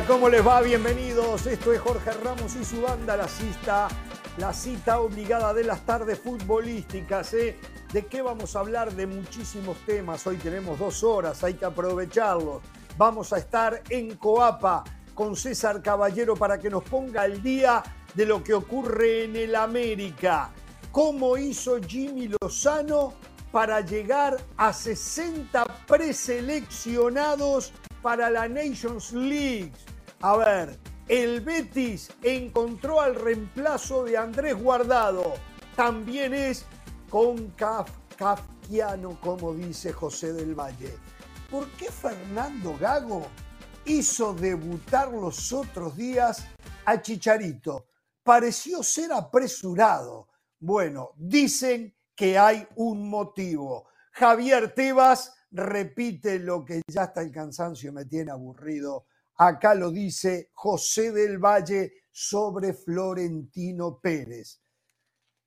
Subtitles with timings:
[0.00, 0.62] ¿cómo les va?
[0.62, 1.46] Bienvenidos.
[1.46, 3.88] Esto es Jorge Ramos y su banda La Cista,
[4.38, 7.34] la cita obligada de las tardes futbolísticas.
[7.34, 7.58] ¿eh?
[7.92, 8.94] ¿De qué vamos a hablar?
[8.94, 10.26] De muchísimos temas.
[10.26, 12.62] Hoy tenemos dos horas, hay que aprovecharlos.
[12.96, 14.82] Vamos a estar en Coapa
[15.14, 17.82] con César Caballero para que nos ponga al día
[18.14, 20.48] de lo que ocurre en el América.
[20.90, 23.12] ¿Cómo hizo Jimmy Lozano
[23.50, 29.72] para llegar a 60 preseleccionados para la Nations League?
[30.20, 35.34] A ver, el Betis encontró al reemplazo de Andrés Guardado.
[35.76, 36.66] También es
[37.08, 40.94] con Kaf, kafkiano, como dice José del Valle.
[41.50, 43.26] ¿Por qué Fernando Gago
[43.84, 46.46] hizo debutar los otros días
[46.84, 47.86] a Chicharito?
[48.22, 50.28] Pareció ser apresurado.
[50.58, 53.88] Bueno, dicen que hay un motivo.
[54.12, 59.06] Javier Tebas repite lo que ya hasta el cansancio me tiene aburrido.
[59.36, 64.60] Acá lo dice José del Valle sobre Florentino Pérez.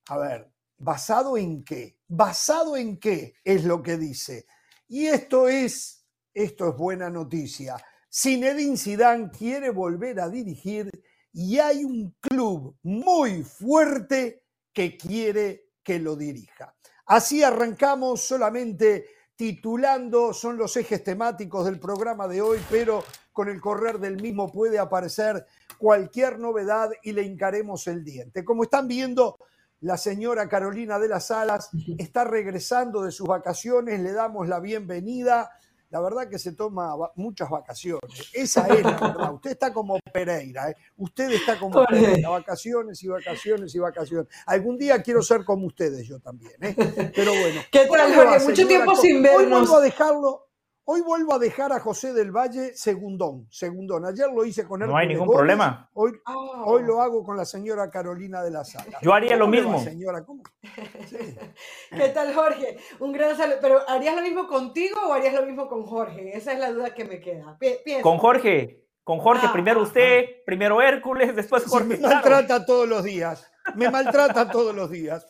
[0.07, 1.99] A ver, ¿basado en qué?
[2.07, 4.45] ¿Basado en qué es lo que dice?
[4.87, 7.77] Y esto es, esto es buena noticia.
[8.11, 10.89] Zinedine Zidane quiere volver a dirigir
[11.33, 16.75] y hay un club muy fuerte que quiere que lo dirija.
[17.07, 23.59] Así arrancamos solamente titulando, son los ejes temáticos del programa de hoy, pero con el
[23.59, 25.45] correr del mismo puede aparecer
[25.77, 28.45] cualquier novedad y le encaremos el diente.
[28.45, 29.37] Como están viendo,
[29.81, 35.51] la señora Carolina de las Alas está regresando de sus vacaciones, le damos la bienvenida
[35.95, 38.29] la verdad que se toma muchas vacaciones.
[38.33, 39.33] Esa es la verdad.
[39.33, 40.75] Usted está como Pereira, ¿eh?
[40.97, 44.27] usted está como Pereira, vacaciones y vacaciones y vacaciones.
[44.45, 46.75] Algún día quiero ser como ustedes yo también, ¿eh?
[47.15, 47.61] Pero bueno.
[47.71, 49.41] ¿Qué tal, Mucho tiempo sin vernos.
[49.41, 50.44] Hoy vuelvo a dejarlo,
[50.87, 54.05] Hoy vuelvo a dejar a José del Valle segundón, segundón.
[54.05, 54.87] Ayer lo hice con él.
[54.87, 55.89] No hay ningún problema.
[55.93, 56.63] Hoy, ah.
[56.63, 58.99] hoy, lo hago con la señora Carolina de la Sala.
[59.01, 59.79] Yo haría lo mismo.
[59.79, 60.23] señora?
[60.23, 60.43] ¿Cómo?
[61.89, 62.77] ¿Qué tal, Jorge?
[62.99, 63.57] Un gran saludo.
[63.61, 66.37] ¿Pero harías lo mismo contigo o harías lo mismo con Jorge?
[66.37, 67.57] Esa es la duda que me queda.
[68.03, 68.83] Con Jorge.
[69.03, 70.41] Con Jorge, ah, primero usted, ah.
[70.45, 71.87] primero Hércules, después Jorge.
[71.87, 73.51] me maltrata todos los días.
[73.75, 75.25] Me maltrata todos los días.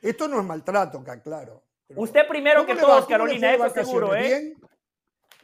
[0.00, 1.64] Esto no es maltrato, claro.
[1.94, 4.22] Usted primero que todos, Carolina, eso seguro, ¿eh?
[4.22, 4.54] ¿Bien?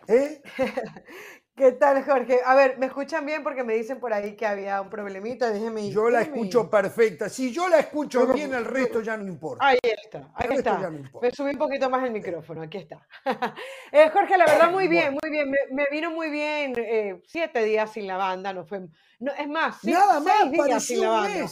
[0.08, 0.42] ¿Eh?
[1.56, 2.40] ¿Qué tal, Jorge?
[2.44, 3.44] A ver, ¿me escuchan bien?
[3.44, 5.50] Porque me dicen por ahí que había un problemita.
[5.50, 5.88] Déjeme.
[5.88, 7.28] Yo la escucho perfecta.
[7.28, 9.64] Si yo la escucho bien, el resto ya no importa.
[9.64, 10.90] Ahí está, ahí está.
[11.22, 13.06] Me subí un poquito más el micrófono, aquí está.
[13.92, 15.54] Eh, Jorge, la verdad, muy bien, muy bien.
[15.70, 18.52] Me, vino muy bien eh, siete días sin la banda.
[18.52, 18.80] No fue,
[19.20, 21.46] no, es más, Nada seis días sin la banda.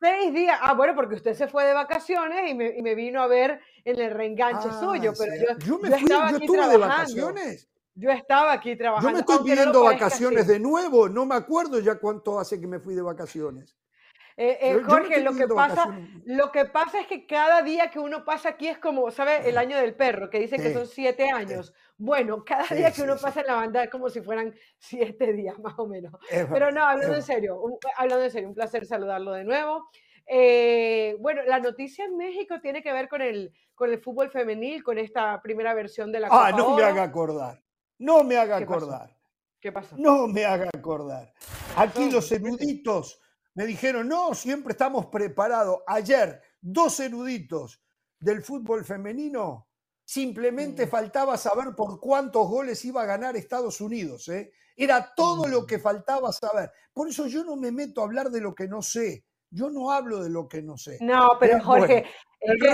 [0.00, 0.58] Seis días.
[0.60, 4.12] Ah, bueno, porque usted se fue de vacaciones y me, vino a ver en el
[4.12, 5.12] reenganche ah, suyo.
[5.18, 7.68] Pero yo, me fui, yo estuve de vacaciones.
[7.94, 9.10] Yo estaba aquí trabajando.
[9.10, 12.80] Yo me estoy pidiendo vacaciones de nuevo, no me acuerdo ya cuánto hace que me
[12.80, 13.76] fui de vacaciones.
[14.36, 15.94] Eh, eh, Jorge, lo que, pasa,
[16.24, 19.46] lo que pasa es que cada día que uno pasa aquí es como, ¿sabes?
[19.46, 21.74] El año del perro, que dicen que son siete años.
[21.98, 25.58] Bueno, cada día que uno pasa en la banda es como si fueran siete días
[25.58, 26.14] más o menos.
[26.50, 29.88] Pero no, hablando en serio, un, hablando en serio, un placer saludarlo de nuevo.
[30.26, 34.82] Eh, bueno, la noticia en México tiene que ver con el, con el fútbol femenil,
[34.82, 37.60] con esta primera versión de la ah, Copa Ah, no me haga acordar.
[37.98, 39.16] No me haga acordar.
[39.60, 39.96] ¿Qué pasó?
[39.96, 41.32] No me haga acordar.
[41.76, 43.20] Aquí los eruditos
[43.54, 45.80] me dijeron, no, siempre estamos preparados.
[45.86, 47.80] Ayer, dos eruditos
[48.18, 49.68] del fútbol femenino,
[50.04, 50.88] simplemente mm.
[50.88, 54.28] faltaba saber por cuántos goles iba a ganar Estados Unidos.
[54.28, 54.52] ¿eh?
[54.76, 55.66] Era todo lo mm.
[55.66, 56.70] que faltaba saber.
[56.92, 59.24] Por eso yo no me meto a hablar de lo que no sé.
[59.50, 60.96] Yo no hablo de lo que no sé.
[61.02, 62.06] No, pero Jorge,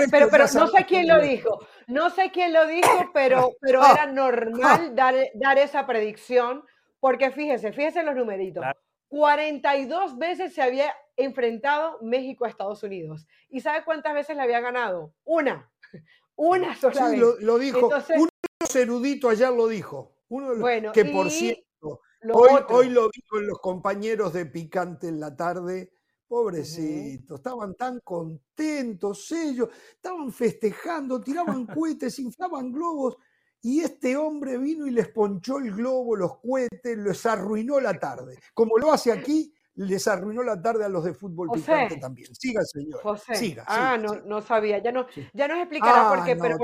[0.09, 1.59] pero, pero no sé quién lo dijo,
[1.89, 6.63] no sé quién lo dijo, pero, pero era normal dar, dar esa predicción,
[6.99, 8.63] porque fíjese, fíjese los numeritos.
[9.09, 13.25] 42 veces se había enfrentado México a Estados Unidos.
[13.49, 15.13] ¿Y sabe cuántas veces le había ganado?
[15.23, 15.69] Una.
[16.35, 17.19] Una sola vez.
[17.19, 17.89] Lo, lo dijo.
[18.15, 18.29] Uno
[18.75, 20.15] erudito ayer lo dijo.
[20.29, 25.19] Uno bueno, que por cierto, hoy, hoy, lo vi con los compañeros de Picante en
[25.19, 25.91] la tarde
[26.29, 33.17] Pobrecitos, estaban tan contentos ellos, estaban festejando, tiraban cohetes, inflaban globos,
[33.63, 38.37] y este hombre vino y les ponchó el globo, los cohetes, les arruinó la tarde.
[38.53, 42.27] Como lo hace aquí, les arruinó la tarde a los de fútbol picante también.
[42.35, 43.01] Siga, señor.
[43.01, 43.35] José.
[43.35, 44.77] Siga, ah, no, no sabía.
[44.79, 46.33] Ya, no, ya nos explicará por qué.
[46.33, 46.57] Ah, pero,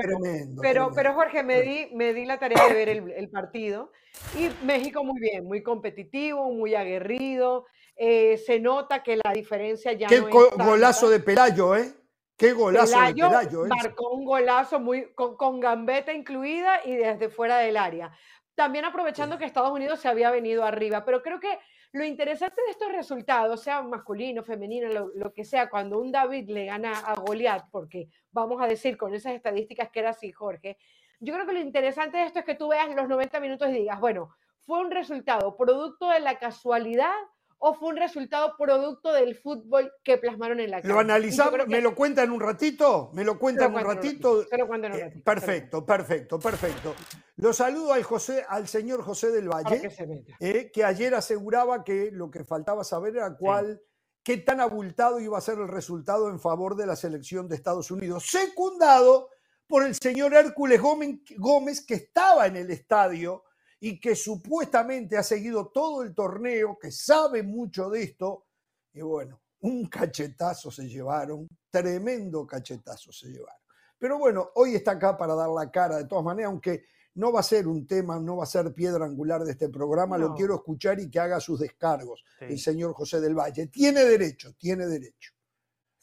[0.61, 3.91] pero, pero, Jorge, me di, me di la tarea de ver el, el, partido.
[4.37, 7.65] Y México muy bien, muy competitivo, muy aguerrido.
[7.95, 11.93] Eh, se nota que la diferencia ya Qué no es golazo de Pelayo, ¿eh?
[12.37, 13.65] Qué golazo de Pelayo.
[13.65, 13.69] ¿eh?
[13.69, 18.11] Marcó un golazo muy, con, gambeta incluida y desde fuera del área.
[18.53, 21.05] también aprovechando que Estados Unidos se había venido arriba.
[21.05, 21.59] Pero creo que
[21.93, 26.65] lo interesante de estos resultados, sea masculino, femenino, lo, que sea, cuando un David le
[26.65, 30.77] gana a Goliat, porque vamos a decir con esas estadísticas que era así, Jorge,
[31.21, 33.73] yo creo que lo interesante de esto es que tú veas los 90 minutos y
[33.73, 37.13] digas, bueno, fue un resultado producto de la casualidad
[37.57, 40.93] o fue un resultado producto del fútbol que plasmaron en la cancha.
[40.93, 44.43] Lo analizamos, me lo cuenta en un ratito, me lo cuenta en un ratito.
[44.43, 45.23] Se lo un ratito.
[45.23, 46.95] perfecto, perfecto, perfecto.
[47.37, 49.89] Lo saludo al, José, al señor José del Valle,
[50.39, 53.81] eh, que, ayer aseguraba que lo que faltaba saber era cuál,
[54.23, 57.91] qué tan abultado iba a ser el resultado en favor de la selección de Estados
[57.91, 59.29] Unidos, secundado
[59.67, 63.43] por el señor Hércules Gómez, que estaba en el estadio
[63.79, 68.45] y que supuestamente ha seguido todo el torneo, que sabe mucho de esto,
[68.93, 73.61] y bueno, un cachetazo se llevaron, tremendo cachetazo se llevaron.
[73.97, 76.85] Pero bueno, hoy está acá para dar la cara de todas maneras, aunque
[77.15, 80.17] no va a ser un tema, no va a ser piedra angular de este programa,
[80.17, 83.67] lo quiero escuchar y que haga sus descargos el señor José del Valle.
[83.67, 85.34] Tiene derecho, tiene derecho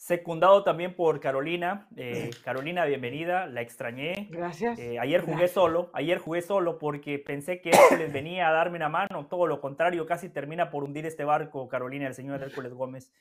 [0.03, 1.87] secundado también por Carolina.
[1.95, 4.27] Eh, Carolina, bienvenida, la extrañé.
[4.33, 4.77] Gracias.
[4.81, 8.89] Eh, ayer jugué solo, ayer jugué solo porque pensé que les venía a darme una
[8.89, 13.13] mano, todo lo contrario, casi termina por hundir este barco, Carolina, el señor Hércules Gómez.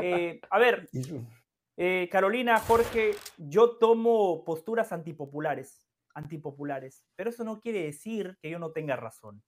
[0.00, 0.88] Eh, a ver,
[2.10, 8.72] Carolina, Jorge, yo tomo posturas antipopulares, antipopulares, pero eso no quiere decir que yo no
[8.72, 9.42] tenga razón.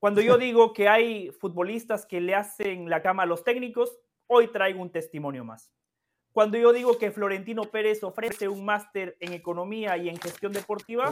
[0.00, 3.96] Cuando yo digo que hay futbolistas que le hacen la cama a los técnicos,
[4.26, 5.75] hoy traigo un testimonio más.
[6.36, 11.10] Cuando yo digo que Florentino Pérez ofrece un máster en economía y en gestión deportiva,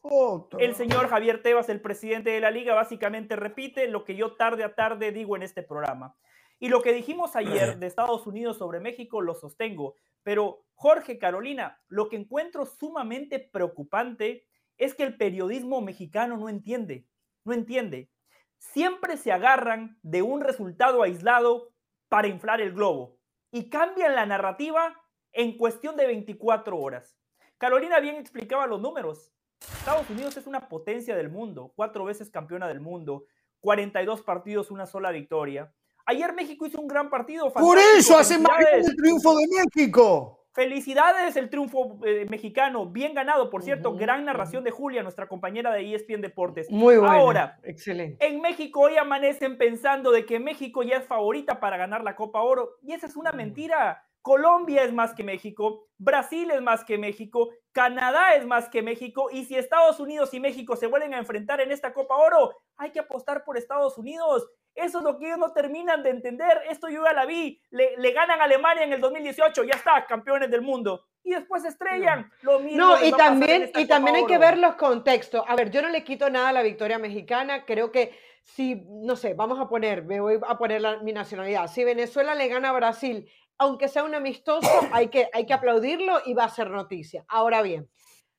[0.00, 4.34] oh, el señor Javier Tebas, el presidente de la liga, básicamente repite lo que yo
[4.36, 6.16] tarde a tarde digo en este programa.
[6.58, 9.94] Y lo que dijimos ayer de Estados Unidos sobre México lo sostengo.
[10.22, 14.46] Pero Jorge, Carolina, lo que encuentro sumamente preocupante
[14.78, 17.04] es que el periodismo mexicano no entiende,
[17.44, 18.08] no entiende.
[18.56, 21.74] Siempre se agarran de un resultado aislado
[22.08, 23.15] para inflar el globo
[23.50, 25.00] y cambian la narrativa
[25.32, 27.18] en cuestión de 24 horas.
[27.58, 29.32] Carolina bien explicaba los números.
[29.60, 33.24] Estados Unidos es una potencia del mundo, cuatro veces campeona del mundo,
[33.60, 35.72] 42 partidos, una sola victoria.
[36.04, 37.52] Ayer México hizo un gran partido.
[37.52, 40.35] Por eso hace más el triunfo de México.
[40.56, 45.70] Felicidades el triunfo eh, mexicano, bien ganado, por cierto, gran narración de Julia, nuestra compañera
[45.70, 46.70] de ESPN Deportes.
[46.70, 47.12] Muy bueno.
[47.12, 48.26] Ahora, excelente.
[48.26, 52.40] En México hoy amanecen pensando de que México ya es favorita para ganar la Copa
[52.40, 54.05] Oro y esa es una mentira.
[54.26, 59.28] Colombia es más que México, Brasil es más que México, Canadá es más que México
[59.30, 62.90] y si Estados Unidos y México se vuelven a enfrentar en esta Copa Oro, hay
[62.90, 64.50] que apostar por Estados Unidos.
[64.74, 66.60] Eso es lo que ellos no terminan de entender.
[66.68, 67.62] Esto yo ya la vi.
[67.70, 71.04] Le, ganan a Alemania en el 2018, ya está, campeones del mundo.
[71.22, 72.28] Y después estrellan.
[72.42, 75.44] Lo mismo no, y también, y también hay que ver los contextos.
[75.46, 77.64] A ver, yo no le quito nada a la victoria mexicana.
[77.64, 81.68] Creo que si, no sé, vamos a poner, me voy a poner mi nacionalidad.
[81.68, 83.28] Si Venezuela le gana a Brasil,
[83.58, 87.24] aunque sea un amistoso, hay que, hay que aplaudirlo y va a ser noticia.
[87.28, 87.88] Ahora bien,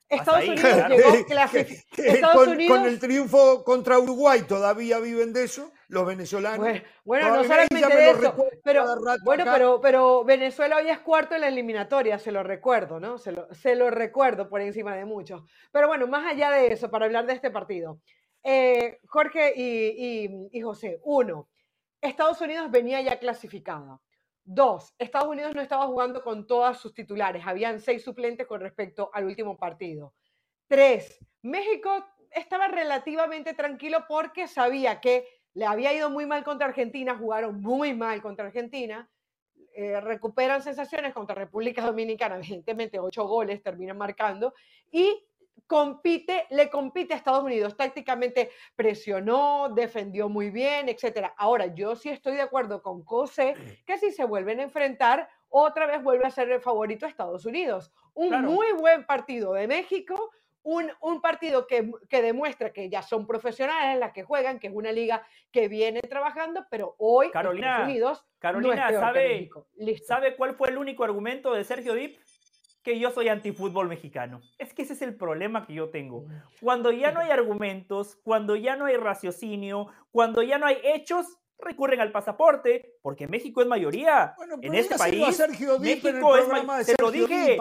[0.10, 2.78] Estados Unidos llegó Unidos...
[2.78, 6.66] con, el triunfo contra Uruguay todavía viven de eso los venezolanos.
[7.04, 8.86] Bueno, no solamente de eso, pero,
[9.24, 13.18] bueno, pero, pero Venezuela hoy es cuarto en la eliminatoria, se lo recuerdo, ¿no?
[13.18, 15.44] Se lo, se lo recuerdo por encima de muchos.
[15.72, 18.00] Pero bueno, más allá de eso, para hablar de este partido,
[18.44, 21.50] eh, Jorge y, y José, uno,
[22.02, 24.02] Estados Unidos venía ya clasificado.
[24.50, 29.10] Dos, Estados Unidos no estaba jugando con todas sus titulares, habían seis suplentes con respecto
[29.14, 30.14] al último partido.
[30.70, 37.18] Tres, México estaba relativamente tranquilo porque sabía que le había ido muy mal contra Argentina,
[37.18, 39.10] jugaron muy mal contra Argentina,
[39.76, 44.54] eh, recuperan sensaciones contra República Dominicana, evidentemente ocho goles terminan marcando,
[44.90, 45.28] y
[45.68, 47.76] compite, le compite a Estados Unidos.
[47.78, 51.34] Tácticamente presionó, defendió muy bien, etcétera.
[51.38, 53.54] Ahora, yo sí estoy de acuerdo con Cose
[53.86, 57.46] que si se vuelven a enfrentar, otra vez vuelve a ser el favorito a Estados
[57.46, 57.92] Unidos.
[58.14, 60.32] Un muy buen partido de México,
[60.64, 64.74] un, un partido que, que, demuestra que ya son profesionales las que juegan, que es
[64.74, 69.50] una liga que viene trabajando, pero hoy Carolina, Estados Unidos Carolina, ¿sabe,
[70.06, 72.18] ¿sabe cuál fue el único argumento de Sergio Dip?
[72.88, 74.40] Que yo soy antifútbol mexicano.
[74.58, 76.22] Es que ese es el problema que yo tengo.
[76.22, 76.32] Mm.
[76.62, 81.38] Cuando ya no hay argumentos, cuando ya no hay raciocinio, cuando ya no hay hechos,
[81.60, 85.40] recurren al pasaporte, porque México es mayoría en este país.
[85.80, 87.58] México es se lo dije,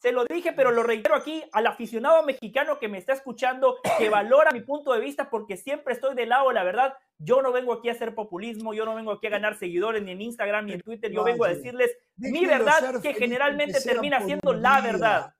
[0.00, 4.08] se lo dije, pero lo reitero aquí al aficionado mexicano que me está escuchando, que
[4.10, 6.94] valora mi punto de vista, porque siempre estoy del lado de la verdad.
[7.18, 10.12] Yo no vengo aquí a hacer populismo, yo no vengo aquí a ganar seguidores ni
[10.12, 14.52] en Instagram ni en Twitter, yo vengo a decirles mi verdad, que generalmente termina siendo
[14.52, 15.34] la verdad.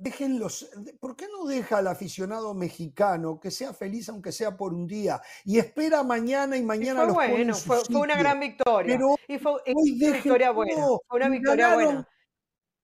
[0.00, 4.86] Déjenlos, ¿por qué no deja al aficionado mexicano que sea feliz aunque sea por un
[4.86, 8.96] día y espera mañana y mañana fue bueno, fue, una gran victoria.
[8.96, 12.08] Pero y fue, una victoria buena, una victoria buena.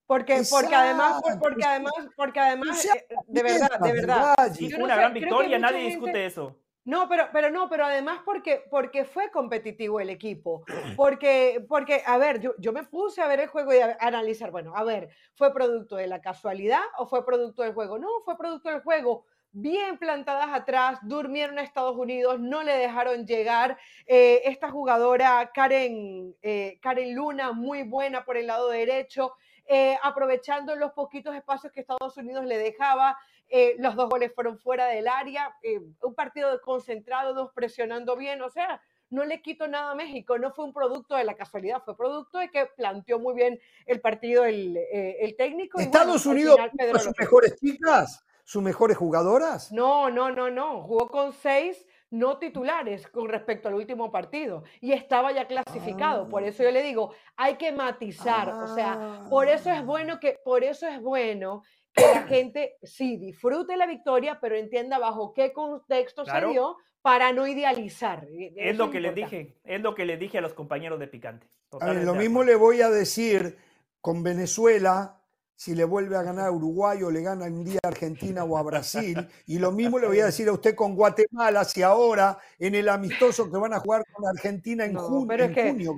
[0.07, 4.35] Porque, porque además, porque además, porque además, eh, de verdad, de verdad.
[4.55, 6.55] fue una gran victoria, nadie discute eso.
[6.87, 10.65] No, pero, pero no, pero además porque, porque fue competitivo el equipo.
[10.97, 14.53] Porque, porque a ver, yo, yo me puse a ver el juego y a, analizar,
[14.53, 17.99] bueno, a ver, ¿fue producto de la casualidad o fue producto del juego?
[17.99, 23.27] No, fue producto del juego bien plantadas atrás, durmieron a Estados Unidos, no le dejaron
[23.27, 23.79] llegar.
[24.07, 29.33] Eh, esta jugadora, Karen, eh, Karen Luna, muy buena por el lado derecho,
[29.67, 33.19] eh, aprovechando los poquitos espacios que Estados Unidos le dejaba.
[33.49, 38.43] Eh, los dos goles fueron fuera del área, eh, un partido concentrado, dos presionando bien,
[38.43, 41.83] o sea, no le quito nada a México, no fue un producto de la casualidad,
[41.85, 45.79] fue producto de que planteó muy bien el partido el, eh, técnico.
[45.79, 46.59] ¿Estados Unidos
[47.01, 49.71] sus mejores chicas, sus mejores jugadoras?
[49.71, 54.93] No, no, no, no, jugó con seis no titulares con respecto al último partido y
[54.93, 56.29] estaba ya clasificado.
[56.29, 56.49] Por ah.
[56.49, 59.83] eso yo le digo, hay que matizar, o sea, por eso es ah.
[59.83, 61.63] bueno que, por eso es bueno
[61.97, 67.33] que la gente sí disfrute la victoria, pero entienda bajo qué contexto se dio para
[67.33, 68.27] no idealizar.
[68.31, 71.09] E, es lo que les dije, es lo que les dije a los compañeros de
[71.09, 71.47] Picante.
[71.81, 73.57] lo mismo le voy a decir
[74.01, 75.23] con Venezuela
[75.55, 78.59] si le vuelve a ganar a Uruguay o le gana un día a Argentina o
[78.59, 79.27] a Brasil.
[79.47, 82.89] Y lo mismo le voy a decir a usted con Guatemala, si ahora en el
[82.89, 85.95] amistoso que van a jugar con Argentina en, junio, pero que, junio.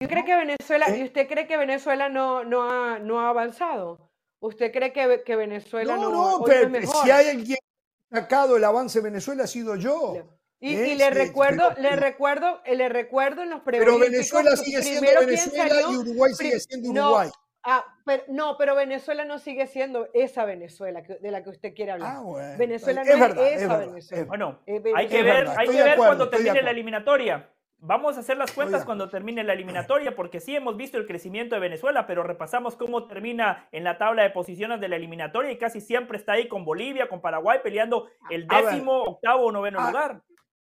[0.00, 1.04] ¿Y que Venezuela, ¿y ¿Eh?
[1.04, 4.05] usted cree que Venezuela no, no, ha, no ha avanzado?
[4.46, 8.56] ¿Usted cree que, que Venezuela no, no, no pero si hay alguien que ha sacado
[8.56, 10.14] el avance de Venezuela ha sido yo.
[10.58, 15.80] Y, y, le recuerdo, le recuerdo, le recuerdo en los Pero Venezuela sigue siendo Venezuela
[15.90, 17.30] y Uruguay sigue siendo Uruguay.
[17.68, 21.92] Ah, pero, no, pero Venezuela no sigue siendo esa Venezuela de la que usted quiere
[21.92, 22.18] hablar.
[22.18, 24.24] Ah, Venezuela no es, esa Venezuela.
[24.24, 24.60] bueno,
[24.94, 27.50] hay que ver, hay que ver cuando termine la eliminatoria.
[27.86, 31.54] Vamos a hacer las cuentas cuando termine la eliminatoria, porque sí hemos visto el crecimiento
[31.54, 35.58] de Venezuela, pero repasamos cómo termina en la tabla de posiciones de la eliminatoria y
[35.58, 39.86] casi siempre está ahí con Bolivia, con Paraguay, peleando el décimo, octavo o noveno ah,
[39.86, 40.22] lugar.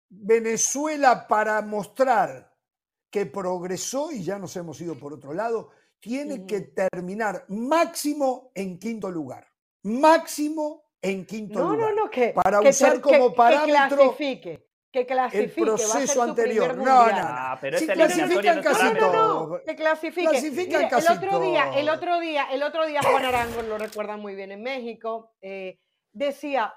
[0.09, 2.55] Venezuela, para mostrar
[3.11, 8.79] que progresó y ya nos hemos ido por otro lado, tiene que terminar máximo en
[8.79, 9.45] quinto lugar.
[9.83, 11.79] Máximo en quinto lugar.
[11.79, 12.29] No, no, no, que.
[12.29, 14.17] Para usar como parámetro.
[14.17, 15.61] Que que clasifique.
[15.61, 16.77] El proceso anterior.
[16.77, 17.59] No, no, no.
[17.61, 19.63] pero si clasifican casi todo.
[19.65, 20.29] que clasifique.
[20.29, 24.17] Clasifican casi el otro día, el otro día, el otro día Juan Arango lo recuerda
[24.17, 25.33] muy bien en México.
[25.43, 25.79] Eh,
[26.13, 26.75] decía,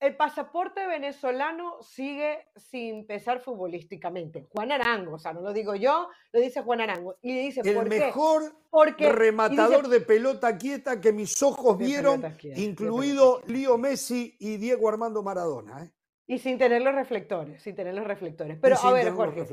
[0.00, 4.46] el pasaporte venezolano sigue sin pesar futbolísticamente.
[4.50, 7.16] Juan Arango, o sea, no lo digo yo, lo dice Juan Arango.
[7.22, 8.54] Y dice, el mejor
[8.98, 12.22] rematador de pelota quieta que mis ojos vieron,
[12.56, 15.84] incluido Lío Messi y Diego Armando Maradona.
[15.84, 15.90] ¿eh?
[16.26, 18.58] Y sin tener los reflectores, sin tener los reflectores.
[18.60, 19.44] Pero a ver, Jorge.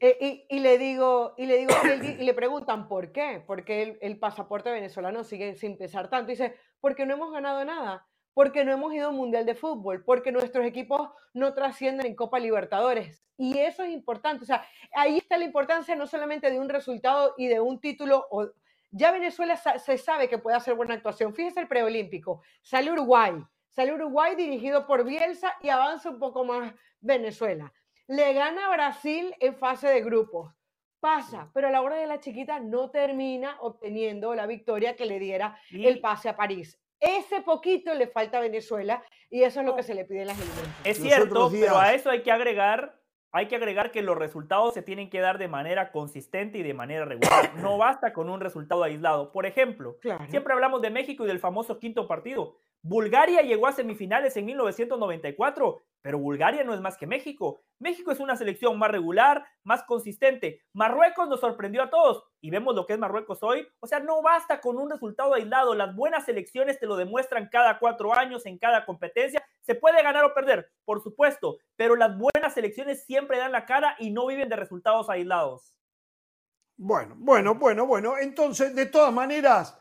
[0.00, 4.18] Eh, y, le digo, y le digo, y, le preguntan por qué, porque el, el,
[4.18, 6.30] pasaporte venezolano sigue sin pesar tanto.
[6.30, 10.02] dice, porque no hemos ganado nada, porque no hemos ido a un mundial de fútbol,
[10.02, 13.22] porque nuestros equipos no trascienden en Copa Libertadores.
[13.36, 14.44] Y eso es importante.
[14.44, 14.64] O sea,
[14.94, 18.26] ahí está la importancia no solamente de un resultado y de un título.
[18.30, 18.48] O,
[18.90, 21.34] ya Venezuela se sabe que puede hacer buena actuación.
[21.34, 22.42] Fíjese el preolímpico.
[22.62, 23.32] Sale Uruguay
[23.70, 27.72] Sale Uruguay dirigido por Bielsa y avanza un poco más Venezuela.
[28.08, 30.52] Le gana a Brasil en fase de grupos.
[30.98, 35.18] Pasa, pero a la hora de la chiquita no termina obteniendo la victoria que le
[35.18, 36.78] diera el pase a París.
[36.98, 40.26] Ese poquito le falta a Venezuela y eso es lo que se le pide en
[40.26, 40.76] las eliminatorias.
[40.84, 43.00] Es cierto, pero a eso hay que agregar
[43.32, 46.74] hay que agregar que los resultados se tienen que dar de manera consistente y de
[46.74, 47.54] manera regular.
[47.56, 49.30] No basta con un resultado aislado.
[49.30, 49.98] Por ejemplo,
[50.28, 52.58] siempre hablamos de México y del famoso quinto partido.
[52.82, 57.60] Bulgaria llegó a semifinales en 1994, pero Bulgaria no es más que México.
[57.78, 60.62] México es una selección más regular, más consistente.
[60.72, 63.68] Marruecos nos sorprendió a todos y vemos lo que es Marruecos hoy.
[63.80, 65.74] O sea, no basta con un resultado aislado.
[65.74, 69.44] Las buenas selecciones te lo demuestran cada cuatro años en cada competencia.
[69.60, 73.94] Se puede ganar o perder, por supuesto, pero las buenas selecciones siempre dan la cara
[73.98, 75.76] y no viven de resultados aislados.
[76.78, 78.16] Bueno, bueno, bueno, bueno.
[78.18, 79.78] Entonces, de todas maneras,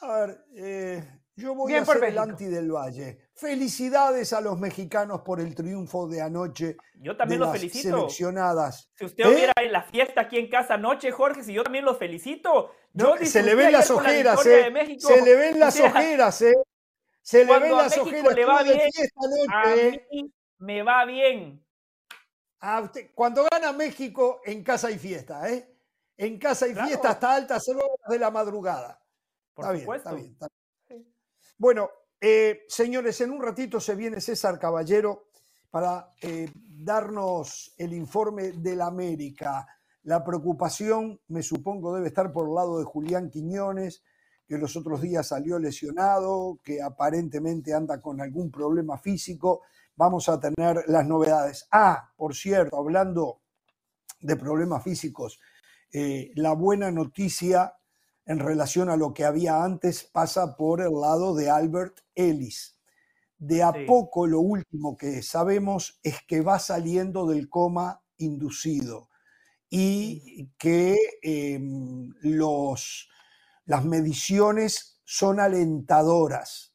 [0.00, 3.18] a ver, eh, yo voy a ser el anti del Valle.
[3.34, 6.76] Felicidades a los mexicanos por el triunfo de anoche.
[6.94, 7.96] Yo también los felicito.
[7.96, 8.90] Seleccionadas.
[8.94, 9.28] Si usted ¿Eh?
[9.28, 12.70] hubiera en la fiesta aquí en casa anoche, Jorge, si yo también los felicito.
[12.92, 14.72] Yo se le ven las ojeras, ¿eh?
[14.98, 16.54] Se le ven las ojeras, ¿eh?
[17.20, 18.34] Se le ven las ojeras.
[18.34, 18.80] Le va bien,
[19.52, 20.06] a ¿eh?
[20.10, 21.64] mí me va bien.
[23.14, 25.68] cuando gana México, en casa hay fiesta, ¿eh?
[26.16, 29.00] En casa hay fiesta hasta altas horas de la madrugada.
[29.54, 30.14] Por supuesto.
[30.14, 30.61] bien, está bien.
[31.62, 31.90] Bueno,
[32.20, 35.28] eh, señores, en un ratito se viene César Caballero
[35.70, 39.68] para eh, darnos el informe de la América.
[40.02, 44.02] La preocupación, me supongo, debe estar por el lado de Julián Quiñones,
[44.48, 49.62] que los otros días salió lesionado, que aparentemente anda con algún problema físico.
[49.94, 51.68] Vamos a tener las novedades.
[51.70, 53.42] Ah, por cierto, hablando
[54.20, 55.38] de problemas físicos,
[55.92, 57.72] eh, la buena noticia
[58.26, 62.78] en relación a lo que había antes pasa por el lado de Albert Ellis.
[63.38, 69.08] De a poco lo último que sabemos es que va saliendo del coma inducido
[69.68, 73.08] y que em, los,
[73.64, 76.72] las mediciones son alentadoras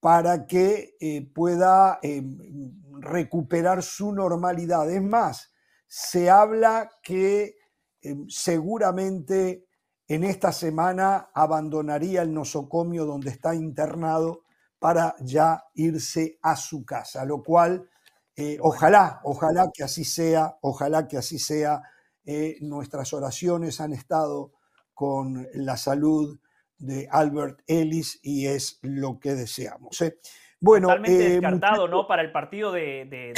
[0.00, 4.90] para que eh, pueda em, recuperar su normalidad.
[4.90, 5.52] Es más,
[5.86, 7.56] se habla que
[8.00, 9.68] em, seguramente
[10.10, 14.42] en esta semana abandonaría el nosocomio donde está internado
[14.80, 17.88] para ya irse a su casa, lo cual
[18.34, 21.82] eh, ojalá, ojalá que así sea, ojalá que así sea
[22.24, 24.50] eh, nuestras oraciones han estado
[24.94, 26.40] con la salud
[26.76, 30.00] de Albert Ellis y es lo que deseamos.
[30.00, 30.18] ¿eh?
[30.60, 32.06] Bueno, Totalmente descartado, ¿no?
[32.06, 33.32] Para el partido de,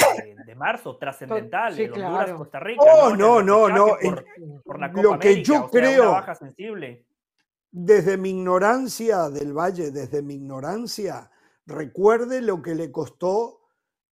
[0.57, 2.83] marzo, trascendental, de Honduras-Costa Rica.
[2.83, 3.97] Oh, no, no, no.
[4.65, 7.05] Por, la Copa lo que yo creo, baja sensible.
[7.71, 11.31] desde mi ignorancia del Valle, desde mi ignorancia,
[11.65, 13.61] recuerde lo que le costó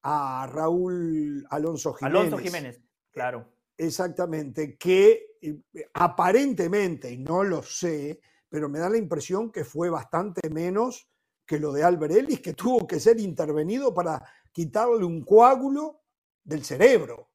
[0.04, 2.18] a Raúl Alonso Jiménez.
[2.18, 3.46] Alonso Jiménez, claro.
[3.78, 5.58] Exactamente, que eh,
[5.96, 11.11] aparentemente, y no lo sé, pero me da la impresión que fue bastante menos
[11.52, 16.00] que lo de Albert Ellis, que tuvo que ser intervenido para quitarle un coágulo
[16.46, 17.28] del cerebro.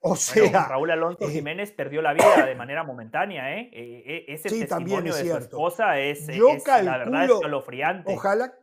[0.00, 0.68] O sea.
[0.68, 3.68] Raúl Alonso eh, Jiménez perdió la vida de manera momentánea, ¿eh?
[3.74, 8.10] eh ese sí, testimonio de su esposa es, la verdad escalofriante.
[8.10, 8.54] Ojalá,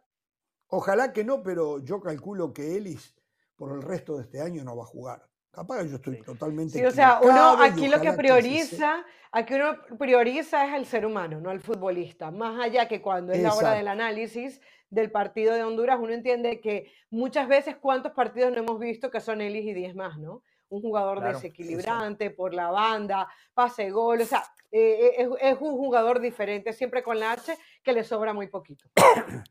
[0.69, 3.15] ojalá que no, pero yo calculo que Ellis
[3.55, 5.21] por el resto de este año no va a jugar.
[5.51, 6.79] Capaz yo estoy totalmente.
[6.79, 11.39] Sí, o sea, uno aquí lo que prioriza, aquí uno prioriza es al ser humano,
[11.39, 12.31] no al futbolista.
[12.31, 14.59] Más allá que cuando es la hora del análisis
[14.95, 19.19] del partido de Honduras, uno entiende que muchas veces cuántos partidos no hemos visto que
[19.19, 20.41] son Ellis y 10 más, ¿no?
[20.69, 26.19] Un jugador desequilibrante por la banda, pase gol, o sea, eh, eh, es, un jugador
[26.19, 28.85] diferente, siempre con la H, que le sobra muy poquito.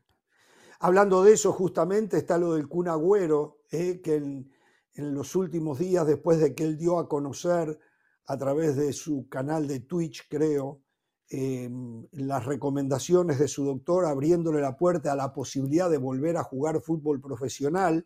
[0.79, 4.51] Hablando de eso, justamente está lo del Kun Agüero, eh, que en,
[4.95, 7.79] en los últimos días, después de que él dio a conocer
[8.25, 10.81] a través de su canal de Twitch, creo,
[11.29, 16.43] em, las recomendaciones de su doctor abriéndole la puerta a la posibilidad de volver a
[16.43, 18.05] jugar fútbol profesional,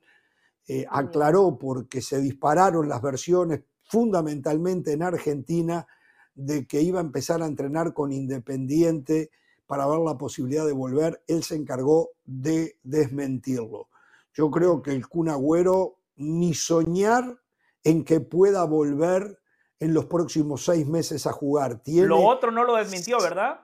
[0.67, 5.88] eh, aclaró porque se dispararon las versiones fundamentalmente en Argentina
[6.36, 9.32] de que iba a empezar a entrenar con Independiente
[9.65, 13.89] para ver la posibilidad de volver, él se encargó de desmentirlo.
[14.34, 17.39] Yo creo que el Kun Agüero ni soñar
[17.84, 19.38] en que pueda volver
[19.80, 21.82] en los próximos seis meses a jugar.
[21.86, 23.62] Lo otro no lo desmintió, ¿verdad?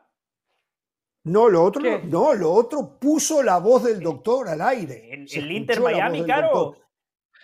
[1.25, 5.09] No, lo otro no, lo otro puso la voz del doctor al aire.
[5.11, 6.77] El, Inter Miami, Caro.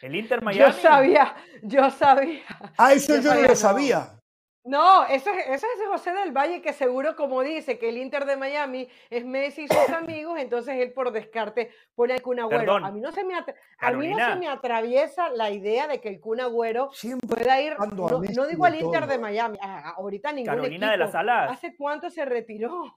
[0.02, 0.72] El Inter Miami.
[0.72, 2.44] Yo sabía, yo sabía.
[2.78, 4.21] Ah, eso yo, no lo sabía.
[4.64, 8.88] No, eso, es José del Valle que seguro como dice que el Inter de Miami
[9.10, 12.76] es Messi y sus amigos, entonces él por descarte pone al Kun Agüero.
[12.76, 16.10] A mí, no se me a mí no se me atraviesa la idea de que
[16.10, 16.92] el Kun Agüero
[17.28, 21.52] pueda ir, no, digo al Inter de Miami, ahorita ningún Carolina de las Alas.
[21.52, 22.94] ¿Hace cuánto se retiró?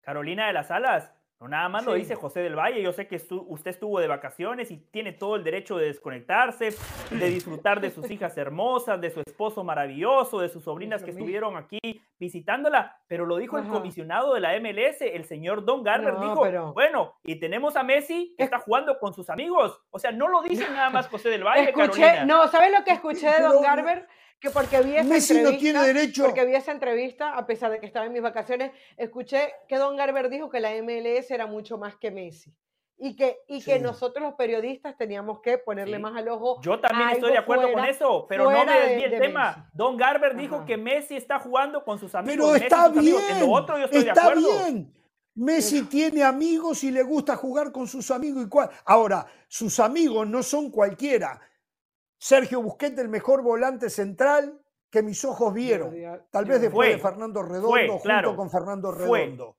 [0.00, 1.12] Carolina de las Alas.
[1.40, 2.82] No, nada más lo dice José del Valle.
[2.82, 6.74] Yo sé que usted estuvo de vacaciones y tiene todo el derecho de desconectarse,
[7.10, 11.56] de disfrutar de sus hijas hermosas, de su esposo maravilloso, de sus sobrinas que estuvieron
[11.56, 11.78] aquí
[12.18, 13.00] visitándola.
[13.06, 16.18] Pero lo dijo el comisionado de la MLS, el señor Don Garber.
[16.18, 19.80] dijo, bueno, y tenemos a Messi que está jugando con sus amigos.
[19.90, 21.70] O sea, no lo dice nada más José del Valle.
[21.70, 24.08] Escuché, no, ¿sabes lo que escuché de Don Garber?
[24.40, 26.24] Que porque vi esa Messi entrevista, no tiene derecho.
[26.24, 29.96] Porque vi esa entrevista, a pesar de que estaba en mis vacaciones, escuché que Don
[29.96, 32.54] Garber dijo que la MLS era mucho más que Messi.
[33.00, 36.60] Y que, y que nosotros los periodistas teníamos que ponerle más al ojo.
[36.62, 39.70] Yo también estoy de acuerdo con eso, pero no me desvíe el tema.
[39.72, 42.50] Don Garber dijo que Messi está jugando con sus amigos.
[42.52, 43.16] Pero está bien.
[43.30, 44.48] En lo otro yo estoy de acuerdo.
[44.64, 44.92] bien.
[45.36, 48.44] Messi tiene amigos y le gusta jugar con sus amigos.
[48.44, 48.68] Y cual...
[48.84, 51.40] Ahora, sus amigos no son cualquiera.
[52.18, 55.94] Sergio Busquete, el mejor volante central que mis ojos vieron.
[56.30, 59.56] Tal vez después de Fernando Redondo, junto con Fernando Redondo.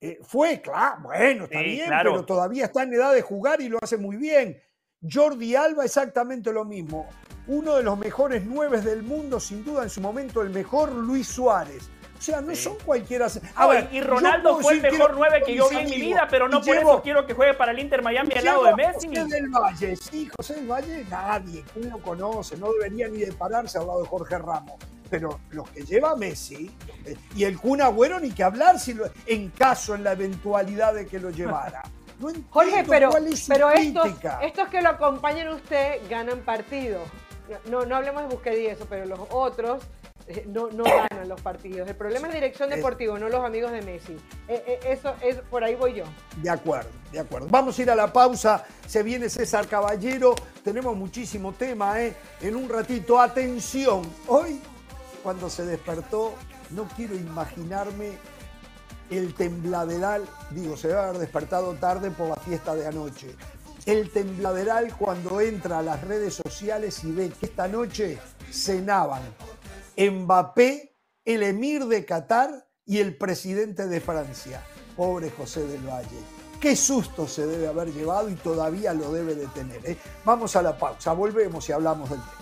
[0.00, 3.78] Eh, fue, claro, bueno, está bien, pero todavía está en edad de jugar y lo
[3.82, 4.60] hace muy bien.
[5.02, 7.08] Jordi Alba, exactamente lo mismo.
[7.48, 11.26] Uno de los mejores nueve del mundo, sin duda en su momento el mejor, Luis
[11.28, 11.90] Suárez.
[12.18, 13.28] O sea, no son cualquiera.
[13.54, 16.48] A ver, y Ronaldo fue el mejor 9 que yo vi en mi vida, pero
[16.48, 19.06] no por eso quiero que juegue para el Inter Miami al lado de Messi.
[19.08, 22.56] José del Valle, sí, José del Valle, nadie, ¿quién lo conoce?
[22.56, 24.74] No debería ni de pararse al lado de Jorge Ramos.
[25.08, 26.70] Pero los que lleva Messi
[27.34, 28.94] y el Kun Agüero ni que hablar si
[29.26, 31.82] en caso, en la eventualidad de que lo llevara.
[32.18, 33.10] No Jorge, pero,
[33.46, 34.10] pero estos,
[34.42, 37.02] estos que lo acompañan a usted ganan partidos.
[37.70, 39.82] No, no hablemos de Busquets y eso, pero los otros
[40.46, 41.88] no, no ganan los partidos.
[41.88, 44.12] El problema es dirección deportiva, no los amigos de Messi.
[44.48, 46.04] Eh, eh, eso es, por ahí voy yo.
[46.42, 47.48] De acuerdo, de acuerdo.
[47.50, 48.64] Vamos a ir a la pausa.
[48.86, 50.34] Se viene César Caballero.
[50.62, 52.14] Tenemos muchísimo tema, ¿eh?
[52.40, 54.02] En un ratito, atención.
[54.26, 54.60] Hoy,
[55.22, 56.34] cuando se despertó,
[56.70, 58.12] no quiero imaginarme
[59.10, 60.24] el tembladeral.
[60.50, 63.34] Digo, se debe haber despertado tarde por la fiesta de anoche.
[63.86, 68.18] El tembladeral cuando entra a las redes sociales y ve que esta noche
[68.50, 69.22] cenaban
[69.98, 74.62] Mbappé, el emir de Qatar y el presidente de Francia.
[74.96, 76.18] Pobre José del Valle.
[76.60, 79.80] Qué susto se debe haber llevado y todavía lo debe de tener.
[79.84, 79.96] ¿eh?
[80.24, 82.38] Vamos a la pausa, volvemos y hablamos del tema.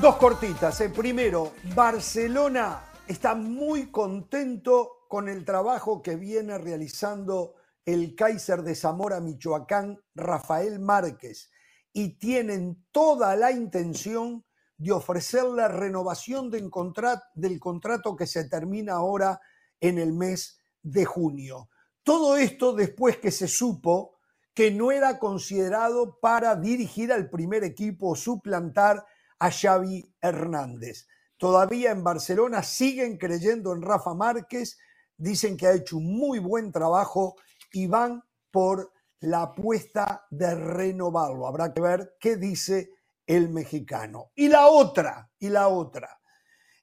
[0.00, 0.80] Dos cortitas.
[0.80, 8.74] El primero, Barcelona está muy contento con el trabajo que viene realizando el Kaiser de
[8.74, 11.50] Zamora, Michoacán, Rafael Márquez,
[11.92, 14.46] y tienen toda la intención
[14.78, 19.38] de ofrecer la renovación del contrato que se termina ahora
[19.80, 21.68] en el mes de junio.
[22.02, 24.16] Todo esto después que se supo
[24.54, 29.04] que no era considerado para dirigir al primer equipo o suplantar
[29.40, 31.06] a Xavi Hernández.
[31.36, 34.78] Todavía en Barcelona siguen creyendo en Rafa Márquez,
[35.16, 37.36] dicen que ha hecho un muy buen trabajo
[37.72, 41.46] y van por la apuesta de renovarlo.
[41.46, 42.90] Habrá que ver qué dice
[43.26, 44.30] el mexicano.
[44.34, 46.20] Y la otra, y la otra.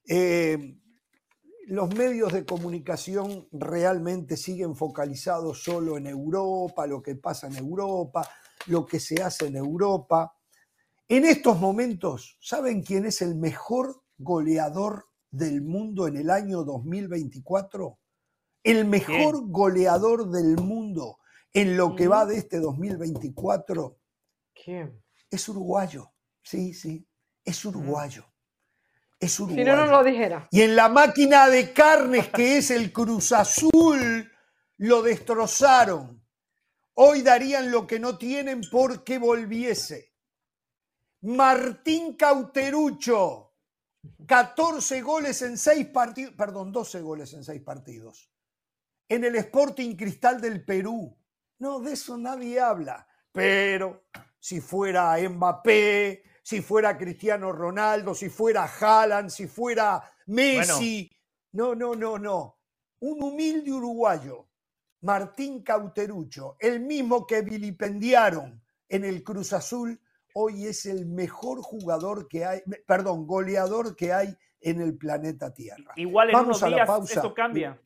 [0.06, 0.78] Eh,
[1.66, 8.28] los medios de comunicación realmente siguen focalizados solo en Europa, lo que pasa en Europa,
[8.66, 10.34] lo que se hace en Europa.
[11.10, 17.98] En estos momentos, ¿saben quién es el mejor goleador del mundo en el año 2024?
[18.62, 21.18] El mejor goleador del mundo
[21.54, 23.98] en lo que va de este 2024
[24.52, 25.02] ¿Quién?
[25.30, 26.12] es uruguayo.
[26.42, 27.08] Sí, sí,
[27.42, 27.68] es mm.
[27.68, 28.26] uruguayo.
[29.18, 29.64] Es uruguayo.
[29.64, 30.46] Si no, no lo dijera.
[30.50, 34.30] Y en la máquina de carnes que es el Cruz Azul,
[34.76, 36.22] lo destrozaron.
[36.92, 40.07] Hoy darían lo que no tienen porque volviese.
[41.22, 43.54] Martín Cauterucho,
[44.26, 48.30] 14 goles en 6 partidos, perdón, 12 goles en 6 partidos.
[49.08, 51.16] En el Sporting Cristal del Perú.
[51.58, 53.08] No, de eso nadie habla.
[53.32, 54.04] Pero
[54.38, 61.10] si fuera Mbappé, si fuera Cristiano Ronaldo, si fuera Haaland, si fuera Messi.
[61.52, 62.60] No, no, no, no.
[63.00, 64.48] Un humilde uruguayo,
[65.00, 70.00] Martín Cauterucho, el mismo que vilipendiaron en el Cruz Azul
[70.40, 75.92] hoy es el mejor jugador que hay, perdón, goleador que hay en el planeta Tierra.
[75.96, 77.80] Igual en Vamos unos días esto cambia.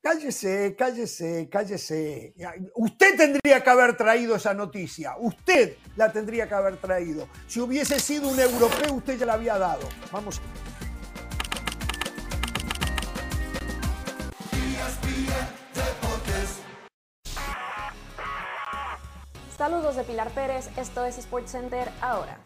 [0.00, 2.34] Cállese, cállese, cállese.
[2.76, 5.16] Usted tendría que haber traído esa noticia.
[5.18, 7.28] Usted la tendría que haber traído.
[7.46, 9.88] Si hubiese sido un europeo, usted ya la había dado.
[10.12, 10.40] Vamos.
[19.56, 22.36] Saludos de Pilar Pérez, esto es SportsCenter ahora.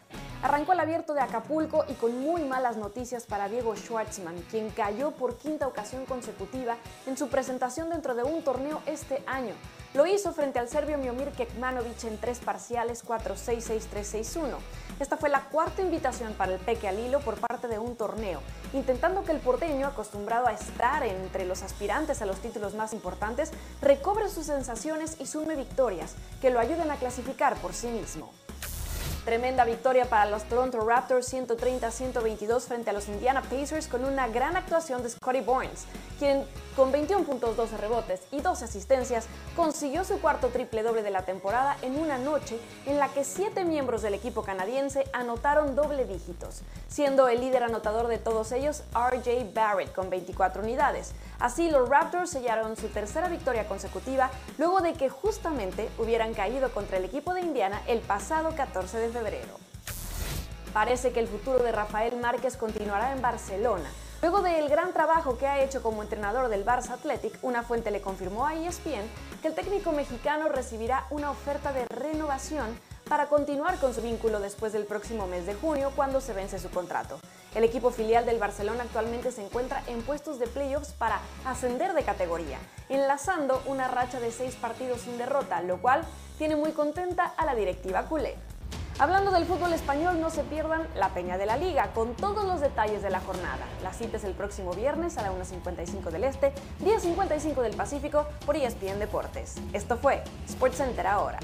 [0.41, 5.11] Arrancó el abierto de Acapulco y con muy malas noticias para Diego Schwartzman, quien cayó
[5.11, 9.53] por quinta ocasión consecutiva en su presentación dentro de un torneo este año.
[9.93, 14.55] Lo hizo frente al serbio Miomir Kekmanovic en tres parciales 4-6-6-3-6-1.
[15.01, 18.39] Esta fue la cuarta invitación para el Peque al hilo por parte de un torneo,
[18.71, 23.51] intentando que el porteño, acostumbrado a estar entre los aspirantes a los títulos más importantes,
[23.81, 28.31] recobre sus sensaciones y sume victorias que lo ayuden a clasificar por sí mismo.
[29.25, 34.57] Tremenda victoria para los Toronto Raptors 130-122 frente a los Indiana Pacers con una gran
[34.57, 35.85] actuación de Scotty Barnes,
[36.17, 36.43] quien
[36.75, 41.21] con 21 puntos, 12 rebotes y 12 asistencias consiguió su cuarto triple doble de la
[41.21, 42.57] temporada en una noche
[42.87, 48.07] en la que siete miembros del equipo canadiense anotaron doble dígitos, siendo el líder anotador
[48.07, 51.11] de todos ellos RJ Barrett con 24 unidades.
[51.41, 56.97] Así los Raptors sellaron su tercera victoria consecutiva luego de que justamente hubieran caído contra
[56.97, 59.55] el equipo de Indiana el pasado 14 de febrero.
[60.71, 63.89] Parece que el futuro de Rafael Márquez continuará en Barcelona.
[64.21, 68.01] Luego del gran trabajo que ha hecho como entrenador del Barça Athletic, una fuente le
[68.01, 69.09] confirmó a ESPN
[69.41, 74.73] que el técnico mexicano recibirá una oferta de renovación para continuar con su vínculo después
[74.73, 77.19] del próximo mes de junio cuando se vence su contrato.
[77.53, 82.03] El equipo filial del Barcelona actualmente se encuentra en puestos de playoffs para ascender de
[82.03, 86.03] categoría, enlazando una racha de seis partidos sin derrota, lo cual
[86.37, 88.35] tiene muy contenta a la directiva culé.
[88.99, 92.61] Hablando del fútbol español, no se pierdan la Peña de la Liga con todos los
[92.61, 93.65] detalles de la jornada.
[93.83, 98.55] La cita es el próximo viernes a la 1.55 del Este, 10.55 del Pacífico por
[98.55, 99.55] ESPN Deportes.
[99.73, 101.39] Esto fue SportsCenter ahora.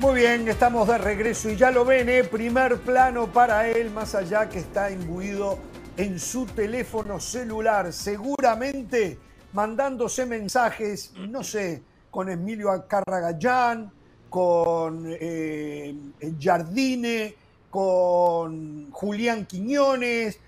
[0.00, 2.24] Muy bien, estamos de regreso y ya lo ven, ¿eh?
[2.24, 5.58] primer plano para él, más allá que está imbuido
[5.96, 9.16] en su teléfono celular, seguramente
[9.54, 13.90] mandándose mensajes, no sé, con Emilio Acarragallán,
[14.28, 15.94] con eh,
[16.38, 17.34] Jardine,
[17.70, 20.38] con Julián Quiñones,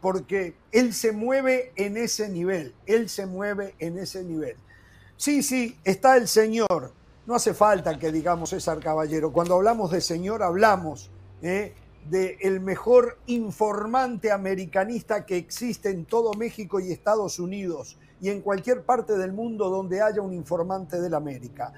[0.00, 4.56] porque él se mueve en ese nivel, él se mueve en ese nivel.
[5.16, 6.92] Sí, sí, está el Señor.
[7.26, 9.32] No hace falta que digamos César Caballero.
[9.32, 11.10] Cuando hablamos de Señor, hablamos
[11.42, 11.74] ¿eh?
[12.10, 18.40] de el mejor informante americanista que existe en todo México y Estados Unidos y en
[18.40, 21.72] cualquier parte del mundo donde haya un informante de la América.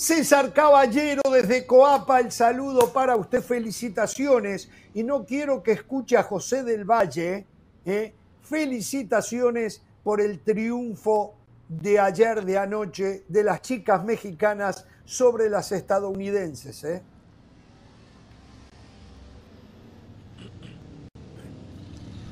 [0.00, 4.70] César Caballero desde Coapa, el saludo para usted, felicitaciones.
[4.94, 7.44] Y no quiero que escuche a José del Valle,
[7.84, 8.14] ¿eh?
[8.40, 11.34] felicitaciones por el triunfo
[11.68, 16.82] de ayer de anoche de las chicas mexicanas sobre las estadounidenses.
[16.84, 17.02] ¿eh?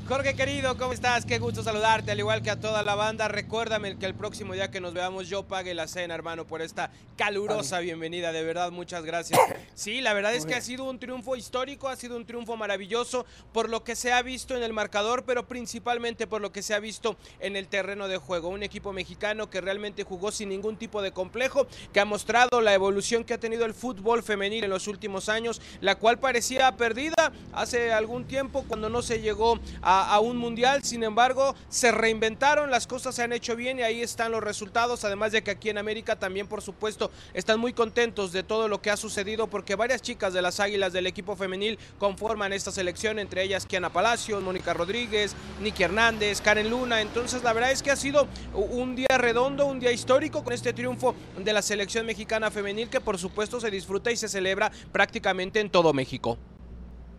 [0.09, 1.27] Jorge querido, ¿cómo estás?
[1.27, 3.29] Qué gusto saludarte, al igual que a toda la banda.
[3.29, 6.91] Recuérdame que el próximo día que nos veamos yo pague la cena, hermano, por esta
[7.17, 8.33] calurosa bienvenida.
[8.33, 9.39] De verdad, muchas gracias.
[9.75, 13.27] Sí, la verdad es que ha sido un triunfo histórico, ha sido un triunfo maravilloso
[13.53, 16.73] por lo que se ha visto en el marcador, pero principalmente por lo que se
[16.73, 18.49] ha visto en el terreno de juego.
[18.49, 22.73] Un equipo mexicano que realmente jugó sin ningún tipo de complejo, que ha mostrado la
[22.73, 27.31] evolución que ha tenido el fútbol femenil en los últimos años, la cual parecía perdida
[27.53, 30.85] hace algún tiempo cuando no se llegó a a, un mundial.
[30.85, 35.05] Sin embargo, se reinventaron, las cosas se han hecho bien y ahí están los resultados.
[35.05, 38.81] Además de que aquí en América también, por supuesto, están muy contentos de todo lo
[38.81, 43.19] que ha sucedido porque varias chicas de las Águilas del equipo femenil conforman esta selección,
[43.19, 47.01] entre ellas Kiana Palacios, Mónica Rodríguez, Nicky Hernández, Karen Luna.
[47.01, 50.73] Entonces, la verdad es que ha sido un día redondo, un día histórico con este
[50.73, 55.61] triunfo de la selección mexicana femenil que por supuesto se disfruta y se celebra prácticamente
[55.61, 56.39] en todo México.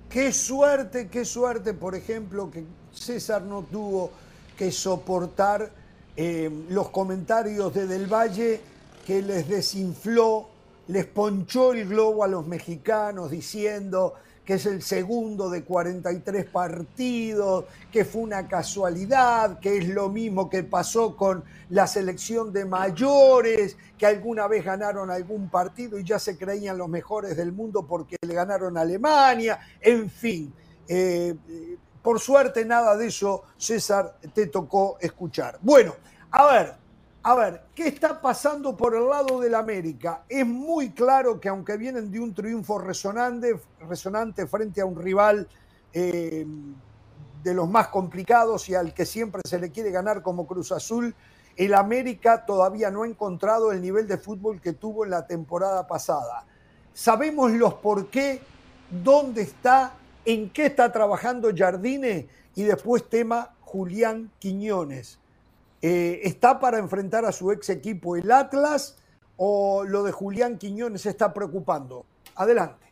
[0.09, 4.09] Qué suerte, qué suerte, por ejemplo, que César no tuvo
[4.57, 5.71] que soportar
[6.15, 8.59] eh, los comentarios de Del Valle
[9.05, 10.49] que les desinfló,
[10.87, 14.15] les ponchó el globo a los mexicanos diciendo
[14.49, 20.49] que es el segundo de 43 partidos, que fue una casualidad, que es lo mismo
[20.49, 26.17] que pasó con la selección de mayores, que alguna vez ganaron algún partido y ya
[26.17, 30.51] se creían los mejores del mundo porque le ganaron a Alemania, en fin.
[30.87, 31.35] Eh,
[32.01, 35.59] por suerte nada de eso, César, te tocó escuchar.
[35.61, 35.93] Bueno,
[36.31, 36.73] a ver,
[37.29, 40.23] a ver, ¿qué está pasando por el lado del América?
[40.27, 45.47] Es muy claro que aunque vienen de un triunfo resonante, resonante frente a un rival
[45.93, 46.43] eh,
[47.43, 51.13] de los más complicados y al que siempre se le quiere ganar como Cruz Azul,
[51.55, 55.85] el América todavía no ha encontrado el nivel de fútbol que tuvo en la temporada
[55.85, 56.47] pasada.
[56.95, 58.41] Sabemos los por qué,
[59.03, 59.93] dónde está,
[60.25, 65.18] en qué está trabajando Jardine y después tema Julián Quiñones.
[65.81, 68.97] Eh, ¿Está para enfrentar a su ex equipo el Atlas
[69.37, 72.05] o lo de Julián Quiñones está preocupando?
[72.35, 72.88] Adelante.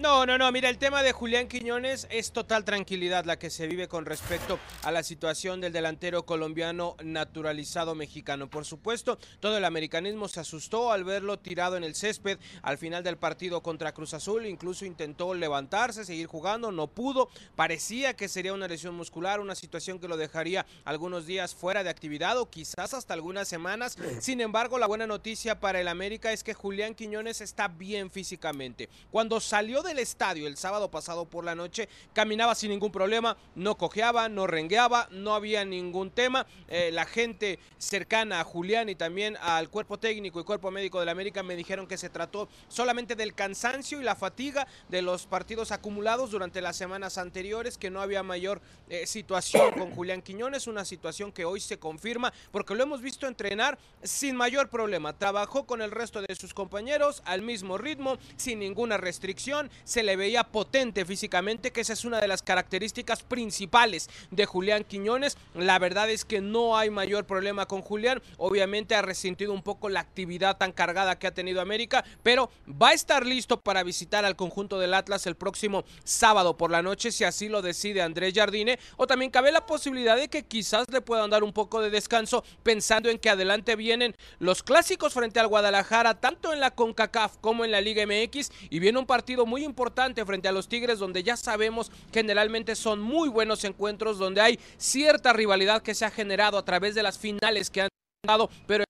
[0.00, 3.66] No, no, no, mira, el tema de Julián Quiñones es total tranquilidad la que se
[3.66, 8.48] vive con respecto a la situación del delantero colombiano naturalizado mexicano.
[8.48, 13.04] Por supuesto, todo el americanismo se asustó al verlo tirado en el césped al final
[13.04, 18.54] del partido contra Cruz Azul, incluso intentó levantarse, seguir jugando, no pudo, parecía que sería
[18.54, 22.94] una lesión muscular, una situación que lo dejaría algunos días fuera de actividad o quizás
[22.94, 23.98] hasta algunas semanas.
[24.20, 28.88] Sin embargo, la buena noticia para el América es que Julián Quiñones está bien físicamente.
[29.10, 33.36] Cuando salió de del estadio el sábado pasado por la noche, caminaba sin ningún problema,
[33.56, 36.46] no cojeaba, no rengueaba, no había ningún tema.
[36.68, 41.06] Eh, la gente cercana a Julián y también al cuerpo técnico y cuerpo médico de
[41.06, 45.26] la América me dijeron que se trató solamente del cansancio y la fatiga de los
[45.26, 50.68] partidos acumulados durante las semanas anteriores, que no había mayor eh, situación con Julián Quiñones,
[50.68, 55.18] una situación que hoy se confirma porque lo hemos visto entrenar sin mayor problema.
[55.18, 60.16] Trabajó con el resto de sus compañeros al mismo ritmo, sin ninguna restricción, se le
[60.16, 65.36] veía potente físicamente, que esa es una de las características principales de Julián Quiñones.
[65.54, 69.88] La verdad es que no hay mayor problema con Julián, obviamente ha resentido un poco
[69.88, 74.24] la actividad tan cargada que ha tenido América, pero va a estar listo para visitar
[74.24, 78.34] al conjunto del Atlas el próximo sábado por la noche, si así lo decide Andrés
[78.34, 81.90] Jardine, o también cabe la posibilidad de que quizás le puedan dar un poco de
[81.90, 87.36] descanso pensando en que adelante vienen los clásicos frente al Guadalajara, tanto en la CONCACAF
[87.38, 90.98] como en la Liga MX, y viene un partido muy importante frente a los Tigres,
[90.98, 96.10] donde ya sabemos generalmente son muy buenos encuentros, donde hay cierta rivalidad que se ha
[96.10, 97.88] generado a través de las finales que han
[98.26, 98.84] dado, pero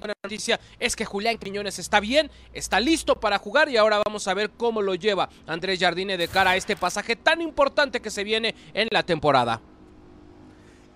[0.00, 4.26] la noticia es que Julián Quiñones está bien, está listo para jugar y ahora vamos
[4.26, 8.10] a ver cómo lo lleva Andrés Jardine de cara a este pasaje tan importante que
[8.10, 9.60] se viene en la temporada.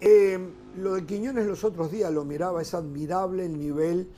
[0.00, 0.38] Eh,
[0.76, 4.10] lo de Quiñones los otros días lo miraba, es admirable el nivel.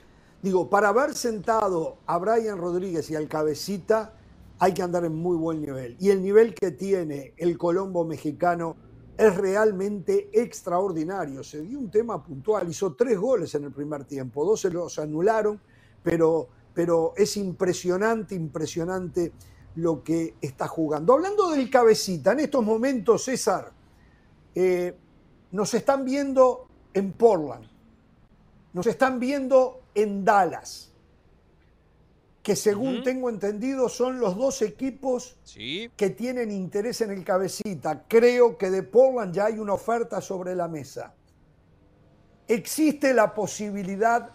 [0.42, 4.14] Digo, para haber sentado a Brian Rodríguez y al cabecita,
[4.58, 5.96] hay que andar en muy buen nivel.
[6.00, 8.76] Y el nivel que tiene el Colombo mexicano
[9.16, 11.42] es realmente extraordinario.
[11.42, 14.98] Se dio un tema puntual, hizo tres goles en el primer tiempo, dos se los
[14.98, 15.60] anularon,
[16.02, 19.32] pero, pero es impresionante, impresionante
[19.74, 21.14] lo que está jugando.
[21.14, 23.72] Hablando del cabecita, en estos momentos, César,
[24.54, 24.96] eh,
[25.52, 27.66] nos están viendo en Portland,
[28.72, 30.87] nos están viendo en Dallas,
[32.48, 38.04] que según tengo entendido son los dos equipos que tienen interés en el cabecita.
[38.08, 41.12] Creo que de Portland ya hay una oferta sobre la mesa.
[42.46, 44.30] ¿Existe la posibilidad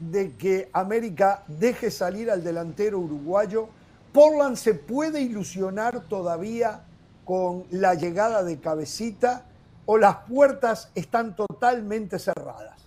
[0.00, 3.68] de que América deje salir al delantero uruguayo?
[4.12, 6.84] ¿Portland se puede ilusionar todavía
[7.24, 9.46] con la llegada de cabecita?
[9.86, 12.83] o las puertas están totalmente cerradas?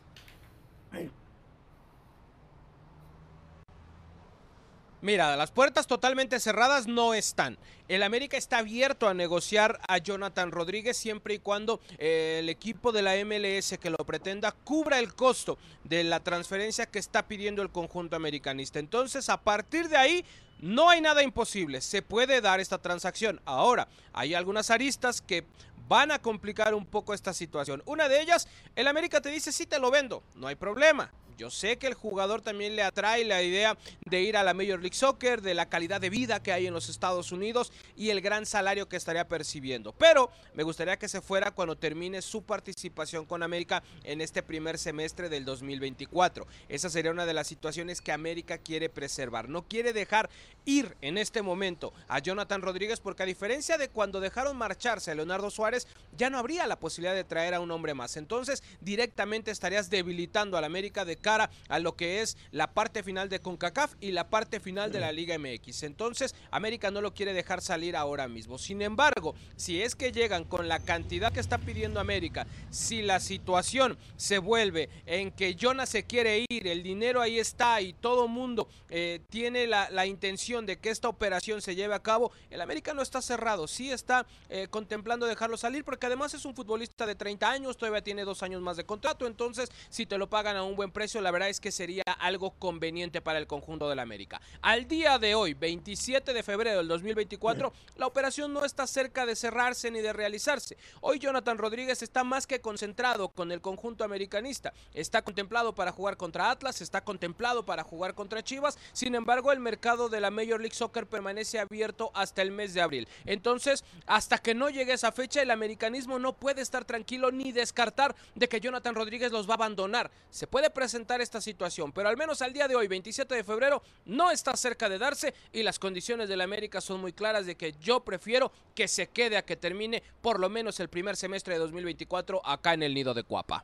[5.02, 7.60] Mira, las puertas totalmente cerradas no están.
[7.88, 12.92] El América está abierto a negociar a Jonathan Rodríguez siempre y cuando eh, el equipo
[12.92, 17.62] de la MLS que lo pretenda cubra el costo de la transferencia que está pidiendo
[17.62, 18.80] el conjunto americanista.
[18.80, 20.26] Entonces, a partir de ahí,
[20.60, 21.82] no hay nada imposible.
[21.82, 23.40] Se puede dar esta transacción.
[23.46, 25.46] Ahora, hay algunas aristas que
[25.88, 27.84] van a complicar un poco esta situación.
[27.86, 31.12] Una de ellas, el América te dice, sí te lo vendo, no hay problema.
[31.38, 34.80] Yo sé que el jugador también le atrae la idea de ir a la Major
[34.80, 38.22] League Soccer, de la calidad de vida que hay en los Estados Unidos y el
[38.22, 39.94] gran salario que estaría percibiendo.
[39.94, 44.80] Pero me gustaría que se fuera cuando termine su participación con América en este primer
[44.80, 46.48] semestre del 2024.
[46.70, 49.48] Esa sería una de las situaciones que América quiere preservar.
[49.48, 50.32] No quiere dejar
[50.66, 55.16] ir en este momento a Jonathan Rodríguez porque a diferencia de cuando dejaron marcharse a
[55.16, 58.18] Leonardo Suárez, ya no habría la posibilidad de traer a un hombre más.
[58.18, 63.28] Entonces directamente estarías debilitando al América de cara a lo que es la parte final
[63.28, 65.84] de CONCACAF y la parte final de la Liga MX.
[65.84, 68.58] Entonces, América no lo quiere dejar salir ahora mismo.
[68.58, 73.20] Sin embargo, si es que llegan con la cantidad que está pidiendo América, si la
[73.20, 78.30] situación se vuelve en que Jonas se quiere ir, el dinero ahí está y todo
[78.30, 82.94] mundo eh, tiene la, intención de que esta operación se lleve a cabo, el América
[82.94, 87.16] no está cerrado, sí está eh, contemplando dejarlo salir porque además es un futbolista de
[87.16, 90.64] 30 años, todavía tiene dos años más de contrato, entonces si te lo pagan a
[90.64, 94.42] un buen precio, la verdad es que sería algo conveniente para el conjunto del América.
[94.62, 99.36] Al día de hoy, 27 de febrero del 2024, la operación no está cerca de
[99.36, 100.78] cerrarse ni de realizarse.
[101.02, 104.74] Hoy Jonathan Rodríguez está más que concentrado con el conjunto americanista.
[104.94, 108.78] Está contemplado para jugar contra Atlas, está contemplado para jugar contra Chivas.
[108.94, 112.82] Sin embargo, el mercado de la Major League Soccer permanece abierto hasta el mes de
[112.82, 113.08] abril.
[113.26, 118.16] Entonces, hasta que no llegue esa fecha, el americanismo no puede estar tranquilo ni descartar
[118.36, 120.12] de que Jonathan Rodríguez los va a abandonar.
[120.30, 123.82] Se puede presentar esta situación, pero al menos al día de hoy, 27 de febrero,
[124.06, 127.56] no está cerca de darse y las condiciones de la América son muy claras de
[127.56, 131.54] que yo prefiero que se quede a que termine por lo menos el primer semestre
[131.54, 133.64] de 2024 acá en el nido de Cuapa.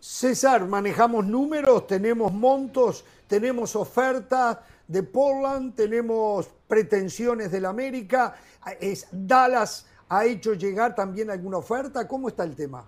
[0.00, 4.58] César, manejamos números, tenemos montos, tenemos ofertas
[4.88, 8.34] de Portland, tenemos pretensiones de la América.
[8.80, 12.08] Es, Dallas ha hecho llegar también alguna oferta.
[12.08, 12.84] ¿Cómo está el tema?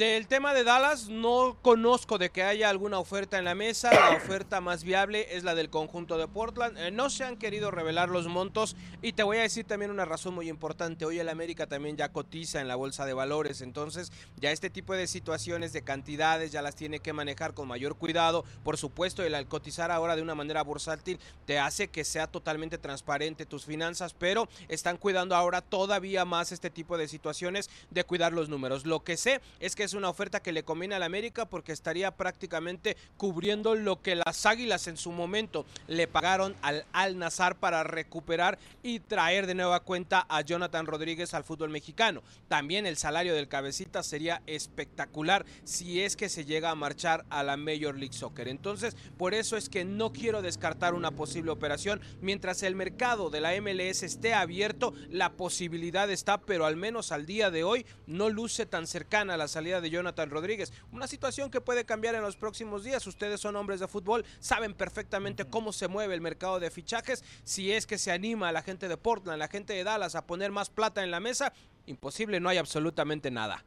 [0.00, 3.92] Del tema de Dallas, no conozco de que haya alguna oferta en la mesa.
[3.92, 6.78] La oferta más viable es la del conjunto de Portland.
[6.78, 8.76] Eh, no se han querido revelar los montos.
[9.02, 11.04] Y te voy a decir también una razón muy importante.
[11.04, 13.60] Hoy el América también ya cotiza en la bolsa de valores.
[13.60, 17.94] Entonces, ya este tipo de situaciones de cantidades ya las tiene que manejar con mayor
[17.94, 18.46] cuidado.
[18.64, 23.44] Por supuesto, el cotizar ahora de una manera bursátil te hace que sea totalmente transparente
[23.44, 24.14] tus finanzas.
[24.14, 28.86] Pero están cuidando ahora todavía más este tipo de situaciones de cuidar los números.
[28.86, 32.12] Lo que sé es que es una oferta que le conviene al América porque estaría
[32.12, 37.82] prácticamente cubriendo lo que las Águilas en su momento le pagaron al Al Nazar para
[37.82, 42.22] recuperar y traer de nueva cuenta a Jonathan Rodríguez al fútbol mexicano.
[42.46, 47.42] También el salario del cabecita sería espectacular si es que se llega a marchar a
[47.42, 48.46] la Major League Soccer.
[48.46, 53.40] Entonces, por eso es que no quiero descartar una posible operación mientras el mercado de
[53.40, 58.28] la MLS esté abierto, la posibilidad está, pero al menos al día de hoy no
[58.28, 60.72] luce tan cercana la salida de Jonathan Rodríguez.
[60.92, 63.06] Una situación que puede cambiar en los próximos días.
[63.06, 67.24] Ustedes son hombres de fútbol, saben perfectamente cómo se mueve el mercado de fichajes.
[67.44, 70.26] Si es que se anima a la gente de Portland, la gente de Dallas a
[70.26, 71.52] poner más plata en la mesa,
[71.86, 73.64] imposible, no hay absolutamente nada.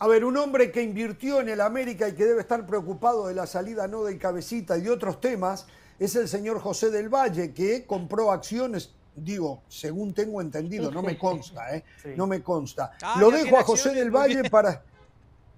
[0.00, 3.34] A ver, un hombre que invirtió en el América y que debe estar preocupado de
[3.34, 5.66] la salida no del cabecita y de otros temas
[5.98, 11.18] es el señor José del Valle, que compró acciones digo, según tengo entendido, no me
[11.18, 11.84] consta, ¿eh?
[12.16, 12.92] No me consta.
[13.02, 14.82] Ah, Lo dejo a José del Valle para...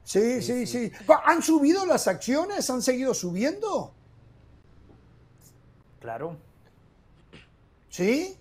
[0.02, 0.90] Sí, sí, sí,
[1.24, 2.68] ¿Han subido las acciones?
[2.70, 3.92] ¿Han seguido subiendo?
[6.00, 6.36] Claro.
[7.90, 8.36] ¿Sí?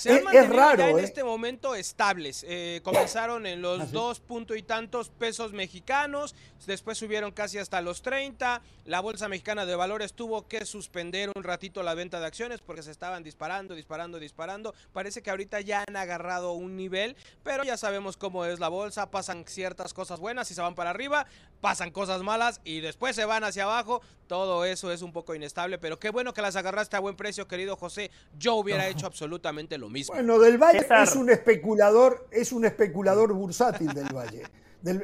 [0.00, 1.02] Se han es, raro, en ¿eh?
[1.02, 2.46] este momento estables.
[2.48, 6.34] Eh, comenzaron en los ¿Ah, dos punto y tantos pesos mexicanos,
[6.66, 8.62] después subieron casi hasta los 30.
[8.86, 12.82] La Bolsa Mexicana de Valores tuvo que suspender un ratito la venta de acciones porque
[12.82, 14.74] se estaban disparando, disparando, disparando.
[14.94, 19.10] Parece que ahorita ya han agarrado un nivel, pero ya sabemos cómo es la bolsa.
[19.10, 21.26] Pasan ciertas cosas buenas y se van para arriba,
[21.60, 24.00] pasan cosas malas y después se van hacia abajo.
[24.26, 27.48] Todo eso es un poco inestable, pero qué bueno que las agarraste a buen precio,
[27.48, 28.10] querido José.
[28.38, 30.14] Yo hubiera hecho absolutamente lo mismo.
[30.14, 34.42] Bueno, Del Valle es un especulador, es un especulador bursátil del Valle.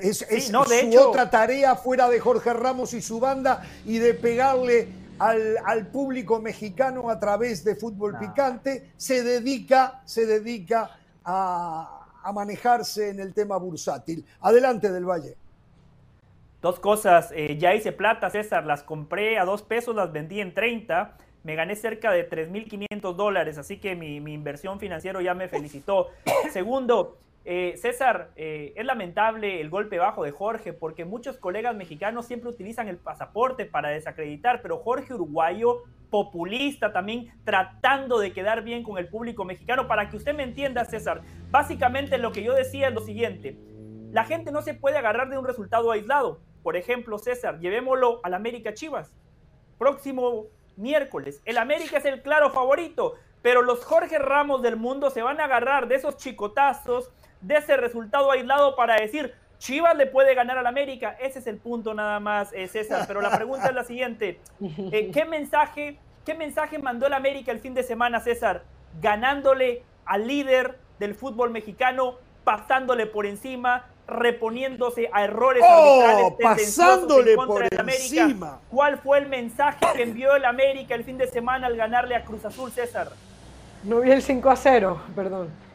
[0.01, 5.87] es, su otra tarea fuera de Jorge Ramos y su banda y de pegarle al,
[5.89, 13.20] público mexicano a través de fútbol picante, se dedica, se dedica a, a manejarse en
[13.20, 14.24] el tema bursátil.
[14.41, 15.37] Adelante del Valle.
[16.61, 20.53] Dos cosas, eh, ya hice plata, César, las compré a dos pesos, las vendí en
[20.53, 21.16] 30,
[21.47, 26.09] me gané cerca de 3.500 dólares, así que mi, inversión financiera ya me felicitó.
[26.51, 32.26] Segundo, eh, César, eh, es lamentable el golpe bajo de Jorge porque muchos colegas mexicanos
[32.26, 38.82] siempre utilizan el pasaporte para desacreditar, pero Jorge Uruguayo, populista también, tratando de quedar bien
[38.82, 39.86] con el público mexicano.
[39.86, 41.22] Para que usted me entienda, César,
[41.53, 43.57] básicamente lo que yo decía es lo siguiente,
[44.11, 46.40] la gente no se puede agarrar de un resultado aislado.
[46.64, 49.14] Por ejemplo, César, llevémoslo al América Chivas.
[49.78, 50.47] Próximo
[50.77, 51.41] miércoles.
[51.45, 55.45] El América es el claro favorito, pero los Jorge Ramos del mundo se van a
[55.45, 57.11] agarrar de esos chicotazos,
[57.41, 61.16] de ese resultado aislado para decir, Chivas le puede ganar al América.
[61.20, 63.05] Ese es el punto nada más, eh, César.
[63.07, 64.41] Pero la pregunta es la siguiente.
[64.61, 68.64] Eh, ¿qué, mensaje, ¿Qué mensaje mandó el América el fin de semana, César?
[69.01, 77.32] Ganándole al líder del fútbol mexicano, pasándole por encima, reponiéndose a errores oh, arbitrales pasándole
[77.32, 78.22] en contra por América.
[78.22, 78.61] Encima.
[78.70, 82.24] ¿Cuál fue el mensaje que envió el América el fin de semana al ganarle a
[82.24, 83.11] Cruz Azul, César?
[83.82, 85.66] No vi el 5 a 0, perdón.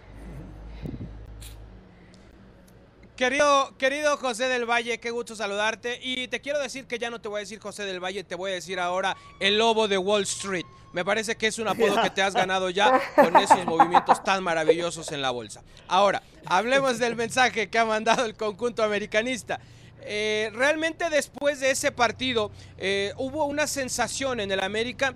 [3.21, 5.99] Querido, querido José del Valle, qué gusto saludarte.
[6.01, 8.33] Y te quiero decir que ya no te voy a decir José del Valle, te
[8.33, 10.65] voy a decir ahora el lobo de Wall Street.
[10.91, 14.43] Me parece que es un apodo que te has ganado ya con esos movimientos tan
[14.43, 15.61] maravillosos en la bolsa.
[15.87, 19.59] Ahora, hablemos del mensaje que ha mandado el conjunto americanista.
[20.01, 22.49] Eh, realmente después de ese partido
[22.79, 25.13] eh, hubo una sensación en el América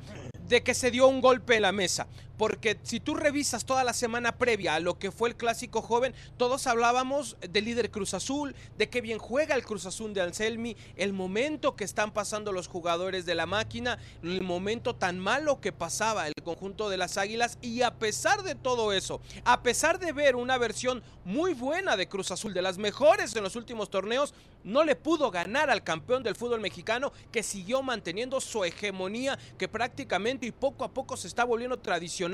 [0.47, 2.06] de que se dio un golpe en la mesa.
[2.38, 6.14] Porque si tú revisas toda la semana previa a lo que fue el clásico joven,
[6.38, 10.76] todos hablábamos del líder Cruz Azul, de qué bien juega el Cruz Azul de Anselmi,
[10.98, 15.72] el momento que están pasando los jugadores de la máquina, el momento tan malo que
[15.72, 17.58] pasaba el conjunto de las Águilas.
[17.62, 22.08] Y a pesar de todo eso, a pesar de ver una versión muy buena de
[22.08, 24.34] Cruz Azul, de las mejores en los últimos torneos,
[24.64, 29.68] no le pudo ganar al campeón del fútbol mexicano que siguió manteniendo su hegemonía que
[29.68, 32.25] prácticamente y poco a poco se está volviendo tradicional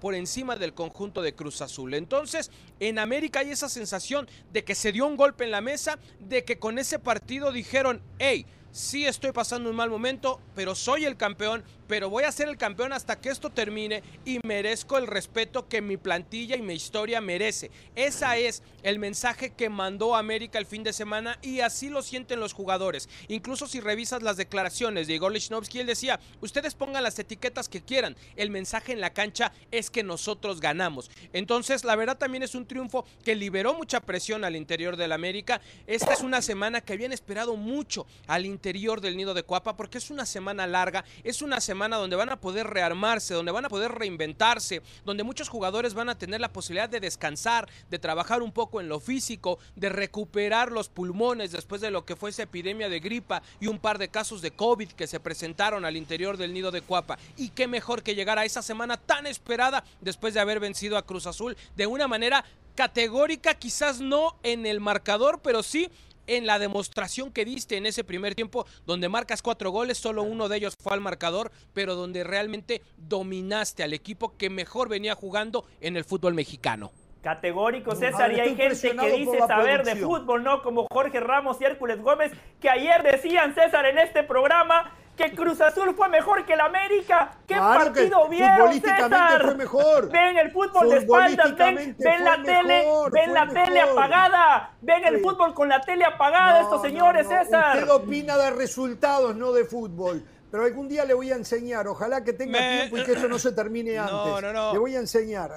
[0.00, 1.94] por encima del conjunto de Cruz Azul.
[1.94, 5.98] Entonces, en América hay esa sensación de que se dio un golpe en la mesa,
[6.18, 11.04] de que con ese partido dijeron, hey, sí estoy pasando un mal momento, pero soy
[11.04, 15.06] el campeón, pero voy a ser el campeón hasta que esto termine y merezco el
[15.06, 17.70] respeto que mi plantilla y mi historia merece.
[17.96, 22.40] Ese es el mensaje que mandó América el fin de semana y así lo sienten
[22.40, 23.08] los jugadores.
[23.28, 27.82] Incluso si revisas las declaraciones de Igor Lichnowsky, él decía, ustedes pongan las etiquetas que
[27.82, 31.10] quieran, el mensaje en la cancha es que nosotros ganamos.
[31.32, 35.60] Entonces, la verdad también es un triunfo que liberó mucha presión al interior del América.
[35.86, 39.98] Esta es una semana que habían esperado mucho al interior del nido de Cuapa porque
[39.98, 43.68] es una semana larga, es una semana donde van a poder rearmarse, donde van a
[43.68, 48.52] poder reinventarse, donde muchos jugadores van a tener la posibilidad de descansar, de trabajar un
[48.52, 52.88] poco en lo físico, de recuperar los pulmones después de lo que fue esa epidemia
[52.88, 56.52] de gripa y un par de casos de COVID que se presentaron al interior del
[56.52, 57.18] nido de Cuapa.
[57.36, 61.06] Y qué mejor que llegar a esa semana tan esperada después de haber vencido a
[61.06, 62.44] Cruz Azul de una manera
[62.74, 65.90] categórica, quizás no en el marcador, pero sí
[66.26, 70.48] en la demostración que diste en ese primer tiempo, donde marcas cuatro goles, solo uno
[70.48, 75.64] de ellos fue al marcador, pero donde realmente dominaste al equipo que mejor venía jugando
[75.80, 76.92] en el fútbol mexicano.
[77.22, 80.60] Categórico, César, y hay gente que dice saber de fútbol, ¿no?
[80.62, 85.60] Como Jorge Ramos y Hércules Gómez, que ayer decían, César, en este programa, que Cruz
[85.60, 87.36] Azul fue mejor que el América.
[87.46, 89.42] ¿Qué partido vieron, César?
[89.42, 90.10] Fue mejor.
[90.10, 95.54] Ven el fútbol de espaldas, ven, la tele, ven la tele apagada, ven el fútbol
[95.54, 97.76] con la tele apagada, estos señores, César.
[97.76, 100.24] Usted opina de resultados, no de fútbol.
[100.50, 103.38] Pero algún día le voy a enseñar, ojalá que tenga tiempo y que esto no
[103.38, 104.12] se termine antes.
[104.12, 104.72] No, no, no.
[104.72, 105.50] Le voy a enseñar.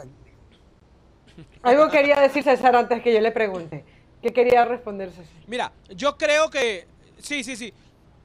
[1.63, 3.83] Algo quería decir César antes que yo le pregunte.
[4.21, 5.33] ¿Qué quería responder César?
[5.47, 6.87] Mira, yo creo que.
[7.19, 7.73] Sí, sí, sí.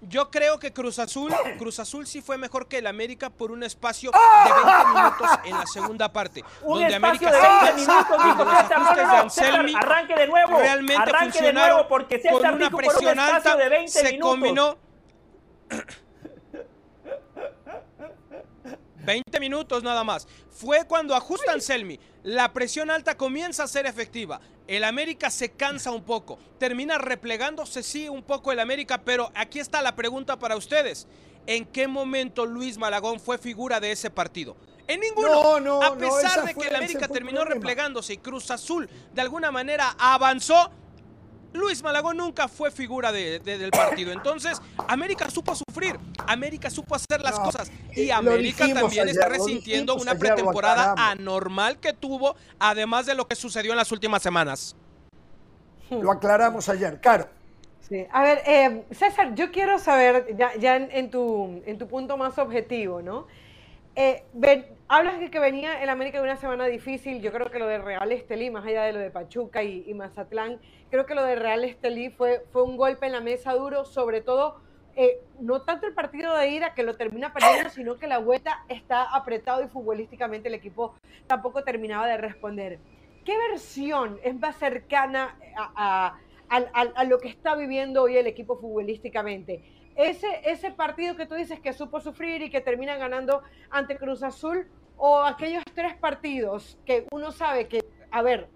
[0.02, 3.62] Yo creo que Cruz Azul, Cruz Azul sí fue mejor que el América por un
[3.62, 4.18] espacio de
[4.64, 6.42] 20 minutos en la segunda parte.
[6.62, 11.52] Un donde América de 20 minutos, dijo César, César, arranque de nuevo, realmente arranque de
[11.52, 14.30] nuevo porque César con una presión alta de 20 se minutos.
[14.30, 14.78] combinó
[19.04, 20.26] 20 minutos nada más.
[20.50, 21.98] Fue cuando ajustan Selmi.
[22.22, 24.40] La presión alta comienza a ser efectiva.
[24.66, 26.38] El América se cansa un poco.
[26.58, 31.06] Termina replegándose, sí, un poco el América, pero aquí está la pregunta para ustedes.
[31.46, 34.56] ¿En qué momento Luis Malagón fue figura de ese partido?
[34.86, 35.28] En ninguno.
[35.28, 39.50] No, no, a pesar de que el América terminó replegándose y Cruz Azul de alguna
[39.50, 40.70] manera avanzó,
[41.52, 44.12] Luis Malagón nunca fue figura del partido.
[44.12, 50.14] Entonces, América supo sufrir, América supo hacer las cosas y América también está resintiendo una
[50.14, 54.76] pretemporada anormal que tuvo, además de lo que sucedió en las últimas semanas.
[55.90, 57.28] Lo aclaramos ayer, claro.
[57.80, 58.06] Sí.
[58.12, 63.02] A ver, eh, César, yo quiero saber, ya, en, tu, en tu punto más objetivo,
[63.02, 63.26] ¿no?
[63.96, 64.22] Eh,
[64.86, 67.20] hablas de que venía el América de una semana difícil.
[67.20, 70.60] Yo creo que lo de Real Estelí, más allá de lo de Pachuca y, Mazatlán,
[70.90, 74.20] creo que lo de Real Estelí fue, fue un golpe en la mesa duro, sobre
[74.20, 74.60] todo
[74.96, 78.64] eh, no tanto el partido de ira que lo termina perdiendo, sino que la vuelta
[78.68, 80.94] está apretado y futbolísticamente el equipo
[81.26, 82.78] tampoco terminaba de responder.
[83.24, 86.18] ¿Qué versión es más cercana a,
[86.48, 89.62] a lo que está viviendo hoy el equipo futbolísticamente?
[89.96, 94.22] ese, ese partido que tú dices que supo sufrir y que termina ganando ante Cruz
[94.22, 94.66] Azul,
[94.96, 97.80] o aquellos tres partidos que uno sabe que,
[98.10, 98.48] a ver,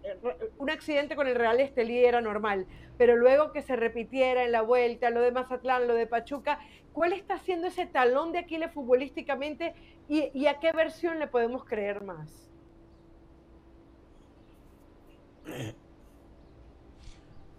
[0.58, 2.66] un accidente con el Real Estelí era normal,
[2.98, 6.58] pero luego que se repitiera en la vuelta, lo de Mazatlán, lo de Pachuca,
[6.92, 9.74] ¿cuál está siendo ese talón de Aquiles futbolísticamente
[10.08, 12.50] y, y a qué versión le podemos creer más?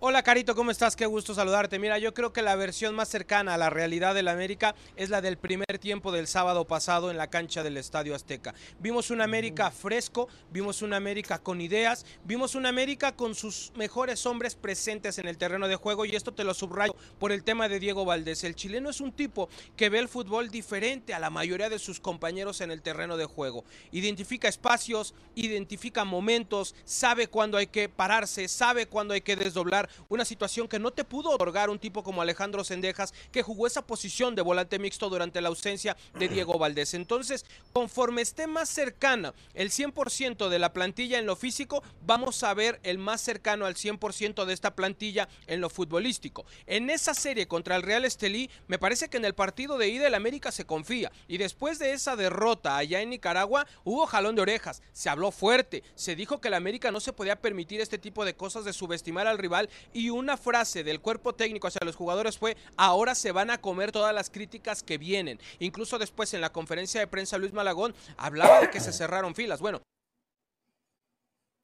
[0.08, 0.96] Hola Carito, ¿cómo estás?
[0.96, 1.80] Qué gusto saludarte.
[1.80, 5.20] Mira, yo creo que la versión más cercana a la realidad del América es la
[5.20, 8.54] del primer tiempo del sábado pasado en la cancha del Estadio Azteca.
[8.78, 14.28] Vimos un América fresco, vimos un América con ideas, vimos un América con sus mejores
[14.28, 17.68] hombres presentes en el terreno de juego y esto te lo subrayo por el tema
[17.68, 18.44] de Diego Valdés.
[18.44, 22.00] El chileno es un tipo que ve el fútbol diferente a la mayoría de sus
[22.00, 23.66] compañeros en el terreno de juego.
[23.92, 30.26] Identifica espacios, identifica momentos, sabe cuándo hay que pararse, sabe cuándo hay que desdoblar una
[30.26, 34.36] situación que no te pudo otorgar un tipo como Alejandro Sendejas, que jugó esa posición
[34.36, 36.94] de volante mixto durante la ausencia de Diego Valdés.
[36.94, 42.54] Entonces, conforme esté más cercana el 100% de la plantilla en lo físico, vamos a
[42.54, 46.46] ver el más cercano al 100% de esta plantilla en lo futbolístico.
[46.66, 50.08] En esa serie contra el Real Estelí, me parece que en el partido de ida
[50.08, 51.12] el América se confía.
[51.28, 55.84] Y después de esa derrota allá en Nicaragua, hubo jalón de orejas, se habló fuerte,
[55.96, 59.28] se dijo que el América no se podía permitir este tipo de cosas de subestimar
[59.28, 63.50] al rival y una frase del cuerpo técnico hacia los jugadores fue, ahora se van
[63.50, 65.40] a comer todas las críticas que vienen.
[65.60, 69.60] Incluso después en la conferencia de prensa Luis Malagón hablaba de que se cerraron filas.
[69.60, 69.82] Bueno,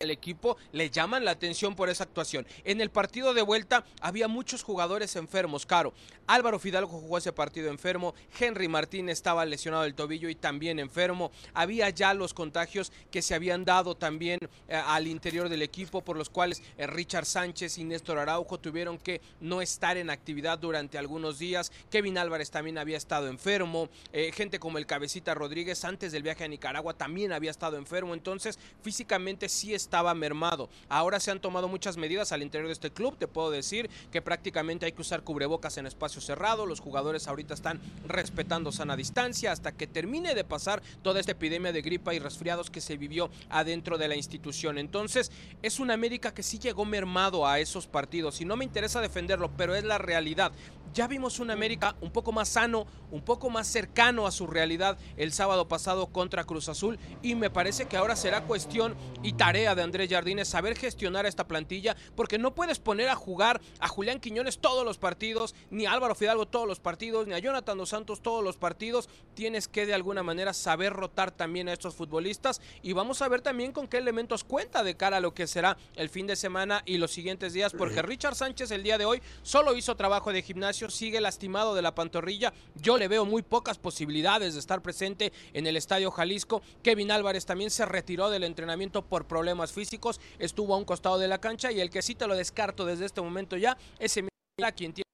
[0.01, 2.45] el equipo le llaman la atención por esa actuación.
[2.63, 5.93] En el partido de vuelta había muchos jugadores enfermos, Caro.
[6.27, 11.31] Álvaro Fidalgo jugó ese partido enfermo, Henry Martín estaba lesionado del tobillo y también enfermo.
[11.53, 16.17] Había ya los contagios que se habían dado también eh, al interior del equipo, por
[16.17, 20.97] los cuales eh, Richard Sánchez y Néstor Araujo tuvieron que no estar en actividad durante
[20.97, 21.71] algunos días.
[21.89, 23.89] Kevin Álvarez también había estado enfermo.
[24.13, 28.13] Eh, gente como el Cabecita Rodríguez antes del viaje a Nicaragua también había estado enfermo.
[28.13, 30.69] Entonces, físicamente sí está estaba mermado.
[30.87, 33.17] Ahora se han tomado muchas medidas al interior de este club.
[33.17, 36.65] Te puedo decir que prácticamente hay que usar cubrebocas en espacio cerrado.
[36.65, 41.73] Los jugadores ahorita están respetando sana distancia hasta que termine de pasar toda esta epidemia
[41.73, 44.77] de gripa y resfriados que se vivió adentro de la institución.
[44.77, 45.29] Entonces,
[45.61, 49.51] es una América que sí llegó mermado a esos partidos y no me interesa defenderlo,
[49.57, 50.53] pero es la realidad.
[50.93, 54.97] Ya vimos un América un poco más sano, un poco más cercano a su realidad
[55.15, 59.73] el sábado pasado contra Cruz Azul y me parece que ahora será cuestión y tarea
[59.73, 64.19] de Andrés Jardines saber gestionar esta plantilla porque no puedes poner a jugar a Julián
[64.19, 67.89] Quiñones todos los partidos, ni a Álvaro Fidalgo todos los partidos, ni a Jonathan Dos
[67.89, 69.09] Santos todos los partidos.
[69.33, 73.41] Tienes que de alguna manera saber rotar también a estos futbolistas y vamos a ver
[73.41, 76.83] también con qué elementos cuenta de cara a lo que será el fin de semana
[76.85, 80.41] y los siguientes días porque Richard Sánchez el día de hoy solo hizo trabajo de
[80.41, 82.53] gimnasio sigue lastimado de la pantorrilla.
[82.75, 86.61] Yo le veo muy pocas posibilidades de estar presente en el Estadio Jalisco.
[86.83, 90.19] Kevin Álvarez también se retiró del entrenamiento por problemas físicos.
[90.39, 93.05] Estuvo a un costado de la cancha y el que sí te lo descarto desde
[93.05, 94.31] este momento ya es Emiliano
[94.75, 95.05] quien tiene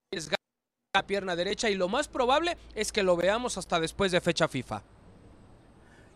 [0.94, 4.48] la pierna derecha y lo más probable es que lo veamos hasta después de fecha
[4.48, 4.82] FIFA.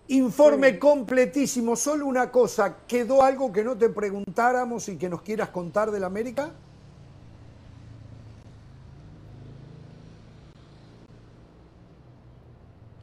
[0.08, 1.76] Informe completísimo.
[1.76, 6.04] Solo una cosa, ¿quedó algo que no te preguntáramos y que nos quieras contar del
[6.04, 6.52] América?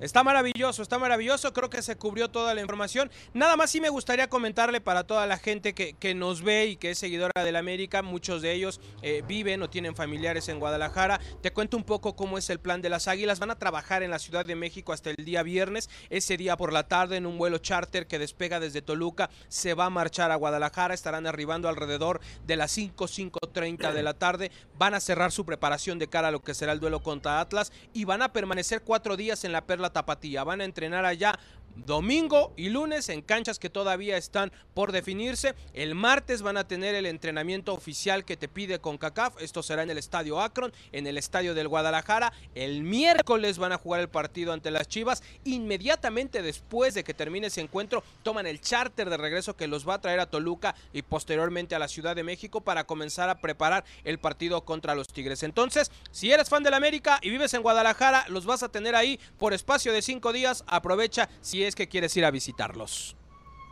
[0.00, 3.10] Está maravilloso, está maravilloso, creo que se cubrió toda la información.
[3.34, 6.76] Nada más sí me gustaría comentarle para toda la gente que, que nos ve y
[6.76, 11.20] que es seguidora del América, muchos de ellos eh, viven o tienen familiares en Guadalajara.
[11.40, 13.40] Te cuento un poco cómo es el plan de las Águilas.
[13.40, 15.90] Van a trabajar en la Ciudad de México hasta el día viernes.
[16.10, 19.86] Ese día por la tarde en un vuelo charter que despega desde Toluca se va
[19.86, 20.94] a marchar a Guadalajara.
[20.94, 24.52] Estarán arribando alrededor de las 5, 5.30 de la tarde.
[24.76, 27.72] Van a cerrar su preparación de cara a lo que será el duelo contra Atlas
[27.92, 30.44] y van a permanecer cuatro días en la Perla Tapatía.
[30.44, 31.38] Van a entrenar allá
[31.86, 35.54] domingo y lunes en canchas que todavía están por definirse.
[35.74, 39.40] El martes van a tener el entrenamiento oficial que te pide CONCACAF.
[39.40, 42.32] Esto será en el Estadio Akron, en el Estadio del Guadalajara.
[42.54, 45.22] El miércoles van a jugar el partido ante las Chivas.
[45.44, 49.94] Inmediatamente después de que termine ese encuentro, toman el charter de regreso que los va
[49.94, 53.84] a traer a Toluca y posteriormente a la Ciudad de México para comenzar a preparar
[54.04, 55.42] el partido contra los Tigres.
[55.42, 59.18] Entonces, si eres fan del América y vives en Guadalajara, los vas a tener ahí
[59.38, 60.64] por espacio de cinco días.
[60.66, 63.16] Aprovecha si es que quieres ir a visitarlos.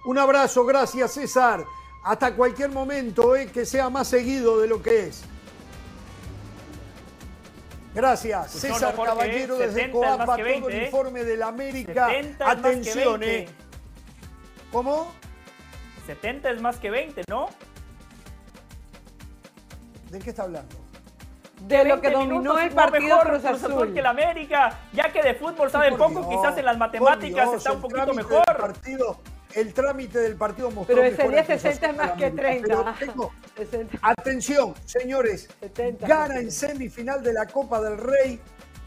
[0.05, 1.65] Un abrazo, gracias César.
[2.05, 5.25] Hasta cualquier momento, eh, que sea más seguido de lo que es.
[7.93, 10.85] Gracias, pues César Caballero desde Coapa, todo el ¿eh?
[10.85, 12.11] informe de la América.
[12.41, 13.49] Atención, eh.
[14.71, 15.11] ¿Cómo?
[16.07, 17.49] 70 es más que 20, ¿no?
[20.11, 20.86] ¿De qué está hablando?
[21.67, 23.93] De lo que dominó el partido Cruz Azul.
[23.93, 27.81] que el América, ya que de fútbol sabe poco, quizás en las matemáticas está un
[27.81, 28.45] poquito mejor.
[28.45, 29.19] Partido,
[29.55, 32.95] el trámite del partido mostró Pero ese día 60 es más que 30.
[34.03, 35.49] atención, señores,
[36.01, 38.41] gana en semifinal de la Copa del Rey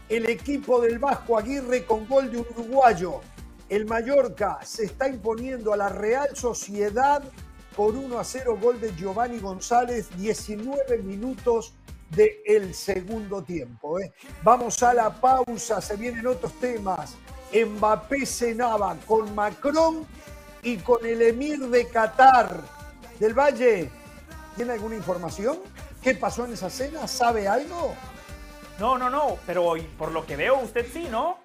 [0.08, 3.20] el equipo del Vasco Aguirre con gol de un uruguayo.
[3.68, 7.22] El Mallorca se está imponiendo a la Real Sociedad
[7.76, 11.74] por 1 a 0 gol de Giovanni González, 19 minutos
[12.10, 13.98] del segundo tiempo.
[13.98, 14.12] ¿eh?
[14.42, 17.14] Vamos a la pausa, se vienen otros temas.
[17.52, 20.06] Mbappé cenaba con Macron
[20.62, 22.60] y con el emir de Qatar.
[23.18, 23.90] Del Valle,
[24.56, 25.58] ¿tiene alguna información?
[26.02, 27.06] ¿Qué pasó en esa cena?
[27.06, 27.94] ¿Sabe algo?
[28.78, 31.38] No, no, no, pero por lo que veo usted sí, ¿no?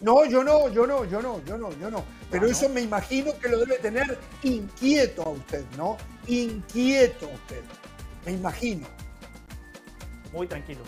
[0.00, 2.04] No, yo no, yo no, yo no, yo no, yo no.
[2.30, 5.96] Pero eso me imagino que lo debe tener inquieto a usted, ¿no?
[6.28, 7.62] Inquieto a usted.
[8.24, 8.86] Me imagino
[10.36, 10.80] muy tranquilo.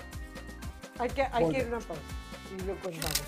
[0.99, 2.03] Hay que, hay que ir una pausa
[2.57, 3.23] y lo contamos.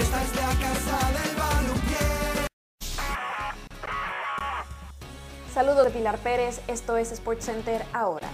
[0.00, 1.36] Esta es la casa del
[5.52, 8.28] Saludos de Pilar Pérez, esto es SportsCenter ahora.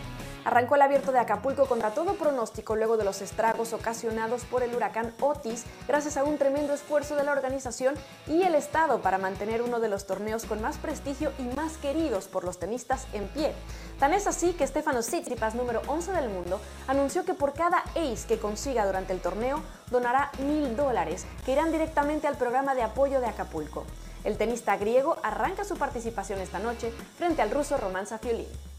[0.45, 4.75] Arrancó el abierto de Acapulco contra todo pronóstico luego de los estragos ocasionados por el
[4.75, 7.95] huracán Otis, gracias a un tremendo esfuerzo de la organización
[8.27, 12.27] y el Estado para mantener uno de los torneos con más prestigio y más queridos
[12.27, 13.53] por los tenistas en pie.
[14.01, 18.27] Tan es así que Stefano Tsitsipas, número 11 del mundo, anunció que por cada ace
[18.27, 19.63] que consiga durante el torneo,
[19.93, 23.85] donará mil dólares que irán directamente al programa de apoyo de Acapulco.
[24.25, 28.72] El tenista griego arranca su participación esta noche frente al ruso Roman Safiulin.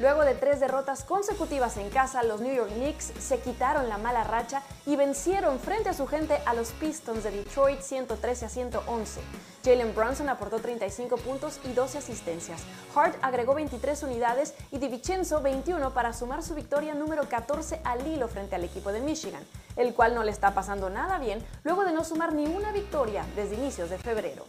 [0.00, 4.24] Luego de tres derrotas consecutivas en casa, los New York Knicks se quitaron la mala
[4.24, 9.20] racha y vencieron frente a su gente a los Pistons de Detroit 113 a 111.
[9.62, 12.62] Jalen Brunson aportó 35 puntos y 12 asistencias.
[12.96, 18.26] Hart agregó 23 unidades y DiVincenzo 21 para sumar su victoria número 14 al hilo
[18.28, 19.42] frente al equipo de Michigan,
[19.76, 23.26] el cual no le está pasando nada bien luego de no sumar ni una victoria
[23.36, 24.46] desde inicios de febrero.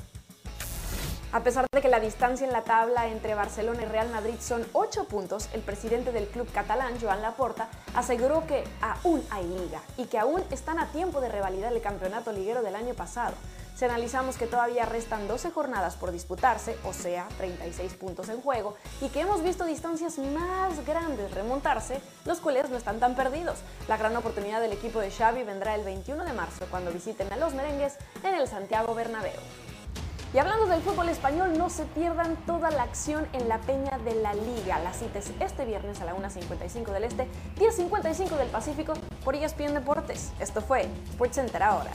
[1.34, 4.68] A pesar de que la distancia en la tabla entre Barcelona y Real Madrid son
[4.74, 10.08] 8 puntos, el presidente del club catalán, Joan Laporta, aseguró que aún hay liga y
[10.08, 13.34] que aún están a tiempo de revalidar el campeonato liguero del año pasado.
[13.78, 18.76] Si analizamos que todavía restan 12 jornadas por disputarse, o sea, 36 puntos en juego,
[19.00, 23.60] y que hemos visto distancias más grandes remontarse, los culés no están tan perdidos.
[23.88, 27.38] La gran oportunidad del equipo de Xavi vendrá el 21 de marzo cuando visiten a
[27.38, 29.70] los merengues en el Santiago Bernabéu.
[30.34, 34.16] Y hablando del fútbol español, no se pierdan toda la acción en la Peña de
[34.16, 34.80] la Liga.
[34.80, 37.28] La cita es este viernes a la 1.55 del Este,
[37.58, 38.94] 10.55 del Pacífico
[39.26, 40.32] por ESPN Deportes.
[40.40, 41.92] Esto fue SportsCenter ahora.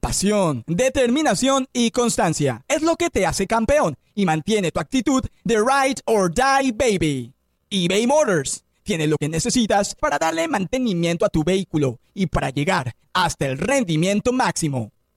[0.00, 5.56] Pasión, determinación y constancia es lo que te hace campeón y mantiene tu actitud de
[5.58, 7.34] ride or die baby.
[7.68, 12.94] eBay Motors tiene lo que necesitas para darle mantenimiento a tu vehículo y para llegar
[13.12, 14.92] hasta el rendimiento máximo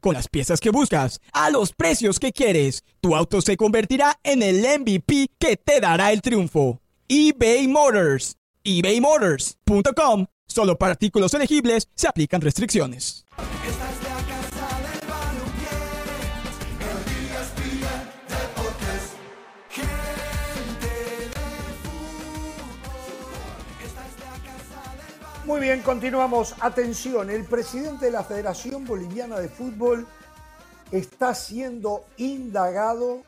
[0.00, 4.42] Con las piezas que buscas, a los precios que quieres, tu auto se convertirá en
[4.42, 6.80] el MVP que te dará el triunfo.
[7.08, 8.36] eBay Motors.
[8.64, 10.26] ebaymotors.com.
[10.46, 13.24] Solo para artículos elegibles se aplican restricciones.
[25.48, 26.54] Muy bien, continuamos.
[26.60, 30.06] Atención, el presidente de la Federación Boliviana de Fútbol
[30.92, 33.22] está siendo indagado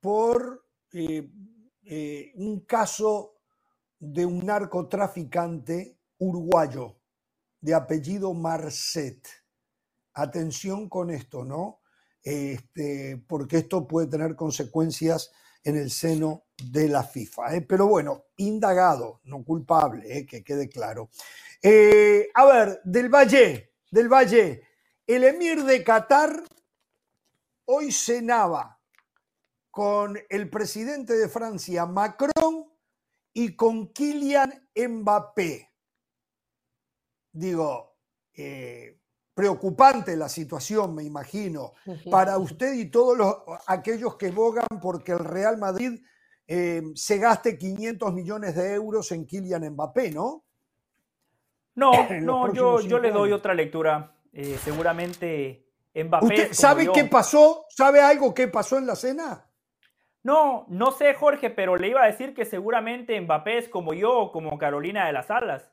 [0.00, 0.64] por
[0.94, 1.30] eh,
[1.84, 3.34] eh, un caso
[3.98, 6.96] de un narcotraficante uruguayo
[7.60, 9.28] de apellido Marcet.
[10.14, 11.80] Atención con esto, ¿no?
[12.22, 15.30] Este, porque esto puede tener consecuencias
[15.66, 17.56] en el seno de la FIFA.
[17.56, 17.60] ¿eh?
[17.60, 20.24] Pero bueno, indagado, no culpable, ¿eh?
[20.24, 21.10] que quede claro.
[21.60, 24.62] Eh, a ver, del Valle, del Valle,
[25.04, 26.40] el emir de Qatar
[27.64, 28.80] hoy cenaba
[29.72, 32.70] con el presidente de Francia, Macron,
[33.34, 35.70] y con Kylian Mbappé.
[37.32, 37.98] Digo,
[39.36, 41.74] preocupante la situación, me imagino,
[42.10, 46.00] para usted y todos los, aquellos que bogan porque el Real Madrid
[46.48, 50.46] eh, se gaste 500 millones de euros en Kylian Mbappé, ¿no?
[51.74, 54.16] No, no, yo, yo le doy otra lectura.
[54.32, 56.24] Eh, seguramente Mbappé.
[56.24, 57.66] ¿Usted sabe qué pasó?
[57.68, 59.50] ¿Sabe algo que pasó en la cena?
[60.22, 64.18] No, no sé, Jorge, pero le iba a decir que seguramente Mbappé es como yo
[64.18, 65.70] o como Carolina de las Alas.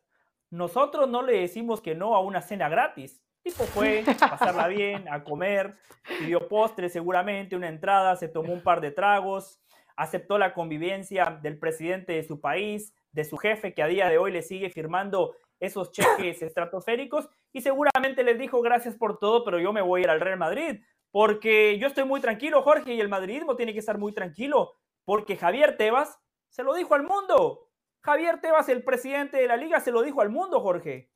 [0.50, 3.23] Nosotros no le decimos que no a una cena gratis.
[3.44, 5.76] Tipo fue a pasarla bien, a comer,
[6.20, 9.62] pidió postre seguramente, una entrada, se tomó un par de tragos,
[9.98, 14.18] aceptó la convivencia del presidente de su país, de su jefe que a día de
[14.18, 19.60] hoy le sigue firmando esos cheques estratosféricos y seguramente les dijo gracias por todo, pero
[19.60, 20.82] yo me voy a ir al Real Madrid
[21.12, 24.74] porque yo estoy muy tranquilo, Jorge, y el madridismo tiene que estar muy tranquilo
[25.06, 26.20] porque Javier Tebas
[26.50, 27.70] se lo dijo al mundo.
[28.02, 31.13] Javier Tebas, el presidente de la liga, se lo dijo al mundo, Jorge.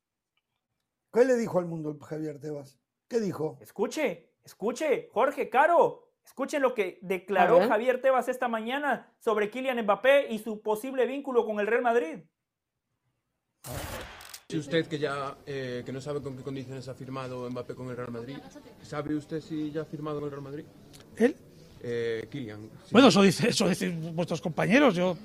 [1.14, 2.80] ¿Qué le dijo al mundo Javier Tebas?
[3.08, 3.58] ¿Qué dijo?
[3.62, 10.28] Escuche, escuche, Jorge Caro, escuchen lo que declaró Javier Tebas esta mañana sobre Kylian Mbappé
[10.30, 12.20] y su posible vínculo con el Real Madrid.
[14.49, 17.89] Si usted que ya eh, que no sabe con qué condiciones ha firmado Mbappé con
[17.89, 18.38] el Real Madrid,
[18.82, 20.66] ¿sabe usted si ya ha firmado con el Real Madrid?
[21.16, 21.36] ¿Él?
[21.82, 22.70] Eh, Kylian.
[22.91, 24.95] Bueno, eso, dice, eso dicen vuestros compañeros.
[24.95, 25.18] Yo,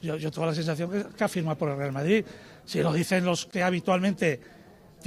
[0.00, 2.24] yo, tengo la sensación que, que ha firmado por el Real Madrid.
[2.64, 4.55] Si lo dicen los que habitualmente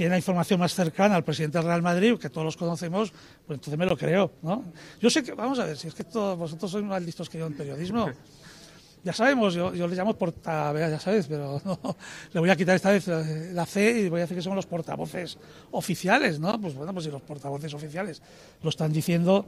[0.00, 3.12] tiene la información más cercana al presidente del Real Madrid, que todos los conocemos,
[3.46, 4.64] pues entonces me lo creo, ¿no?
[4.98, 7.36] Yo sé que, vamos a ver, si es que todos vosotros sois más listos que
[7.36, 8.08] yo en periodismo.
[9.04, 11.60] ya sabemos, yo, yo le llamo porta, ya sabes, pero
[12.32, 14.64] le voy a quitar esta vez la C y voy a decir que son los
[14.64, 15.36] portavoces
[15.70, 16.58] oficiales, ¿no?
[16.58, 18.22] Pues bueno, pues si los portavoces oficiales
[18.62, 19.44] lo están diciendo,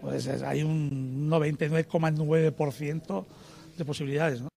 [0.00, 3.24] pues hay un 99,9%
[3.76, 4.48] de posibilidades, ¿no?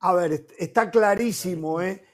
[0.00, 2.07] A ver, está clarísimo, ¿eh?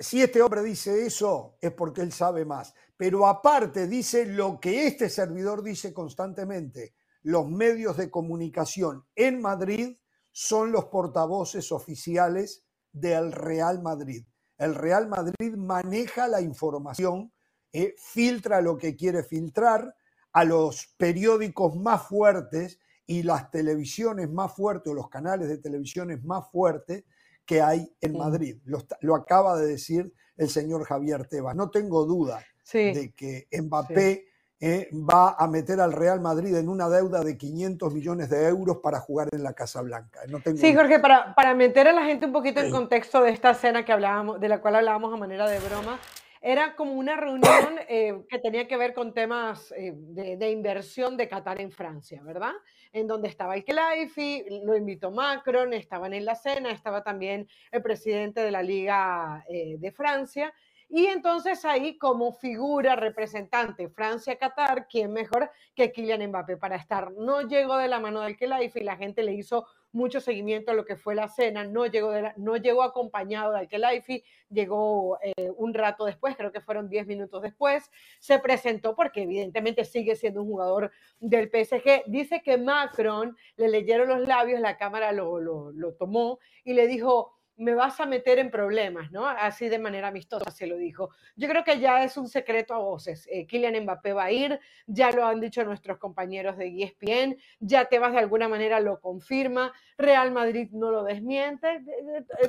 [0.00, 2.74] Si este hombre dice eso, es porque él sabe más.
[2.96, 9.96] Pero aparte dice lo que este servidor dice constantemente los medios de comunicación en Madrid
[10.30, 14.26] son los portavoces oficiales del Real Madrid.
[14.58, 17.32] El Real Madrid maneja la información,
[17.72, 19.96] eh, filtra lo que quiere filtrar
[20.32, 26.22] a los periódicos más fuertes y las televisiones más fuertes o los canales de televisiones
[26.24, 27.04] más fuertes
[27.46, 28.58] que hay en Madrid.
[28.64, 31.54] Lo, acaba de decir el señor Javier Tebas.
[31.54, 34.26] No tengo duda de que Mbappé
[34.60, 38.78] eh, va a meter al Real Madrid en una deuda de 500 millones de euros
[38.82, 40.20] para jugar en la Casa Blanca.
[40.28, 43.50] No sí, Jorge, para, para, meter a la gente un poquito en contexto de esta
[43.50, 45.98] escena que hablábamos, de la cual hablábamos a manera de broma,
[46.40, 47.42] era como una reunión
[47.88, 52.52] eh, que tenía que ver con temas eh, de, inversión de Qatar en Francia, ¿verdad?
[52.94, 57.82] En donde estaba el Kelaifi, lo invitó Macron, estaban en la cena, estaba también el
[57.82, 60.54] presidente de la Liga de Francia
[60.88, 67.10] y entonces ahí como figura representante Francia-Qatar, ¿quién mejor que Kylian Mbappé para estar?
[67.12, 70.84] No llegó de la mano del Kelaifi la gente le hizo mucho seguimiento a lo
[70.84, 75.72] que fue la cena, no llegó, de no llegó acompañado del Kelaifi, llegó eh, un
[75.72, 80.48] rato después, creo que fueron 10 minutos después, se presentó porque evidentemente sigue siendo un
[80.48, 80.90] jugador
[81.20, 82.04] del PSG.
[82.06, 87.33] Dice que Macron le leyeron los labios, la cámara lo, lo tomó y le dijo,
[87.56, 89.26] me vas a meter en problemas, ¿no?
[89.26, 91.10] Así de manera amistosa se lo dijo.
[91.36, 93.28] Yo creo que ya es un secreto a voces.
[93.30, 97.84] Eh, Kylian Mbappé va a ir, ya lo han dicho nuestros compañeros de ESPN, ya
[97.86, 101.84] te vas de alguna manera lo confirma, Real Madrid no lo desmiente,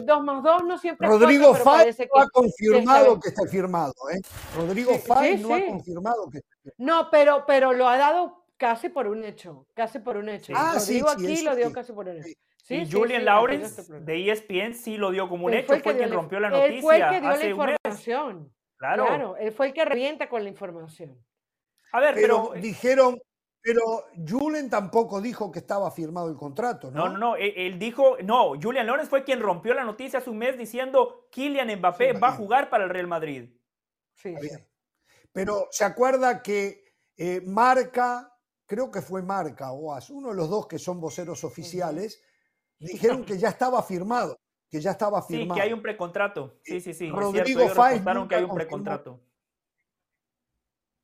[0.02, 4.22] dos más dos no siempre Rodrigo Fay no ha confirmado que está firmado, ¿eh?
[4.56, 6.76] Rodrigo Fay no ha confirmado que está firmado.
[6.78, 10.54] No, pero, pero lo ha dado casi por un hecho, casi por un hecho.
[10.56, 12.40] Ah, lo digo aquí, lo dio casi por un hecho
[12.70, 16.50] y Julian Lawrence de ESPN sí lo dio como un hecho, fue, quien rompió la
[16.50, 16.76] noticia.
[16.76, 18.54] Él fue el que dio la información.
[18.78, 19.06] Claro.
[19.06, 19.38] claro.
[19.38, 21.24] él fue el que revienta con la información.
[21.94, 23.22] A ver, pero, dijeron,
[23.62, 23.82] pero
[24.28, 27.06] Julian tampoco dijo que estaba firmado el contrato, ¿no?
[27.06, 30.40] No, no, no, él, dijo, no, Julian Lawrence fue quien rompió la noticia hace un
[30.40, 33.50] mes diciendo Kylian Mbappé va a jugar para el Real Madrid.
[34.16, 34.34] Sí,
[35.32, 36.84] Pero se acuerda que
[37.16, 38.35] eh, Marca,
[38.66, 42.22] creo que fue Marca o uno de los dos que son voceros oficiales,
[42.80, 44.38] dijeron que ya estaba firmado,
[44.70, 45.56] que ya estaba firmado.
[45.56, 46.60] Sí, que hay un precontrato.
[46.64, 47.10] Sí, sí, sí.
[47.10, 49.22] Rodrigo Fáez que hay un precontrato.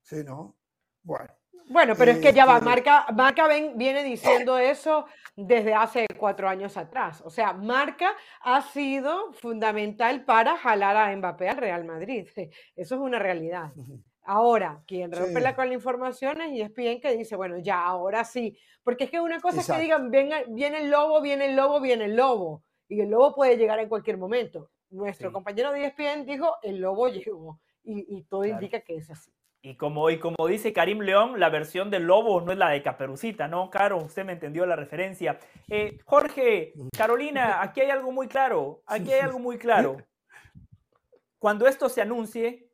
[0.02, 0.58] Sí, ¿no?
[1.04, 1.30] Bueno.
[1.70, 5.06] Bueno, pero es que ya va, este Marca, Marca viene diciendo eso
[5.38, 7.22] desde hace cuatro años atrás.
[7.24, 12.28] O sea, Marca ha sido fundamental para jalar a Mbappé al Real Madrid.
[12.36, 13.72] Eso es una realidad.
[14.24, 18.58] Ahora, quien rompe la con la información es ESPN que dice, bueno, ya, ahora sí.
[18.84, 21.82] Porque es que una cosa es que digan, viene, viene el lobo, viene el lobo,
[21.82, 22.64] viene el lobo.
[22.88, 24.70] Y el lobo puede llegar en cualquier momento.
[24.90, 27.60] Nuestro compañero de ESPN dijo, el lobo llegó.
[27.84, 29.32] Y, todo indica que es así.
[29.64, 32.82] Y como, y como dice Karim León, la versión del lobo no es la de
[32.82, 33.70] Caperucita, ¿no?
[33.70, 35.40] Caro, usted me entendió la referencia.
[35.70, 38.82] Eh, Jorge, Carolina, aquí hay algo muy claro.
[38.88, 39.98] Aquí hay algo muy claro.
[41.40, 42.71] Cuando esto se anuncie,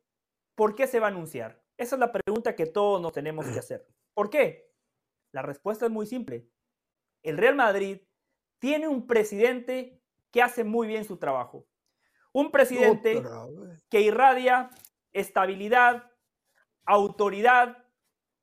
[0.58, 1.62] ¿Por qué se va a anunciar?
[1.76, 3.86] Esa es la pregunta que todos nos tenemos que hacer.
[4.12, 4.72] ¿Por qué?
[5.30, 6.48] La respuesta es muy simple.
[7.22, 8.00] El Real Madrid
[8.58, 10.02] tiene un presidente
[10.32, 11.68] que hace muy bien su trabajo.
[12.32, 13.22] Un presidente
[13.88, 14.70] que irradia
[15.12, 16.10] estabilidad,
[16.84, 17.84] autoridad,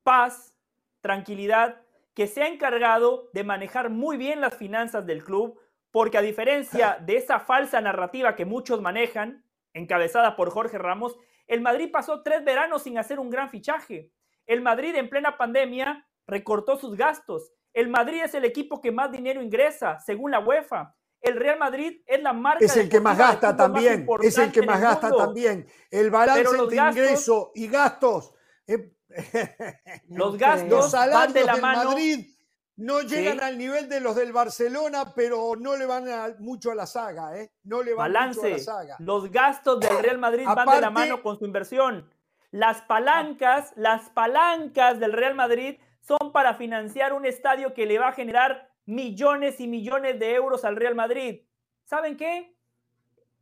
[0.04, 0.56] paz,
[1.02, 1.82] tranquilidad,
[2.14, 5.60] que se ha encargado de manejar muy bien las finanzas del club,
[5.92, 9.44] porque a diferencia de esa falsa narrativa que muchos manejan,
[9.74, 14.12] encabezada por Jorge Ramos, el Madrid pasó tres veranos sin hacer un gran fichaje.
[14.46, 17.52] El Madrid en plena pandemia recortó sus gastos.
[17.74, 20.96] El Madrid es el equipo que más dinero ingresa, según la UEFA.
[21.22, 22.64] El Real Madrid es la marca.
[22.64, 24.08] Es el que más gasta también.
[24.22, 25.68] es el que más gasta también.
[25.90, 28.34] El balance entre ingreso y gastos.
[28.68, 28.92] Eh,
[30.10, 32.35] los gastos los salarios de la del Madrid
[32.78, 36.06] no llegan al nivel de los del Barcelona, pero no le van
[36.40, 37.52] mucho a la saga, ¿eh?
[37.64, 38.40] No le van Balance.
[38.42, 38.96] mucho a la saga.
[39.00, 42.10] Los gastos del Real Madrid van de la mano con su inversión.
[42.52, 48.10] Las palancas, las palancas del Real Madrid son para financiar un estadio que le va
[48.10, 51.42] a generar millones y millones de euros al Real Madrid.
[51.86, 52.56] ¿Saben qué?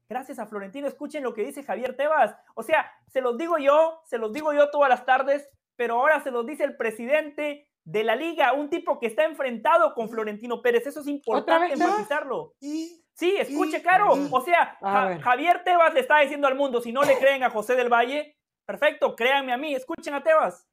[0.09, 2.35] Gracias a Florentino, escuchen lo que dice Javier Tebas.
[2.55, 6.21] O sea, se los digo yo, se los digo yo todas las tardes, pero ahora
[6.21, 10.61] se los dice el presidente de la liga, un tipo que está enfrentado con Florentino
[10.61, 10.87] Pérez.
[10.87, 12.55] Eso es importante enfatizarlo.
[12.59, 14.13] Sí, escuche, Caro.
[14.31, 14.77] O sea,
[15.21, 18.37] Javier Tebas le está diciendo al mundo, si no le creen a José del Valle,
[18.65, 20.67] perfecto, créanme a mí, escuchen a Tebas.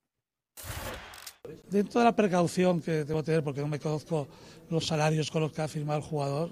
[1.69, 4.29] Dentro de la precaución que debo tener, porque no me conozco
[4.69, 6.51] los salarios con los que ha firmado el jugador,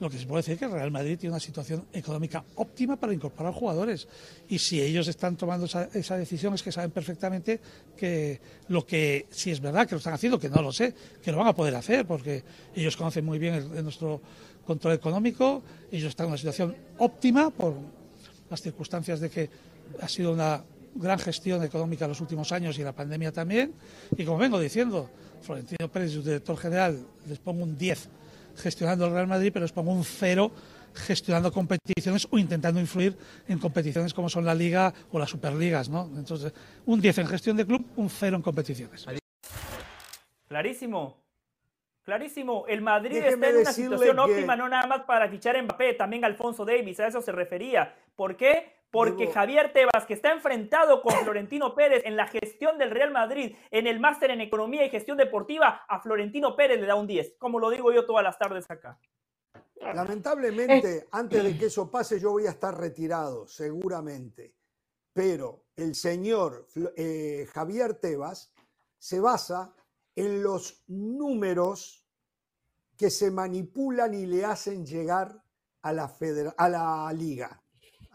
[0.00, 2.96] lo que se puede decir es que el Real Madrid tiene una situación económica óptima
[2.96, 4.06] para incorporar jugadores.
[4.48, 7.60] Y si ellos están tomando esa, decisión es que saben perfectamente
[7.96, 11.32] que lo que, si es verdad que lo están haciendo, que no lo sé, que
[11.32, 12.44] lo van a poder hacer, porque
[12.74, 14.20] ellos conocen muy bien nuestro
[14.64, 17.74] control económico, ellos están en una situación óptima por
[18.50, 19.50] las circunstancias de que
[20.00, 20.62] ha sido una
[20.94, 23.72] gran gestión económica en los últimos años y la pandemia también.
[24.16, 25.10] Y como vengo diciendo,
[25.42, 28.08] Florentino Pérez, su director general, les pongo un 10
[28.58, 30.50] gestionando el Real Madrid, pero les pongo un 0
[30.94, 36.10] gestionando competiciones o intentando influir en competiciones como son la Liga o las Superligas, ¿no?
[36.16, 36.52] Entonces,
[36.86, 39.06] un 10 en gestión de club, un 0 en competiciones.
[40.48, 41.16] Clarísimo.
[42.02, 45.92] Clarísimo, el Madrid está en una situación óptima, no nada más para fichar a Mbappé,
[45.92, 47.94] también Alfonso Davis, a eso se refería.
[48.16, 48.77] ¿Por qué?
[48.90, 53.54] Porque Javier Tebas, que está enfrentado con Florentino Pérez en la gestión del Real Madrid,
[53.70, 57.36] en el máster en economía y gestión deportiva, a Florentino Pérez le da un 10,
[57.38, 58.98] como lo digo yo todas las tardes acá.
[59.80, 64.54] Lamentablemente, antes de que eso pase, yo voy a estar retirado, seguramente.
[65.12, 66.66] Pero el señor
[66.96, 68.52] eh, Javier Tebas
[68.98, 69.72] se basa
[70.16, 72.04] en los números
[72.96, 75.40] que se manipulan y le hacen llegar
[75.82, 76.12] a la,
[76.56, 77.62] a la liga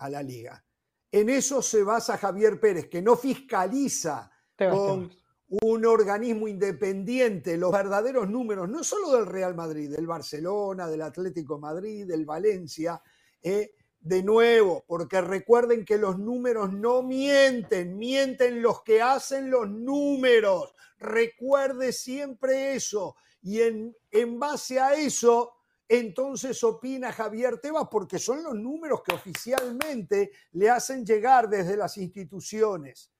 [0.03, 0.63] a la liga.
[1.11, 5.11] En eso se basa Javier Pérez, que no fiscaliza con
[5.47, 11.59] un organismo independiente los verdaderos números, no solo del Real Madrid, del Barcelona, del Atlético
[11.59, 13.01] Madrid, del Valencia,
[13.41, 19.69] eh, de nuevo, porque recuerden que los números no mienten, mienten los que hacen los
[19.69, 20.73] números.
[20.97, 23.15] Recuerde siempre eso.
[23.41, 25.53] Y en, en base a eso,
[25.99, 31.97] entonces opina Javier Tebas porque son los números que oficialmente le hacen llegar desde las
[31.97, 33.11] instituciones.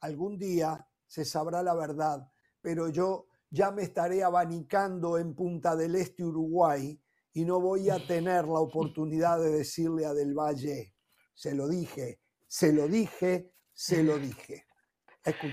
[0.00, 2.26] Algún día se sabrá la verdad,
[2.60, 6.98] pero yo ya me estaré abanicando en Punta del Este, Uruguay,
[7.34, 10.94] y no voy a tener la oportunidad de decirle a Del Valle,
[11.34, 14.66] se lo dije, se lo dije, se lo dije.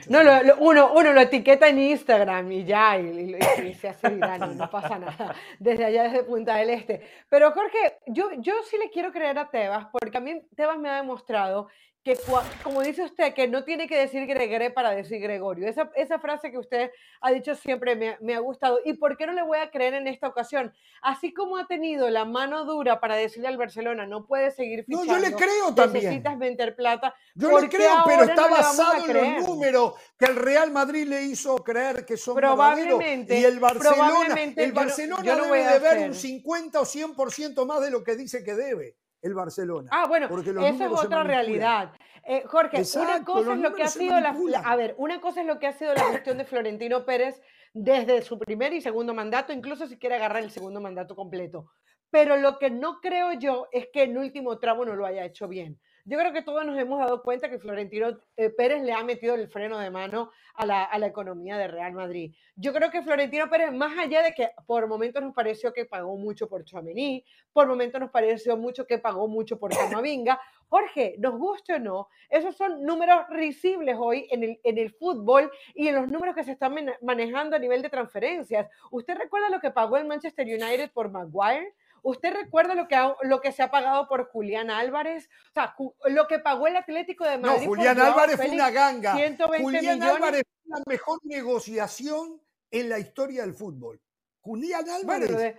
[0.10, 0.20] No,
[0.60, 4.98] uno, uno lo etiqueta en Instagram y ya, y, se hace viral y no pasa
[4.98, 7.02] nada desde allá, desde Punta del Este.
[7.30, 10.90] Pero Jorge, yo, yo sí le quiero creer a Tebas, porque a mí Tebas me
[10.90, 11.68] ha demostrado
[12.04, 12.18] que,
[12.64, 15.68] como dice usted, que no tiene que decir Gregre para decir Gregorio.
[15.68, 18.80] Esa, esa frase que usted ha dicho siempre me, me, ha gustado.
[18.86, 20.74] ¿Y por qué no le voy a creer en esta ocasión?
[21.02, 25.06] Así como ha tenido la mano dura para decirle al Barcelona, no puede seguir fichando.
[25.06, 26.06] No, yo le creo también.
[26.06, 27.14] Necesitas vender plata.
[27.36, 31.58] Yo le creo, pero está basado en los números que el Real Madrid le hizo
[31.58, 36.86] creer que son probablemente, Y el Barcelona, el Barcelona debe de ver un 50 o
[36.86, 39.90] 100% más de lo que dice que debe el Barcelona.
[39.92, 40.28] Ah, bueno,
[40.66, 41.94] esa es otra realidad.
[42.26, 45.48] Eh, Jorge, una cosa es lo que ha sido la, a ver, una cosa es
[45.48, 47.42] lo que ha sido la gestión de Florentino Pérez
[47.74, 51.72] desde su primer y segundo mandato, incluso si quiere agarrar el segundo mandato completo.
[52.12, 55.48] Pero lo que no creo yo es que en último tramo no lo haya hecho
[55.48, 55.80] bien.
[56.10, 59.36] Yo creo que todos nos hemos dado cuenta que Florentino eh, Pérez le ha metido
[59.36, 62.34] el freno de mano a la, a la, economía de Real Madrid.
[62.56, 66.18] Yo creo que Florentino Pérez, más allá de que por momentos nos pareció que pagó
[66.18, 71.38] mucho por Chouameni, por momentos nos pareció mucho que pagó mucho por Camavinga, Jorge, nos
[71.38, 75.96] guste o no, esos son números risibles hoy en el, en el fútbol y en
[75.96, 78.68] los números que se están manejando a nivel de transferencias.
[78.90, 81.76] ¿Usted recuerda lo que pagó el Manchester United por Maguire?
[82.04, 85.30] ¿Usted recuerda lo que, lo que se ha pagado por Julián Álvarez?
[85.50, 85.76] O sea,
[86.06, 87.62] lo que pagó el Atlético de Madrid.
[87.62, 89.18] No, Julián Álvarez fue una ganga.
[89.60, 92.42] Julián Álvarez fue la mejor negociación
[92.72, 94.02] en la historia del fútbol.
[94.42, 95.56] Julián Álvarez.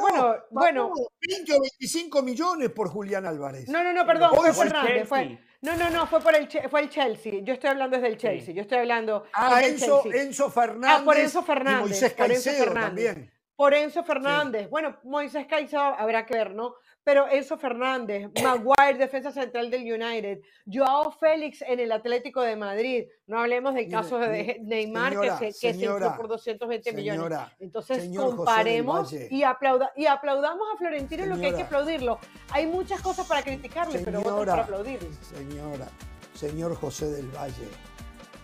[0.00, 3.68] Bueno, bueno, 20 o 25 millones por Julián Álvarez.
[3.68, 5.08] No, no, no, perdón, fue Fernández.
[5.08, 7.40] Fue, no, no, no, fue por el, fue el Chelsea.
[7.42, 8.52] Yo estoy hablando desde el Chelsea.
[8.52, 9.24] Yo estoy hablando.
[9.32, 10.98] Ah, Enzo, Enzo Fernández.
[11.00, 11.86] Ah, por Enzo Fernández.
[11.86, 14.70] Y Moisés Caicedo también por Enzo Fernández.
[14.70, 16.76] Bueno, Moisés Caicedo habrá que ver, ¿no?
[17.02, 23.08] Pero Enzo Fernández, Maguire, defensa central del United, Joao Félix en el Atlético de Madrid.
[23.26, 27.36] No hablemos del caso de Neymar que, se, que por 220 millones.
[27.58, 32.20] Entonces comparemos y, aplauda, y aplaudamos a Florentino en lo que hay que aplaudirlo.
[32.52, 35.08] Hay muchas cosas para criticarle, pero otras para aplaudirle.
[35.20, 35.88] Señora,
[36.32, 37.68] señor José del Valle,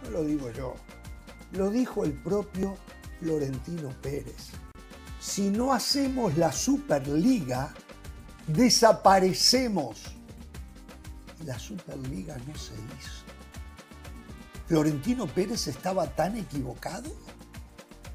[0.02, 0.74] no lo digo yo,
[1.52, 2.76] lo dijo el propio
[3.20, 4.63] Florentino Pérez
[5.24, 7.72] si no hacemos la Superliga,
[8.46, 10.02] desaparecemos.
[11.46, 13.24] La Superliga no se hizo.
[14.66, 17.10] Florentino Pérez estaba tan equivocado?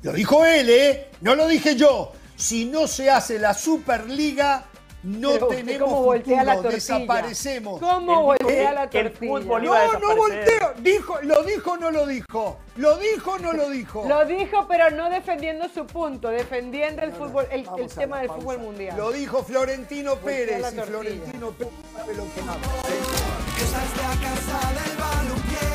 [0.04, 1.12] Lo dijo él, ¿eh?
[1.22, 2.12] No lo dije yo.
[2.36, 4.68] Si no se hace la Superliga,
[5.04, 7.80] no tenemos cómo futuro, la desaparecemos.
[7.80, 9.32] ¿Cómo voltea la tortilla?
[9.40, 10.74] no, no volteo.
[10.80, 12.60] Dijo, ¿Lo dijo o no lo dijo?
[12.76, 14.06] ¿Lo dijo o no lo dijo?
[14.08, 18.98] Lo dijo, pero no defendiendo su punto, defendiendo el fútbol, el, tema del fútbol mundial.
[18.98, 25.69] Lo dijo Florentino Pérez y Florentino Pérez sabe lo que Esa es la casa del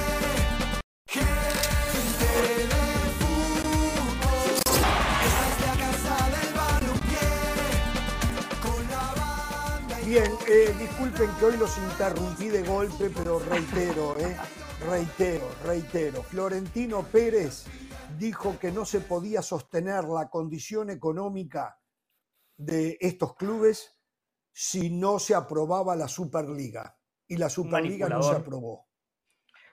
[10.54, 14.36] eh, disculpen que hoy los interrumpí de golpe, pero reitero, eh,
[14.88, 16.22] reitero, reitero.
[16.22, 17.64] Florentino Pérez
[18.16, 21.80] dijo que no se podía sostener la condición económica
[22.56, 23.98] de estos clubes
[24.52, 26.96] si no se aprobaba la Superliga.
[27.26, 28.86] Y la Superliga no se aprobó.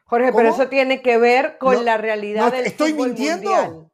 [0.05, 3.90] Jorge, pero eso tiene que ver con la realidad del ¿Estoy mintiendo?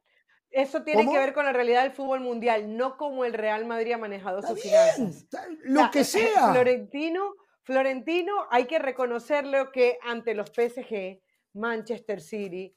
[0.58, 3.92] Eso tiene que ver con la realidad del fútbol mundial, no como el Real Madrid
[3.92, 5.24] ha manejado sus finanzas.
[5.62, 6.50] Lo que sea.
[6.52, 12.76] Florentino, Florentino, hay que reconocerle que ante los PSG, Manchester City,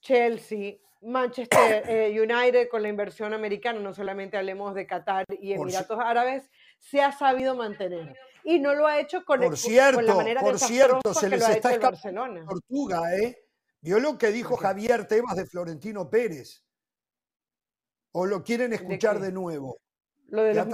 [0.00, 5.98] Chelsea, Manchester eh, United con la inversión americana, no solamente hablemos de Qatar y Emiratos
[6.00, 6.48] Árabes,
[6.78, 8.14] se ha sabido mantener.
[8.44, 11.72] Y no lo ha hecho con, por cierto, la manera por cierto, se les está
[11.72, 13.36] escapando Tortuga, ¿eh?
[13.80, 16.65] Vio lo que dijo Javier Tebas de Florentino Pérez
[18.18, 19.76] ¿O lo quieren escuchar de, nuevo?
[20.28, 20.66] Lo de, los,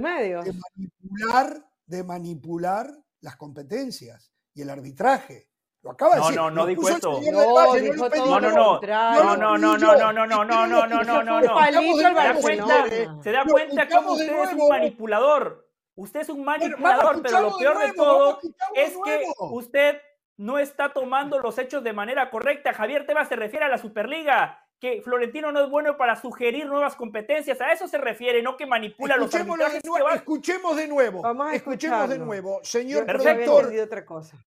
[0.00, 0.44] medios.
[0.44, 2.90] De manipular, de manipular
[3.20, 5.48] las competencias y el arbitraje.
[5.82, 6.34] Lo acaba de decir.
[6.34, 7.12] No, no, no dijo esto.
[7.12, 11.22] No, dijo no, no, no, no, no, no, no, no, no, no, no, no, no,
[11.22, 11.64] no, no.
[11.64, 12.84] Se da cuenta,
[13.22, 15.68] se da cuenta cómo usted es un manipulador.
[15.94, 18.40] Usted es un manipulador, pero lo peor de todo
[18.74, 20.00] es que usted
[20.36, 22.74] no está tomando los hechos de manera correcta.
[22.74, 26.94] Javier Tebas se refiere a la Superliga que Florentino no es bueno para sugerir nuevas
[26.94, 27.60] competencias.
[27.60, 29.82] A eso se refiere, no que manipula los arbitrajes.
[29.82, 31.22] De nuevo, Escuchemos de nuevo.
[31.22, 32.60] Vamos a escuchemos de nuevo.
[32.62, 33.72] Señor productor.
[33.82, 34.44] Otra cosa.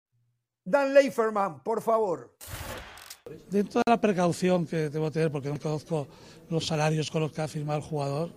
[0.64, 2.35] Dan Leiferman, por favor.
[3.49, 6.07] Dentro de la precaución que debo tener, porque no conozco
[6.49, 8.33] los salarios con los que ha firmado el jugador,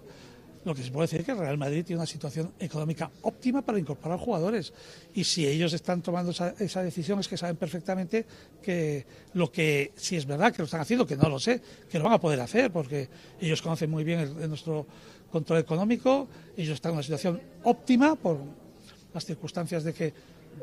[0.66, 3.80] lo que se puede decir es que Real Madrid tiene una situación económica óptima para
[3.80, 4.74] incorporar jugadores.
[5.14, 8.26] Y si ellos están tomando esa, decisión es que saben perfectamente
[8.62, 11.98] que lo que, si es verdad que lo están haciendo, que no lo sé, que
[11.98, 13.10] lo van a poder hacer, porque
[13.42, 14.86] ellos conocen muy bien nuestro
[15.32, 18.40] control económico, ellos están en una situación óptima por
[19.14, 20.14] las circunstancias de que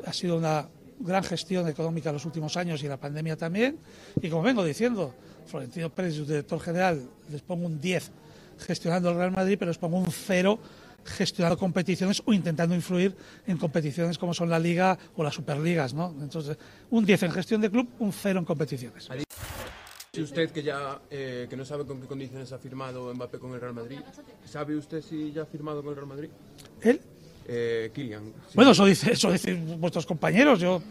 [0.05, 0.67] ha sido una
[0.99, 3.77] gran gestión económica en los últimos años y la pandemia también.
[4.21, 5.13] Y como vengo diciendo,
[5.45, 8.11] Florentino Pérez, su director general, les pongo un 10
[8.61, 10.59] gestionando el Real Madrid, pero les pongo un cero
[11.05, 13.15] gestionando competiciones o intentando influir
[13.47, 16.13] en competiciones como son la Liga o las Superligas, ¿no?
[16.21, 16.57] Entonces,
[16.89, 19.09] un 10 en gestión de club, un cero en competiciones.
[20.13, 23.53] Si usted que ya eh, que no sabe con qué condiciones ha firmado Mbappé con
[23.53, 23.99] el Real Madrid,
[24.45, 26.29] ¿sabe usted si ya ha firmado con el Real Madrid?
[26.81, 27.01] ¿Él?
[27.47, 28.33] Eh, Kylian.
[28.53, 30.59] Bueno, eso dice, eso dicen vuestros compañeros.
[30.59, 30.81] Yo,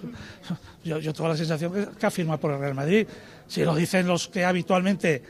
[0.82, 3.06] yo, yo tengo la sensación que, que ha firmado por el Real Madrid.
[3.46, 5.22] Si lo dicen los que habitualmente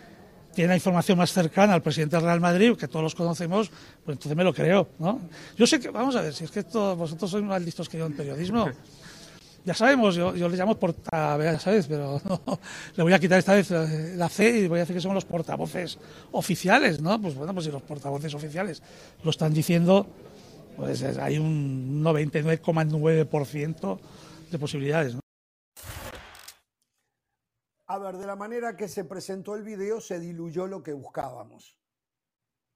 [0.54, 3.70] tiene la información más cercana al presidente del Real Madrid, que todos los conocemos,
[4.04, 5.20] pues entonces me lo creo, ¿no?
[5.56, 7.98] Yo sé que, vamos a ver, si es que todos vosotros sois más listos que
[7.98, 8.68] yo en periodismo.
[9.62, 12.40] Ya sabemos, yo, yo le llamo portavoz, sabes, pero no,
[12.96, 15.26] le voy a quitar esta vez la C y voy a decir que son los
[15.26, 15.98] portavoces
[16.32, 17.20] oficiales, ¿no?
[17.20, 18.82] Pues bueno, pues si los portavoces oficiales
[19.22, 20.06] lo están diciendo,
[20.76, 23.98] pues hay un 99,9%
[24.50, 25.19] de posibilidades, ¿no?
[27.90, 31.76] A ver, de la manera que se presentó el video se diluyó lo que buscábamos.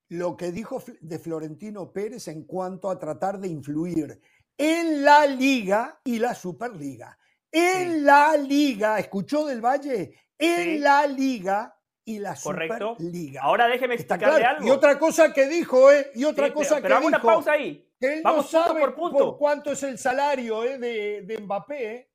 [0.08, 4.20] Lo que dijo de Florentino Pérez en cuanto a tratar de influir
[4.58, 7.16] en la liga y la Superliga.
[7.52, 10.18] En la liga, ¿escuchó del Valle?
[10.36, 12.96] En la liga y la Correcto.
[12.96, 13.42] Superliga.
[13.42, 14.66] Ahora déjeme explicarle algo.
[14.66, 16.10] Y otra cosa que dijo, ¿eh?
[16.16, 17.88] Y otra cosa pero, que una pausa ahí.
[18.00, 19.38] Que él Vamos no sabe por, punto.
[19.38, 20.76] cuánto es el salario ¿eh?
[20.76, 21.94] de, de Mbappé.
[21.94, 22.10] ¿eh?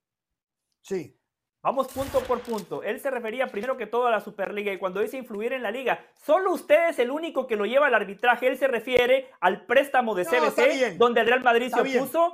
[0.82, 1.19] Sí.
[1.62, 2.84] Vamos punto por punto.
[2.84, 5.72] Él se refería primero que todo a la Superliga y cuando dice influir en la
[5.72, 8.48] liga, solo usted es el único que lo lleva al arbitraje.
[8.48, 12.32] Él se refiere al préstamo de CBC, donde el Real Madrid se opuso.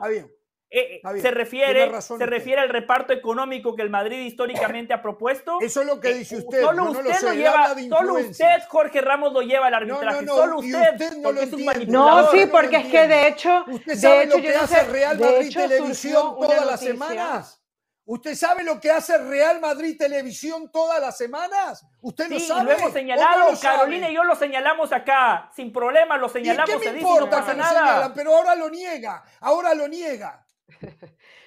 [0.71, 5.59] Eh, eh, se refiere, se refiere al reparto económico que el Madrid históricamente ha propuesto.
[5.61, 6.61] Eso es lo que dice usted.
[6.61, 10.25] Solo usted lo, lleva, solo usted, Jorge Ramos, lo lleva al arbitraje.
[10.27, 12.23] solo usted, porque es un manipulador.
[12.23, 16.35] No, sí, porque es que de hecho, ¿Usted sabe lo que hace Real Madrid Televisión
[16.39, 17.64] todas las semanas?
[18.07, 21.83] ¿Usted sabe lo que hace Real Madrid Televisión todas las semanas?
[22.01, 22.65] ¿Usted lo sabe?
[22.65, 26.69] lo hemos señalado, Carolina y yo lo señalamos acá, sin problema lo señalamos.
[26.69, 27.79] ¿Y qué me importa no que nada.
[27.79, 30.45] Señalan, pero ahora lo niega, ahora lo niega.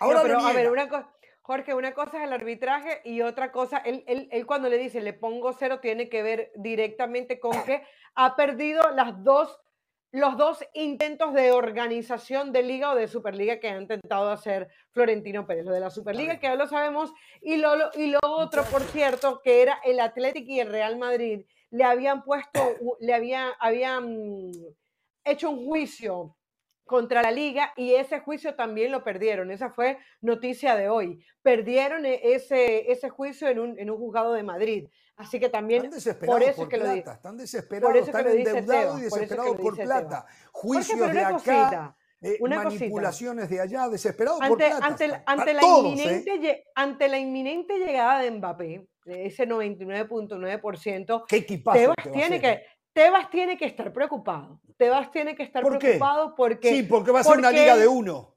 [0.01, 0.49] Ahora lo niega.
[0.49, 1.09] A ver, una cosa.
[1.49, 5.15] Jorge, una cosa es el arbitraje y otra cosa, él, él, cuando le dice le
[5.15, 7.83] pongo cero, tiene que ver directamente con que
[8.15, 9.59] ha perdido las dos,
[10.11, 15.47] los dos intentos de organización de liga o de Superliga que ha intentado hacer Florentino
[15.47, 15.67] Pérez.
[15.67, 17.13] Lo de la Superliga, que ya lo sabemos,
[17.43, 21.45] y lo, y lo otro, por cierto, que era el Atlético y el Real Madrid,
[21.71, 22.61] le habían puesto,
[23.01, 24.53] le habían, habían
[25.25, 26.37] hecho un juicio
[26.85, 29.51] contra la liga y ese juicio también lo perdieron.
[29.51, 31.23] Esa fue noticia de hoy.
[31.43, 34.89] Perdieron e, ese, ese juicio en un, en un juzgado de Madrid.
[35.19, 35.91] Así que también
[36.25, 40.27] por eso que plata, lo están desesperados, están endeudados y desesperados por, plata.
[40.53, 44.87] Juicios de acá, eh, manipulaciones de allá, desesperados por plata.
[44.87, 45.67] Ante, ante, la ¿eh?
[45.67, 52.63] inminente, ante la inminente llegada de Mbappé, ese 99.9%, ¿qué equipazo tiene que
[52.93, 54.61] Tebas tiene que estar preocupado.
[54.77, 56.69] Tebas tiene que estar preocupado porque.
[56.69, 58.37] Sí, porque va a ser una liga de uno.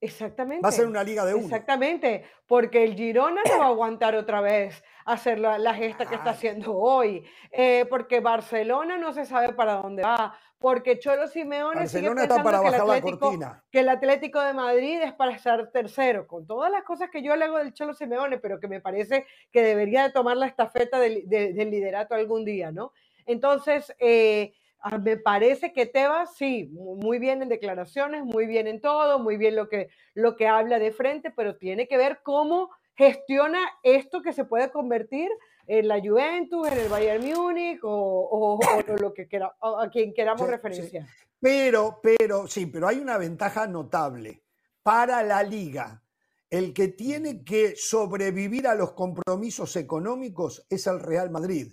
[0.00, 0.62] Exactamente.
[0.62, 1.46] Va a ser una liga de uno.
[1.46, 6.30] Exactamente, porque el Girona no va a aguantar otra vez hacer la, gesta que está
[6.30, 12.10] haciendo hoy, eh, porque Barcelona no se sabe para dónde va, porque Cholo Simeone sigue
[12.14, 13.38] pensando para que, el Atlético,
[13.70, 17.34] que el Atlético de Madrid es para ser tercero, con todas las cosas que yo
[17.34, 20.98] le hago del Cholo Simeone, pero que me parece que debería de tomar la estafeta
[20.98, 21.24] del
[21.70, 22.92] liderato algún día, ¿no?
[23.26, 28.80] Entonces, eh, ah, me parece que Tebas, sí, muy bien en declaraciones, muy bien en
[28.80, 32.70] todo, muy bien lo que, lo que habla de frente, pero tiene que ver cómo
[32.96, 35.28] gestiona esto que se puede convertir
[35.66, 38.58] en la Juventus, en el Bayern Múnich o,
[39.00, 41.06] lo que quiera, a quien queramos referenciar.
[41.40, 44.42] Pero, pero, sí, pero hay una ventaja notable
[44.82, 46.02] para la liga.
[46.50, 51.72] El que tiene que sobrevivir a los compromisos económicos es el Real Madrid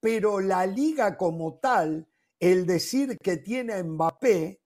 [0.00, 2.08] pero la liga como tal,
[2.38, 4.60] el decir que tiene a Mbappé,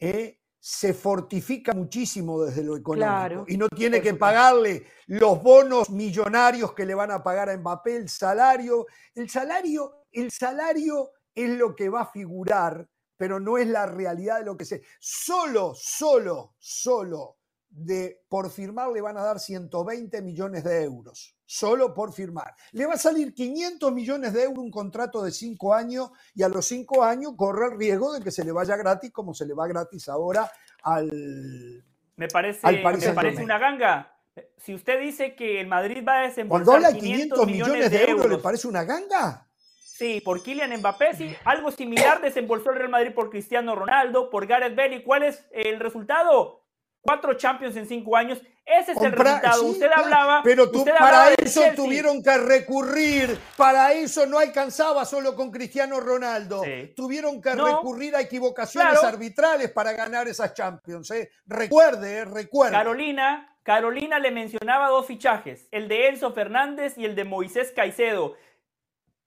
[0.00, 6.72] eh, se fortifica muchísimo desde lo económico y no tiene que pagarle los bonos millonarios
[6.72, 8.86] que le van a pagar a Mbappé, el salario,
[9.16, 14.38] el salario, el salario es lo que va a figurar, pero no es la realidad
[14.38, 14.82] de lo que se.
[15.00, 21.92] Solo, solo, solo de por firmar le van a dar 120 millones de euros, solo
[21.92, 22.54] por firmar.
[22.72, 26.48] Le va a salir 500 millones de euros un contrato de 5 años y a
[26.48, 29.52] los 5 años corre el riesgo de que se le vaya gratis como se le
[29.52, 30.50] va gratis ahora
[30.82, 31.84] al...
[32.16, 34.16] Me parece, me parece una ganga.
[34.56, 38.38] Si usted dice que el Madrid va a desembolsar Cuando 500, millones, de, euros, ¿le
[38.38, 39.46] parece una ganga?
[39.78, 41.36] Sí, por Kylian Mbappé, sí.
[41.44, 44.96] Algo similar desembolsó el Real Madrid por Cristiano Ronaldo, por Gareth Bale.
[44.96, 46.62] ¿Y cuál es el resultado?
[47.02, 48.40] cuatro Champions en cinco años.
[48.64, 49.64] Ese es el resultado.
[49.64, 50.40] usted hablaba.
[50.44, 53.38] Pero tú, para eso tuvieron que recurrir.
[53.56, 56.62] Para eso no alcanzaba solo con Cristiano Ronaldo.
[56.94, 61.10] Tuvieron que recurrir a equivocaciones arbitrales para ganar esas Champions.
[61.10, 61.30] ¿eh?
[61.46, 62.72] Recuerde, eh, recuerde.
[62.72, 68.36] Carolina, Carolina le mencionaba dos fichajes: el de Enzo Fernández y el de Moisés Caicedo.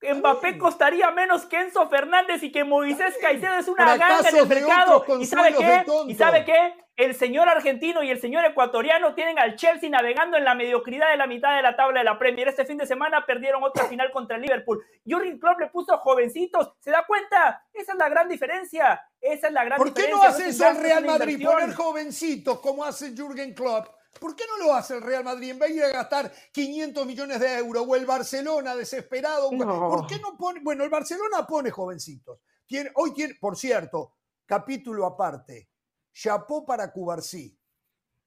[0.02, 4.46] Mbappé costaría menos que Enzo Fernández y que Moisés Caicedo es una ganga en el
[4.46, 5.04] mercado.
[5.18, 5.84] ¿Y sabe qué?
[6.06, 6.74] ¿Y sabe qué?
[6.96, 11.18] El señor argentino y el señor ecuatoriano tienen al Chelsea navegando en la mediocridad de
[11.18, 12.48] la mitad de la tabla de la Premier.
[12.48, 14.82] Este fin de semana perdieron otra final contra el Liverpool.
[15.06, 16.72] Jurgen Klopp le puso jovencitos.
[16.80, 17.62] ¿Se da cuenta?
[17.74, 19.02] Esa es la gran diferencia.
[19.20, 20.10] Esa es la gran diferencia.
[20.10, 21.44] ¿Por qué no hace eso el Real Madrid?
[21.44, 23.88] Poner jovencitos como hace Jürgen Klopp.
[24.20, 27.58] ¿Por qué no lo hace el Real Madrid en vez de gastar 500 millones de
[27.58, 29.50] euros o el Barcelona desesperado?
[29.50, 30.60] ¿Por qué no pone?
[30.62, 32.40] Bueno, el Barcelona pone jovencitos.
[32.66, 34.14] Tiene, hoy tiene, por cierto,
[34.44, 35.68] capítulo aparte
[36.16, 37.58] Chapó para Cubarsí.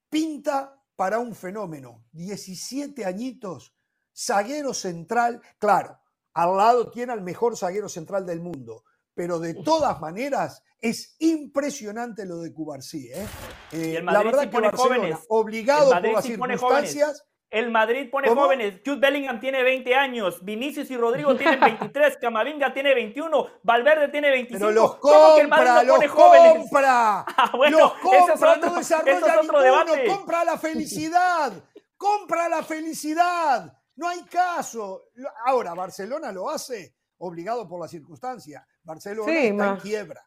[0.09, 2.05] Pinta para un fenómeno.
[2.11, 3.73] 17 añitos,
[4.15, 5.41] zaguero central.
[5.57, 5.99] Claro,
[6.33, 8.83] al lado tiene al mejor zaguero central del mundo.
[9.19, 13.11] Pero de todas maneras, es impresionante lo de Cubarsí.
[13.11, 13.27] ¿eh?
[13.73, 18.79] eh la verdad que Barcelona, obligado por las circunstancias, el Madrid pone jóvenes.
[18.85, 20.45] Jude Bellingham tiene 20 años.
[20.45, 22.15] Vinicius y Rodrigo tienen 23.
[22.21, 23.45] Camavinga tiene 21.
[23.61, 24.57] Valverde tiene 25.
[24.57, 27.25] Pero los compra, los compra.
[27.37, 30.15] Ah, los compra, no desarrolla ninguno.
[30.15, 31.61] Compra la felicidad.
[31.97, 33.77] compra la felicidad.
[33.97, 35.07] No hay caso.
[35.45, 38.65] Ahora, Barcelona lo hace obligado por la circunstancia.
[38.89, 40.25] Barcelona está en quiebra.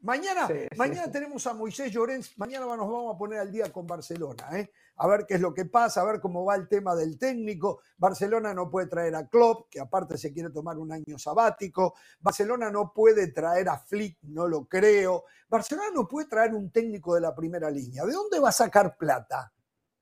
[0.00, 4.48] Mañana, mañana tenemos a Moisés Llorens, mañana nos vamos a poner al día con Barcelona,
[4.58, 4.70] ¿eh?
[4.96, 7.80] a ver qué es lo que pasa, a ver cómo va el tema del técnico.
[7.96, 11.94] Barcelona no puede traer a Klopp, que aparte se quiere tomar un año sabático.
[12.18, 15.24] Barcelona no puede traer a Flick, no lo creo.
[15.48, 18.04] Barcelona no puede traer un técnico de la primera línea.
[18.04, 19.52] ¿De dónde va a sacar plata?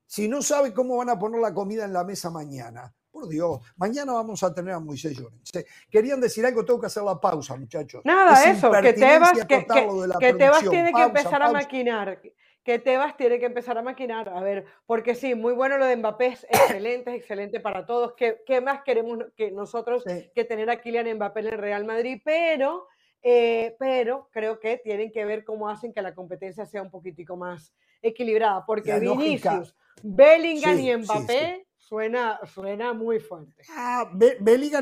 [0.04, 2.92] Si no sabe cómo van a poner la comida en la mesa mañana.
[3.10, 5.50] Por Dios, mañana vamos a tener a Moisés Llorens.
[5.90, 8.02] Querían decir algo, tengo que hacer la pausa, muchachos.
[8.04, 9.66] Nada, eso, que Tebas, que,
[10.18, 12.20] que, Tebas tiene que empezar a maquinar
[12.68, 14.28] que Tebas tiene que empezar a maquinar.
[14.28, 18.12] A ver, porque sí, muy bueno lo de Mbappé, es excelente, es excelente para todos.
[18.14, 20.04] ¿Qué, qué más queremos que nosotros
[20.34, 22.20] que tener a Kylian Mbappé en el Real Madrid?
[22.22, 22.86] Pero,
[23.22, 27.38] eh, pero creo que tienen que ver cómo hacen que la competencia sea un poquitico
[27.38, 27.72] más
[28.02, 33.62] equilibrada, porque Vinicius, Bellingham y Mbappé Suena, suena muy fuerte.
[33.70, 34.12] Ah,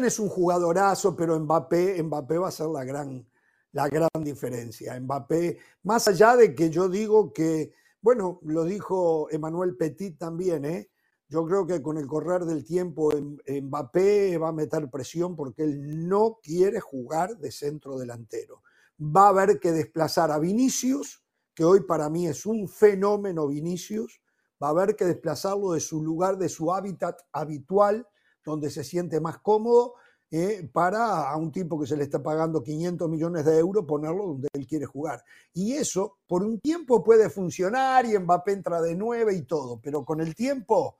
[0.05, 3.25] es un jugadorazo, pero Mbappé, Mbappé va a ser la gran,
[3.71, 4.99] la gran diferencia.
[4.99, 10.91] Mbappé, más allá de que yo digo que, bueno, lo dijo Emmanuel Petit también, ¿eh?
[11.29, 16.09] Yo creo que con el correr del tiempo Mbappé va a meter presión porque él
[16.09, 18.65] no quiere jugar de centro delantero.
[19.01, 21.23] Va a haber que desplazar a Vinicius,
[21.55, 24.21] que hoy para mí es un fenómeno Vinicius,
[24.63, 28.07] va a haber que desplazarlo de su lugar, de su hábitat habitual,
[28.45, 29.95] donde se siente más cómodo,
[30.31, 34.27] eh, para a un tipo que se le está pagando 500 millones de euros ponerlo
[34.27, 35.23] donde él quiere jugar.
[35.55, 40.05] Y eso por un tiempo puede funcionar y Mbappé entra de nueve y todo, pero
[40.05, 40.99] con el tiempo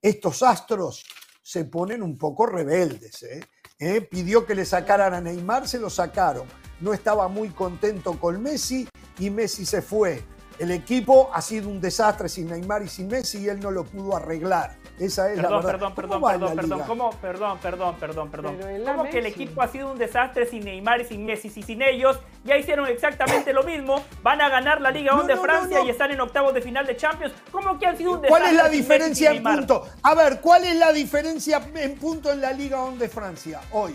[0.00, 1.04] estos astros
[1.42, 3.22] se ponen un poco rebeldes.
[3.24, 3.40] ¿eh?
[3.80, 4.00] ¿Eh?
[4.02, 6.46] Pidió que le sacaran a Neymar, se lo sacaron.
[6.80, 10.22] No estaba muy contento con Messi y Messi se fue.
[10.58, 13.84] El equipo ha sido un desastre sin Neymar y sin Messi y él no lo
[13.84, 14.76] pudo arreglar.
[14.98, 15.70] Esa es la verdad.
[15.70, 17.10] Perdón, perdón, perdón, perdón, ¿cómo?
[17.10, 18.58] Perdón, perdón, perdón, perdón.
[18.84, 21.52] ¿Cómo que el equipo ha sido un desastre sin Neymar y sin Messi?
[21.54, 24.02] Y sin ellos ya hicieron exactamente lo mismo.
[24.22, 26.96] Van a ganar la Liga 1 de Francia y están en octavos de final de
[26.96, 27.32] Champions.
[27.52, 28.44] ¿Cómo que han sido un desastre?
[28.44, 29.86] ¿Cuál es la diferencia en punto?
[30.02, 33.94] A ver, ¿cuál es la diferencia en punto en la Liga 1 de Francia hoy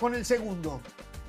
[0.00, 0.80] con el segundo?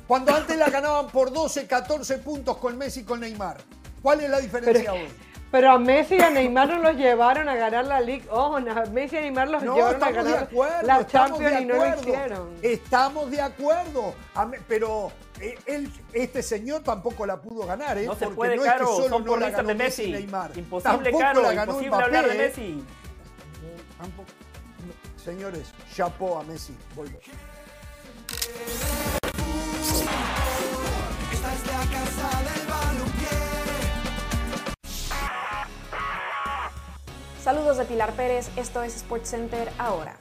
[0.07, 3.57] Cuando antes la ganaban por 12, 14 puntos con Messi y con Neymar.
[4.01, 5.07] ¿Cuál es la diferencia hoy?
[5.51, 8.25] Pero a Messi y a Neymar no los llevaron a ganar la Liga.
[8.31, 10.49] Oh, a Messi y a Neymar los llevaron a ganar
[10.83, 12.49] la Champions y no lo hicieron.
[12.61, 14.15] Estamos de acuerdo.
[14.69, 15.11] Pero
[15.41, 18.05] eh, él, este señor tampoco la pudo ganar, ¿eh?
[18.05, 20.11] No se puede, no Caro, es que solo son no de Messi.
[20.11, 20.57] Neymar.
[20.57, 22.37] Imposible, Caro, imposible hablar de ¿eh?
[22.37, 22.83] Messi.
[25.21, 26.77] Señores, chapó a Messi.
[26.95, 27.21] Volvemos.
[31.33, 32.60] Esta es la casa del
[37.43, 40.15] Saludos de Pilar Pérez, esto es SportsCenter ahora.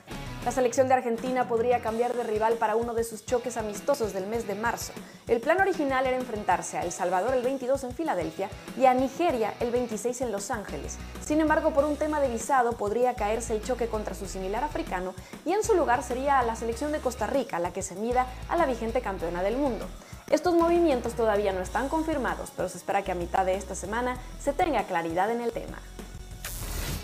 [0.46, 4.26] La selección de Argentina podría cambiar de rival para uno de sus choques amistosos del
[4.26, 4.94] mes de marzo.
[5.28, 8.48] El plan original era enfrentarse a El Salvador el 22 en Filadelfia
[8.78, 10.96] y a Nigeria el 26 en Los Ángeles.
[11.22, 15.12] Sin embargo, por un tema de visado podría caerse el choque contra su similar africano
[15.44, 18.56] y en su lugar sería la selección de Costa Rica la que se mida a
[18.56, 19.86] la vigente campeona del mundo.
[20.30, 24.16] Estos movimientos todavía no están confirmados, pero se espera que a mitad de esta semana
[24.42, 25.76] se tenga claridad en el tema.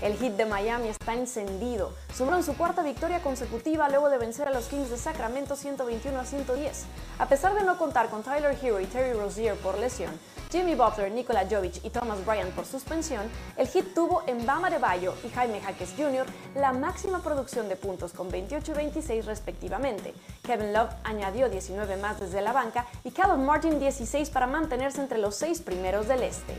[0.03, 1.91] El hit de Miami está encendido.
[2.15, 6.25] Sumaron su cuarta victoria consecutiva luego de vencer a los Kings de Sacramento 121 a
[6.25, 6.85] 110.
[7.19, 10.13] A pesar de no contar con Tyler Hero y Terry Rozier por lesión,
[10.53, 13.23] Jimmy Butler, Nikola Jovic y Thomas Bryant por suspensión,
[13.57, 16.27] el hit tuvo en Bama de Bayo y Jaime Jaques Jr.
[16.55, 20.13] la máxima producción de puntos con 28 y 26 respectivamente.
[20.43, 25.19] Kevin Love añadió 19 más desde la banca y Callum Martin 16 para mantenerse entre
[25.19, 26.55] los seis primeros del este.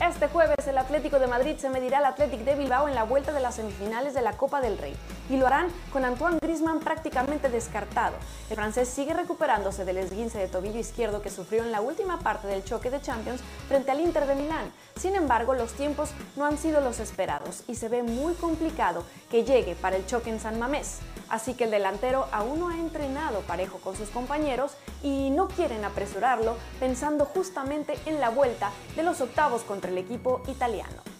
[0.00, 3.32] Este jueves el Atlético de Madrid se medirá al Athletic de Bilbao en la vuelta
[3.32, 4.94] de las semifinales de la Copa del Rey
[5.28, 8.16] y lo harán con Antoine Griezmann prácticamente descartado.
[8.50, 12.46] El francés sigue recuperándose del esguince de tobillo izquierdo que sufrió en la última parte
[12.46, 14.72] del choque de Champions frente al Inter de Milán.
[14.96, 19.44] Sin embargo, los tiempos no han sido los esperados y se ve muy complicado que
[19.44, 20.98] llegue para el choque en San Mamés.
[21.28, 24.72] Así que el delantero aún no ha entrenado parejo con sus compañeros
[25.02, 30.42] y no quieren apresurarlo pensando justamente en la vuelta de los octavos contra el equipo
[30.46, 31.15] italiano.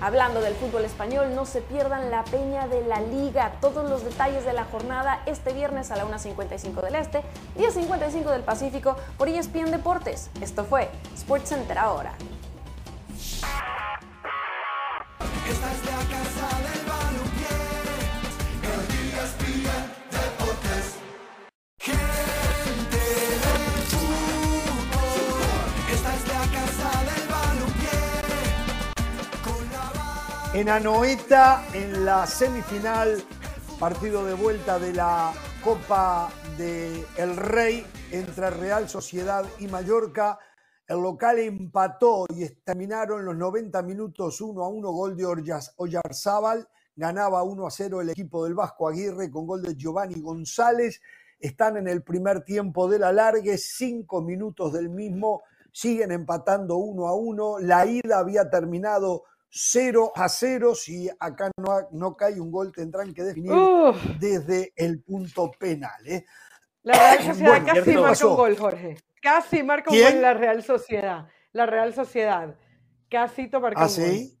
[0.00, 3.52] Hablando del fútbol español, no se pierdan la peña de la liga.
[3.60, 7.22] Todos los detalles de la jornada este viernes a la 1.55 del Este,
[7.56, 10.30] 10.55 del Pacífico por ESPN Deportes.
[10.40, 12.12] Esto fue SportsCenter ahora.
[30.60, 33.22] En Anoeta en la semifinal,
[33.78, 35.32] partido de vuelta de la
[35.62, 40.36] Copa del El Rey entre Real Sociedad y Mallorca.
[40.88, 45.26] El local empató y terminaron los 90 minutos 1 a 1, gol de
[45.76, 46.68] Oyarzábal.
[46.96, 51.00] Ganaba 1 a 0 el equipo del Vasco Aguirre con gol de Giovanni González.
[51.38, 55.42] Están en el primer tiempo de la largue, 5 minutos del mismo.
[55.70, 57.58] Siguen empatando 1 a 1.
[57.60, 60.74] La ida había terminado 0 a 0.
[60.74, 63.52] Si acá no, no cae un gol, tendrán que definir
[64.18, 66.06] desde el punto penal.
[66.06, 66.24] ¿eh?
[66.82, 68.96] La Real Sociedad casi marca un gol, Jorge.
[69.20, 71.26] Casi marca un gol la Real Sociedad.
[71.52, 72.56] La Real Sociedad.
[73.08, 74.38] Casito marcó ¿Ah, sí?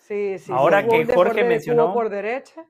[0.00, 0.52] Sí, sí.
[0.52, 1.92] Ahora que Jorge mencionó.
[1.94, 2.66] Por derecha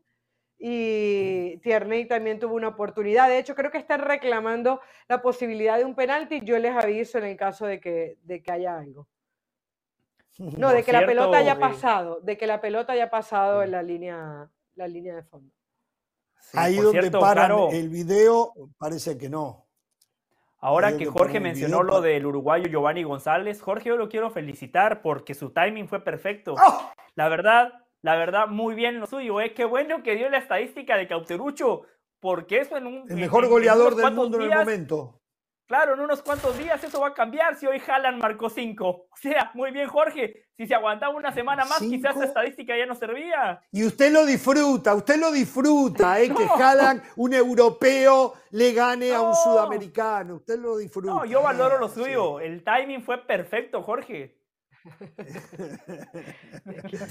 [0.67, 3.29] y Tierney también tuvo una oportunidad.
[3.29, 6.41] De hecho, creo que están reclamando la posibilidad de un penalti.
[6.43, 9.07] Yo les aviso en el caso de que, de que haya algo.
[10.59, 13.83] No, de que la pelota haya pasado, de que la pelota haya pasado en la
[13.83, 15.53] línea, la línea de fondo.
[16.53, 19.67] Ahí donde paran el video, parece que no.
[20.59, 25.35] Ahora que Jorge mencionó lo del uruguayo Giovanni González, Jorge, yo lo quiero felicitar porque
[25.35, 26.55] su timing fue perfecto.
[26.55, 26.91] ¡Oh!
[27.17, 29.41] La verdad, la verdad, muy bien lo suyo.
[29.41, 29.53] ¿eh?
[29.53, 31.83] Qué bueno que dio la estadística de Cauterucho,
[32.19, 33.11] porque eso en un.
[33.11, 35.21] El mejor goleador del mundo en el momento.
[35.67, 39.07] Claro, en unos cuantos días eso va a cambiar si hoy Haaland marcó cinco.
[39.11, 40.45] O sea, muy bien, Jorge.
[40.57, 43.63] Si se aguantaba una semana más, quizás esa estadística ya no servía.
[43.73, 46.29] Y usted lo disfruta, usted lo disfruta, ¿eh?
[46.29, 50.37] que Haaland, un europeo, le gane a un sudamericano.
[50.37, 51.15] Usted lo disfruta.
[51.15, 52.41] No, yo valoro lo suyo.
[52.41, 54.39] El timing fue perfecto, Jorge.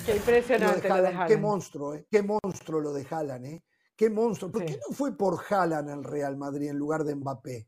[0.05, 2.05] qué, impresionante lo de Qué monstruo, ¿eh?
[2.09, 3.63] Qué monstruo lo de Haaland, ¿eh?
[3.95, 4.51] Qué monstruo.
[4.51, 7.67] ¿Por qué no fue por Haaland al Real Madrid en lugar de Mbappé?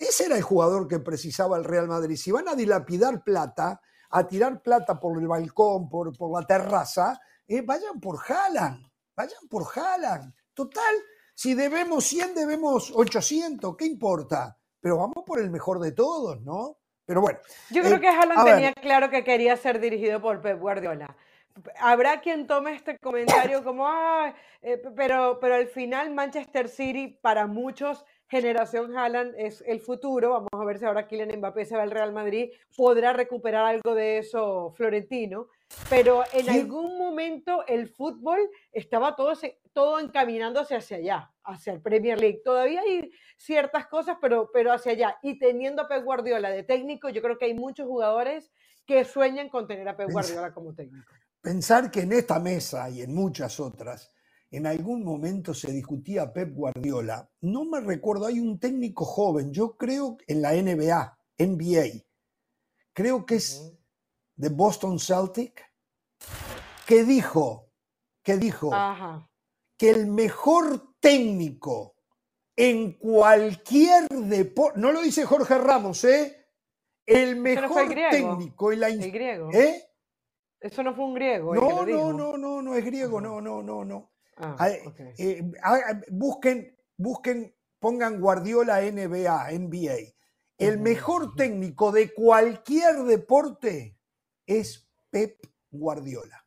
[0.00, 2.16] Ese era el jugador que precisaba el Real Madrid.
[2.16, 7.20] Si van a dilapidar plata, a tirar plata por el balcón, por, por la terraza,
[7.46, 8.82] eh, vayan por Haaland.
[9.14, 10.32] Vayan por Haaland.
[10.54, 10.94] Total,
[11.34, 13.76] si debemos 100, debemos 800.
[13.76, 14.56] ¿Qué importa?
[14.80, 16.78] Pero vamos por el mejor de todos, ¿no?
[17.04, 17.38] Pero bueno.
[17.70, 21.14] Yo creo eh, que Haaland tenía claro que quería ser dirigido por Pep Guardiola.
[21.78, 24.34] Habrá quien tome este comentario como, ah,
[24.96, 30.30] pero, pero al final Manchester City para muchos generación Haaland es el futuro.
[30.30, 33.94] Vamos a ver si ahora Kylian Mbappé se va al Real Madrid, podrá recuperar algo
[33.94, 35.48] de eso Florentino.
[35.88, 38.38] Pero en algún momento el fútbol
[38.72, 39.32] estaba todo,
[39.72, 42.40] todo encaminándose hacia allá, hacia el Premier League.
[42.44, 45.18] Todavía hay ciertas cosas, pero, pero hacia allá.
[45.22, 48.50] Y teniendo a Pep Guardiola de técnico, yo creo que hay muchos jugadores
[48.86, 51.12] que sueñan con tener a Pep Guardiola como técnico.
[51.40, 54.12] Pensar que en esta mesa y en muchas otras,
[54.50, 57.30] en algún momento se discutía Pep Guardiola.
[57.40, 62.04] No me recuerdo, hay un técnico joven, yo creo en la NBA, NBA,
[62.92, 63.72] creo que es
[64.34, 65.62] de Boston Celtic,
[66.86, 67.70] que dijo,
[68.22, 68.72] que dijo
[69.76, 71.94] que el mejor técnico
[72.56, 76.48] en cualquier deporte, no lo dice Jorge Ramos, ¿eh?
[77.06, 79.50] El mejor técnico en la el griego.
[79.52, 79.82] ¿Eh?
[80.60, 81.54] Eso no fue un griego.
[81.54, 84.10] No, no, no, no, no es griego, no, no, no, no.
[84.42, 85.42] Ah, eh,
[86.10, 90.14] busquen, busquen, pongan Guardiola NBA, NBA.
[90.56, 93.98] El mejor técnico de cualquier deporte
[94.46, 95.38] es Pep
[95.70, 96.46] Guardiola.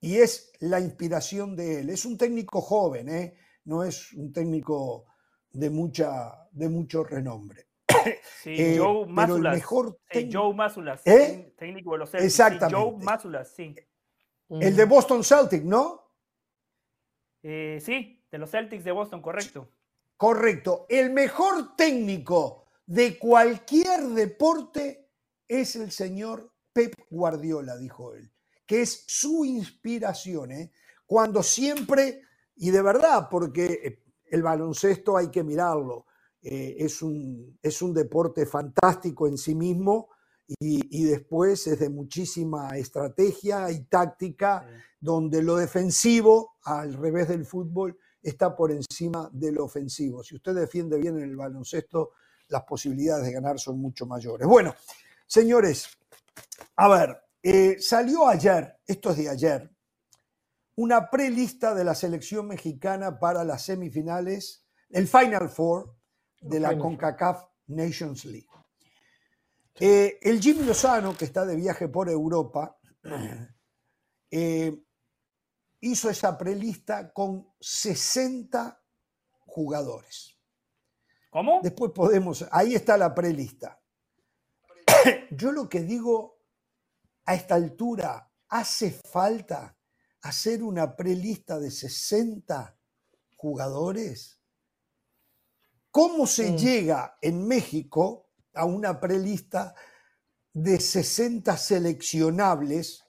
[0.00, 1.90] Y es la inspiración de él.
[1.90, 3.34] Es un técnico joven, ¿eh?
[3.64, 5.06] no es un técnico
[5.50, 7.66] de, mucha, de mucho renombre.
[8.42, 9.54] Sí, eh, Joe Masulas.
[9.54, 9.98] Mejor
[10.32, 12.32] Joe Masulas, técnico de los Celtics.
[12.32, 12.76] Exactamente.
[12.76, 13.74] Joe Masulas, sí.
[14.48, 16.05] El de Boston Celtic, ¿no?
[17.48, 19.68] Eh, sí, de los Celtics de Boston, correcto.
[20.16, 20.84] Correcto.
[20.88, 25.10] El mejor técnico de cualquier deporte
[25.46, 28.32] es el señor Pep Guardiola, dijo él,
[28.66, 30.72] que es su inspiración, ¿eh?
[31.06, 32.22] cuando siempre,
[32.56, 36.06] y de verdad, porque el baloncesto hay que mirarlo,
[36.42, 40.08] eh, es, un, es, un, deporte fantástico en sí mismo
[40.48, 44.66] y, después es de muchísima estrategia y táctica,
[45.00, 50.22] donde lo defensivo, al revés del fútbol, está por encima de lo ofensivo.
[50.22, 52.12] Si usted defiende bien en el baloncesto,
[52.48, 54.46] las posibilidades de ganar son mucho mayores.
[54.46, 54.74] Bueno,
[55.26, 55.88] señores,
[56.76, 59.70] a ver, eh, salió ayer, esto es de ayer,
[60.76, 65.96] una prelista de la selección mexicana para las semifinales, el Final Four
[66.40, 68.48] de la CONCACAF Nations League.
[69.78, 72.78] Eh, el Jimmy Lozano, que está de viaje por Europa,
[74.30, 74.82] eh,
[75.80, 78.82] hizo esa prelista con 60
[79.40, 80.38] jugadores.
[81.30, 81.60] ¿Cómo?
[81.62, 83.80] Después podemos, ahí está la prelista.
[85.30, 86.40] Yo lo que digo,
[87.26, 89.76] a esta altura, hace falta
[90.22, 92.78] hacer una prelista de 60
[93.36, 94.40] jugadores.
[95.90, 96.56] ¿Cómo se mm.
[96.56, 98.25] llega en México
[98.56, 99.74] a una prelista
[100.52, 103.04] de 60 seleccionables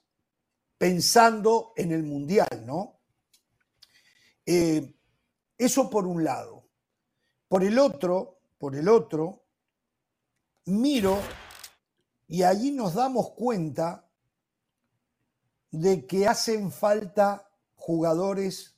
[0.76, 3.00] pensando en el Mundial, ¿no?
[4.46, 4.94] Eh,
[5.56, 6.68] eso por un lado.
[7.48, 9.44] Por el otro, por el otro,
[10.66, 11.18] miro
[12.26, 14.06] y allí nos damos cuenta
[15.70, 18.76] de que hacen falta jugadores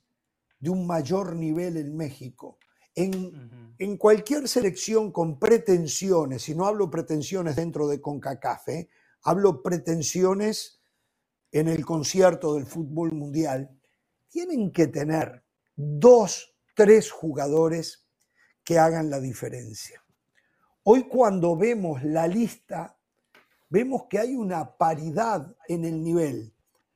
[0.60, 2.59] de un mayor nivel en México.
[2.94, 8.88] En, cualquier selección con pretensiones, y no hablo pretensiones dentro de CONCACAF, ¿eh?
[9.22, 10.80] hablo pretensiones
[11.52, 13.70] en el concierto del fútbol mundial,
[14.28, 15.44] tienen que tener
[15.74, 18.06] dos, tres jugadores
[18.62, 20.02] que hagan la diferencia.
[20.82, 22.96] Hoy cuando vemos la lista,
[23.68, 26.54] vemos que hay una paridad en el nivel.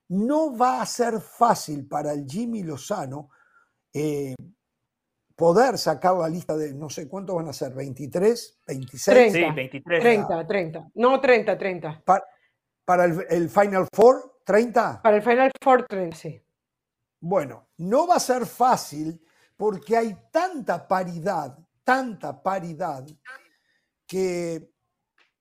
[0.08, 3.30] No va a ser fácil para el Jimmy Lozano
[3.92, 4.34] eh,
[5.36, 9.32] poder sacar la lista de, no sé cuántos van a ser, 23, 26.
[9.32, 10.00] 30, sí, 23.
[10.00, 10.90] 30, 30.
[10.94, 12.02] No, 30, 30.
[12.84, 15.02] Para, el, Final Four, 30.
[15.02, 16.40] Para el Final Four, 30, sí.
[17.20, 19.20] Bueno, no va a ser fácil
[19.56, 23.06] porque hay tanta paridad, tanta paridad,
[24.06, 24.70] que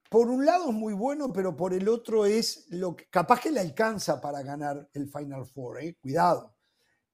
[0.08, 3.50] por un lado es muy bueno, pero por el otro es lo que capaz que
[3.50, 5.96] le alcanza para ganar el Final Four, ¿eh?
[6.00, 6.54] cuidado.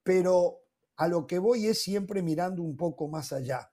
[0.03, 0.61] Pero
[1.01, 3.73] a lo que voy es siempre mirando un poco más allá.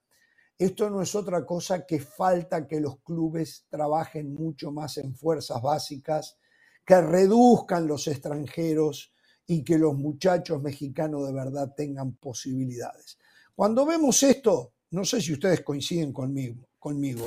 [0.56, 5.60] Esto no es otra cosa que falta que los clubes trabajen mucho más en fuerzas
[5.60, 6.38] básicas,
[6.86, 9.12] que reduzcan los extranjeros
[9.46, 13.18] y que los muchachos mexicanos de verdad tengan posibilidades.
[13.54, 17.26] Cuando vemos esto, no sé si ustedes coinciden conmigo, conmigo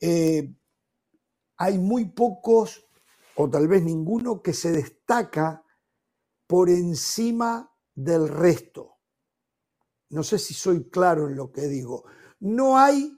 [0.00, 0.52] eh,
[1.58, 2.84] hay muy pocos,
[3.36, 5.62] o tal vez ninguno, que se destaca
[6.48, 8.93] por encima del resto
[10.10, 12.04] no sé si soy claro en lo que digo.
[12.40, 13.16] No hay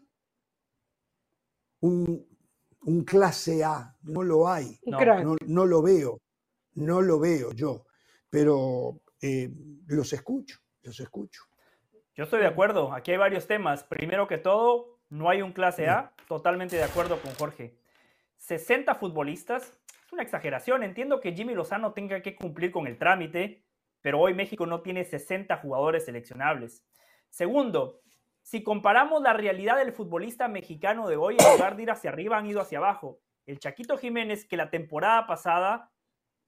[1.80, 2.26] un,
[3.04, 4.78] clase A, no lo hay.
[4.84, 6.20] No, lo veo,
[6.74, 7.86] no lo veo yo,
[8.30, 9.50] pero eh,
[9.86, 11.42] los escucho, los escucho.
[12.14, 13.84] Yo estoy de acuerdo, aquí hay varios temas.
[13.84, 17.78] Primero que todo, no hay un clase A, totalmente de acuerdo con Jorge.
[18.38, 19.74] 60 futbolistas,
[20.06, 23.65] es una exageración, entiendo que Jimmy Lozano tenga que cumplir con el trámite,
[24.06, 26.86] pero hoy México no tiene 60 jugadores seleccionables.
[27.28, 28.02] Segundo,
[28.40, 32.38] si comparamos la realidad del futbolista mexicano de hoy, en lugar de ir hacia arriba,
[32.38, 33.18] han ido hacia abajo.
[33.46, 35.90] El Chaquito Jiménez, que la temporada pasada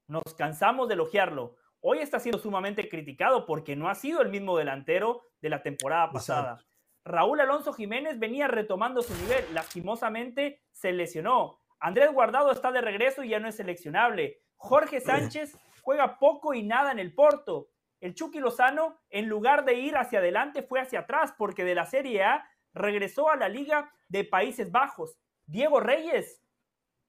[0.06, 4.56] nos cansamos de elogiarlo, hoy está siendo sumamente criticado porque no ha sido el mismo
[4.56, 6.64] delantero de la temporada pasada.
[7.04, 11.58] Raúl Alonso Jiménez venía retomando su nivel, lastimosamente se lesionó.
[11.80, 14.42] Andrés Guardado está de regreso y ya no es seleccionable.
[14.54, 15.58] Jorge Sánchez
[15.88, 17.70] juega poco y nada en el Porto.
[18.02, 21.86] El Chucky Lozano, en lugar de ir hacia adelante, fue hacia atrás, porque de la
[21.86, 25.18] Serie A regresó a la Liga de Países Bajos.
[25.46, 26.42] Diego Reyes,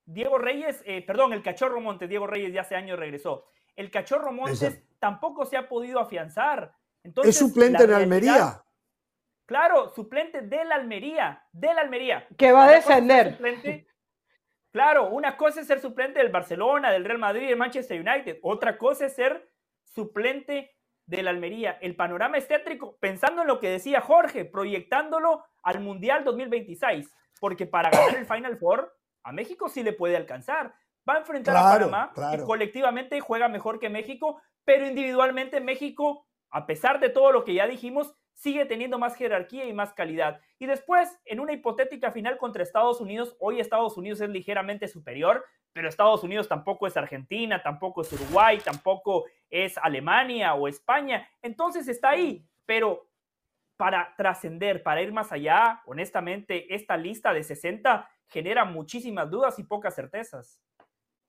[0.06, 3.48] Diego Reyes, eh, perdón, el Cachorro Montes, Diego Reyes ya hace años regresó.
[3.76, 6.74] El Cachorro Montes tampoco se ha podido afianzar.
[7.04, 8.64] Entonces, es suplente en Almería.
[9.46, 12.26] Claro, suplente del Almería, del Almería.
[12.38, 13.38] Que va a descender.
[14.72, 18.40] Claro, una cosa es ser suplente del Barcelona, del Real Madrid, del Manchester United.
[18.44, 19.50] Otra cosa es ser
[19.84, 20.76] suplente
[21.08, 21.78] del Almería.
[21.82, 22.48] El panorama es
[23.00, 28.58] pensando en lo que decía Jorge, proyectándolo al Mundial 2026, porque para ganar el Final
[28.58, 30.76] Four, a México sí le puede alcanzar.
[31.10, 36.68] Va a enfrentar a Panamá, que colectivamente juega mejor que México, pero individualmente México, a
[36.68, 40.40] pesar de todo lo que ya dijimos, sigue teniendo más jerarquía y más calidad.
[40.60, 45.46] Y después, en una hipotética final contra Estados Unidos, hoy Estados Unidos es ligeramente superior,
[45.74, 51.30] pero Estados Unidos tampoco es Argentina, tampoco es Uruguay, tampoco es Alemania o España.
[51.42, 53.10] Entonces está ahí, pero
[53.76, 59.64] para trascender, para ir más allá, honestamente, esta lista de 60 genera muchísimas dudas y
[59.64, 60.62] pocas certezas.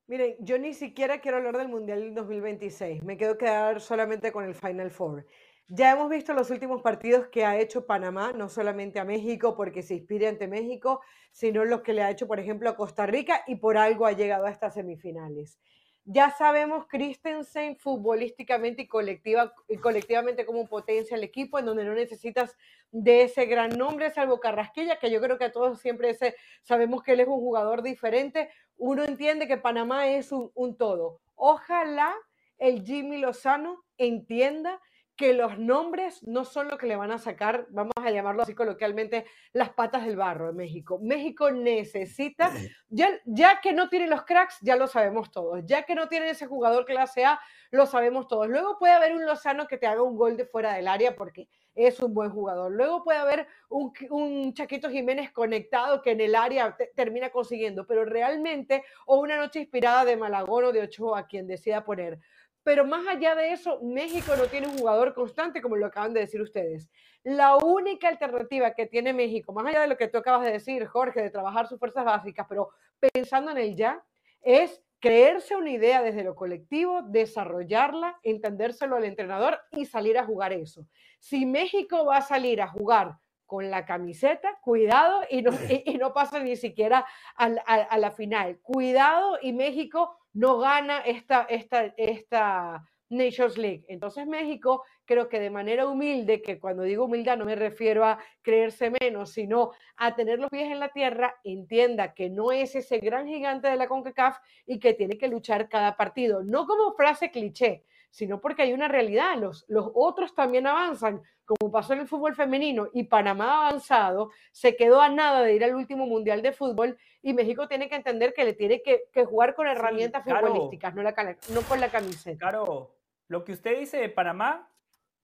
[0.07, 4.55] Miren, yo ni siquiera quiero hablar del Mundial 2026, me quedo quedar solamente con el
[4.55, 5.25] Final Four.
[5.67, 9.81] Ya hemos visto los últimos partidos que ha hecho Panamá, no solamente a México porque
[9.81, 11.01] se inspira ante México,
[11.31, 14.11] sino los que le ha hecho, por ejemplo, a Costa Rica y por algo ha
[14.11, 15.59] llegado a estas semifinales.
[16.03, 21.93] Ya sabemos Christensen futbolísticamente y, colectiva, y colectivamente como potencia el equipo, en donde no
[21.93, 22.57] necesitas
[22.91, 27.03] de ese gran nombre, salvo Carrasquilla, que yo creo que a todos siempre ese, sabemos
[27.03, 28.49] que él es un jugador diferente.
[28.77, 31.21] Uno entiende que Panamá es un, un todo.
[31.35, 32.15] Ojalá
[32.57, 34.81] el Jimmy Lozano entienda
[35.21, 38.55] que los nombres no son lo que le van a sacar, vamos a llamarlo así
[38.55, 40.97] coloquialmente, las patas del barro de México.
[40.99, 42.51] México necesita,
[42.89, 46.31] ya, ya que no tiene los cracks, ya lo sabemos todos, ya que no tiene
[46.31, 47.39] ese jugador clase A,
[47.69, 48.47] lo sabemos todos.
[48.47, 51.47] Luego puede haber un Lozano que te haga un gol de fuera del área porque
[51.75, 52.71] es un buen jugador.
[52.71, 58.05] Luego puede haber un, un Chaquito Jiménez conectado que en el área termina consiguiendo, pero
[58.05, 62.19] realmente, o una noche inspirada de Malagón o de Ochoa, quien decida poner
[62.63, 66.21] pero más allá de eso, México no tiene un jugador constante, como lo acaban de
[66.21, 66.89] decir ustedes.
[67.23, 70.85] La única alternativa que tiene México, más allá de lo que tú acabas de decir,
[70.85, 72.69] Jorge, de trabajar sus fuerzas básicas, pero
[73.13, 74.03] pensando en el ya,
[74.41, 80.53] es creerse una idea desde lo colectivo, desarrollarla, entendérselo al entrenador y salir a jugar
[80.53, 80.85] eso.
[81.19, 83.17] Si México va a salir a jugar
[83.51, 85.51] con la camiseta, cuidado, y no,
[85.85, 87.05] y, no pasa ni siquiera
[87.35, 88.59] a, a, la final.
[88.61, 93.85] Cuidado, y México no gana esta, esta, esta Nations League.
[93.89, 98.17] Entonces México creo que de manera humilde, que cuando digo humildad no me refiero a
[98.41, 102.99] creerse menos, sino a tener los pies en la tierra, entienda que no es ese
[102.99, 107.29] gran gigante de la CONCACAF y que tiene que luchar cada partido, no como frase
[107.29, 112.07] cliché, sino porque hay una realidad, los, los otros también avanzan, como pasó en el
[112.07, 116.43] fútbol femenino y Panamá ha avanzado, se quedó a nada de ir al último mundial
[116.43, 120.93] de fútbol y México tiene que entender que le tiene que, jugar con herramientas futbolísticas,
[120.93, 122.37] no, la, no con la camiseta.
[122.37, 122.91] Claro,
[123.27, 124.67] lo que usted dice de Panamá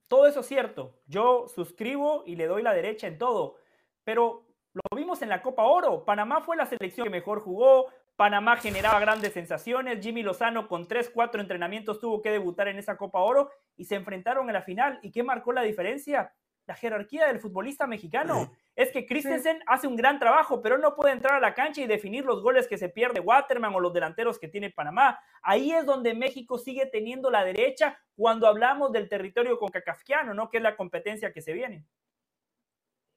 [0.07, 0.93] todo eso es cierto.
[1.07, 3.57] Yo suscribo y le doy la derecha en todo.
[4.03, 6.05] Pero lo vimos en la Copa Oro.
[6.05, 7.87] Panamá fue la selección que mejor jugó.
[8.17, 10.03] Panamá generaba grandes sensaciones.
[10.03, 13.93] Jimmy Lozano con 3, 4 entrenamientos tuvo que debutar en esa Copa Oro y se
[13.93, 14.99] enfrentaron en la final.
[15.03, 16.33] ¿Y qué marcó la diferencia?
[16.65, 21.13] La jerarquía del futbolista mexicano es que Christensen hace un gran trabajo, pero no puede
[21.13, 24.39] entrar a la cancha y definir los goles que se pierde Waterman o los delanteros
[24.39, 25.19] que tiene Panamá.
[25.43, 30.49] Ahí es donde México sigue teniendo la derecha cuando hablamos del territorio concacafquiano, ¿no?
[30.49, 31.85] Que es la competencia que se viene.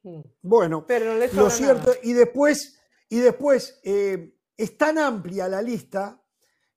[0.02, 0.20] Hmm.
[0.42, 4.32] Bueno, pero lo cierto, y después, y después eh,
[4.62, 6.22] es tan amplia la lista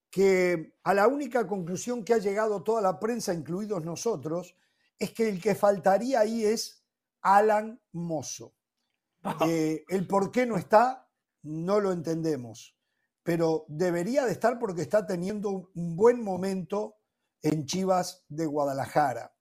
[0.10, 4.56] que a la única conclusión que ha llegado toda la prensa, incluidos nosotros,
[4.98, 6.86] es que el que faltaría ahí es
[7.22, 8.54] Alan Mozo.
[9.46, 11.10] Eh, el por qué no está,
[11.44, 12.78] no lo entendemos,
[13.22, 16.98] pero debería de estar porque está teniendo un buen momento
[17.42, 19.36] en Chivas de Guadalajara.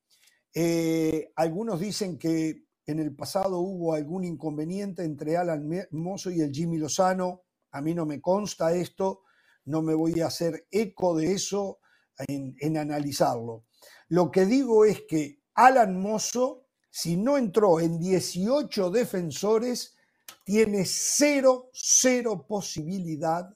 [0.55, 6.53] Eh, algunos dicen que en el pasado hubo algún inconveniente entre Alan Mozo y el
[6.53, 7.42] Jimmy Lozano.
[7.73, 9.23] A mí no me consta esto,
[9.65, 11.81] no me voy a hacer eco de eso
[12.29, 13.65] en, en analizarlo.
[14.09, 16.63] Lo que digo es que Alan Mozo
[16.93, 19.97] si no entró en 18 defensores,
[20.45, 23.49] tiene cero, cero posibilidad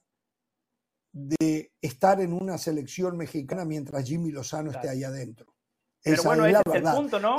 [1.12, 5.54] de estar en una selección mexicana mientras Jimmy Lozano esté ahí adentro.
[6.02, 7.36] Pero bueno, ese es el punto, ¿no?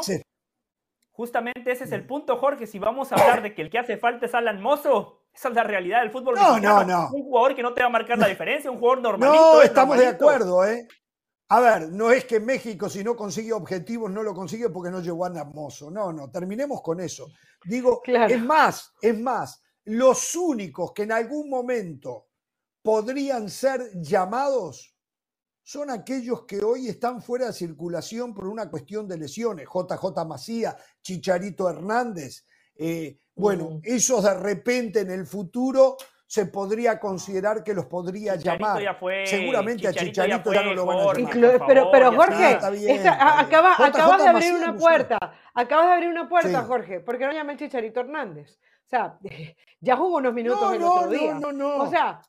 [1.10, 2.68] Justamente ese es el punto, Jorge.
[2.68, 5.56] Si vamos a hablar de que el que hace falta es Alan Mozo, esa es
[5.56, 6.84] la realidad del fútbol no, mexicano.
[6.84, 7.10] No, no.
[7.14, 9.40] Un jugador que no te va a marcar la diferencia, un jugador normalito.
[9.40, 10.88] No, estamos de acuerdo, ¿eh?
[11.50, 15.00] A ver, no es que México si no consigue objetivos no lo consigue porque no
[15.00, 15.92] llegó a Namoso.
[15.92, 17.28] No, no, terminemos con eso.
[17.66, 22.30] Digo, es más, es más, los únicos que en algún momento
[22.82, 24.96] podrían ser llamados
[25.62, 29.68] son aquellos que hoy están fuera de circulación por una cuestión de lesiones.
[29.68, 32.44] JJ Macía, Chicharito Hernández.
[32.76, 33.80] Eh, bueno, mm.
[33.84, 35.98] esos de repente en el futuro
[36.28, 38.84] se podría considerar que los podría llamar.
[39.26, 41.66] Seguramente a Chicharito ya, no lo van a llamar.
[41.66, 42.60] pero, pero Jorge,
[43.08, 45.18] acabas de abrir una puerta.
[45.54, 47.00] Acabas de abrir una puerta, Jorge.
[47.00, 48.60] ¿Por qué no llaman Chicharito Hernández?
[48.88, 49.18] O sea,
[49.82, 51.34] ya jugó unos minutos el otro día.
[51.34, 51.84] No, no, no.
[51.84, 52.22] O sea,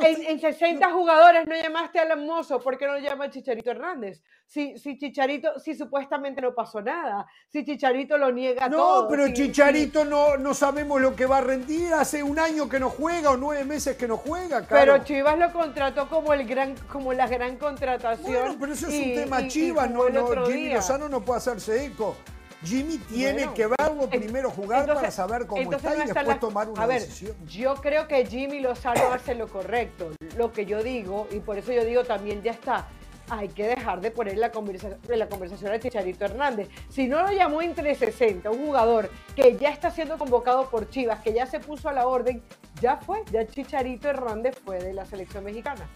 [0.00, 4.22] en, 60 jugadores no llamaste a Alan Mozo, ¿por qué no llama Chicharito Hernández?
[4.46, 9.02] Si, si Chicharito, si supuestamente no pasó nada, si Chicharito lo niega todo.
[9.02, 11.92] No, pero Chicharito No, no sabemos lo que va a rendir.
[11.92, 14.66] Hace un año que no juega o nueve meses que no juega.
[14.66, 18.32] Pero Chivas lo contrató como el gran, como la gran contratación.
[18.32, 22.16] Bueno, pero eso es un tema Chivas, no, no, Jimmy Lozano no puede hacerse eco.
[22.64, 26.86] Jimmy tiene que verlo primero jugar para saber cómo está y después tomar una a
[26.86, 27.36] ver, decisión.
[27.46, 30.12] Yo creo que Jimmy Lozano hace lo correcto.
[30.36, 32.88] Lo que yo digo, y por eso yo digo también ya está.
[33.28, 36.68] Hay que dejar de poner la conversación, la conversación de Chicharito Hernández.
[36.88, 41.20] Si no lo llamó entre 60, un jugador que ya está siendo convocado por Chivas,
[41.22, 42.40] que ya se puso a la orden,
[42.80, 45.88] ya fue, ya Chicharito Hernández fue de la selección mexicana.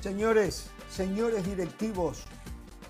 [0.00, 2.24] Señores, señores directivos,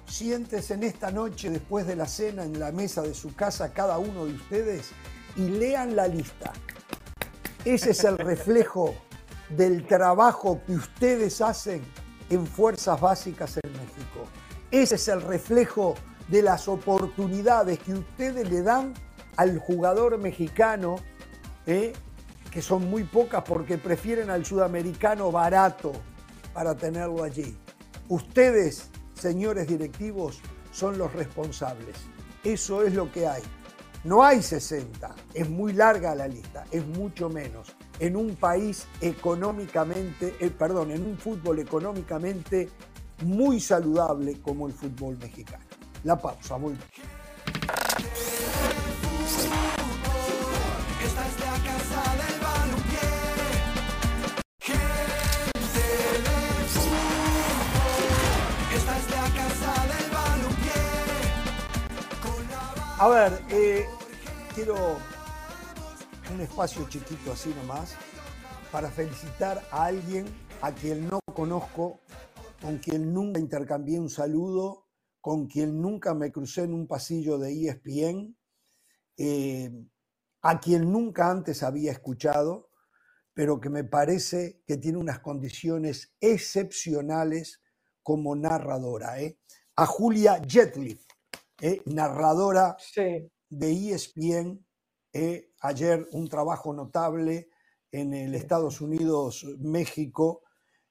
[0.07, 3.99] Siéntese en esta noche después de la cena en la mesa de su casa cada
[3.99, 4.91] uno de ustedes
[5.37, 6.53] y lean la lista.
[7.65, 8.95] Ese es el reflejo
[9.49, 11.83] del trabajo que ustedes hacen
[12.31, 14.27] en Fuerzas Básicas en México.
[14.71, 15.95] Ese es el reflejo
[16.29, 18.95] de las oportunidades que ustedes le dan
[19.37, 20.97] al jugador mexicano,
[21.67, 21.93] ¿eh?
[22.51, 25.93] que son muy pocas porque prefieren al sudamericano barato
[26.53, 27.57] para tenerlo allí.
[28.09, 28.91] Ustedes
[29.25, 31.97] señores directivos, son los responsables.
[32.45, 33.41] Eso es lo que hay.
[34.05, 37.75] No hay 60, es muy larga la lista, es mucho menos.
[38.01, 42.69] En un país económicamente, eh, perdón, en un fútbol económicamente
[43.25, 45.65] muy saludable como el fútbol mexicano.
[46.03, 46.75] La pausa, muy
[62.97, 63.87] A ver, eh,
[64.55, 64.77] quiero
[66.33, 67.97] un espacio chiquito así nomás
[68.71, 70.27] para felicitar a alguien
[70.63, 72.03] a quien no conozco,
[72.63, 74.87] con quien nunca intercambié un saludo,
[75.21, 78.37] con quien nunca me crucé en un pasillo de ESPN,
[79.17, 79.73] eh,
[80.43, 82.71] a quien nunca antes había escuchado,
[83.33, 87.61] pero que me parece que tiene unas condiciones excepcionales
[88.05, 89.21] como narradora.
[89.21, 89.41] ¿eh?
[89.75, 91.04] A Julia Jetliff,
[91.65, 91.81] ¿eh?
[91.87, 92.77] narradora
[93.49, 94.65] de ESPN,
[95.61, 97.49] ayer un trabajo notable
[97.91, 100.43] en el Estados Unidos, México,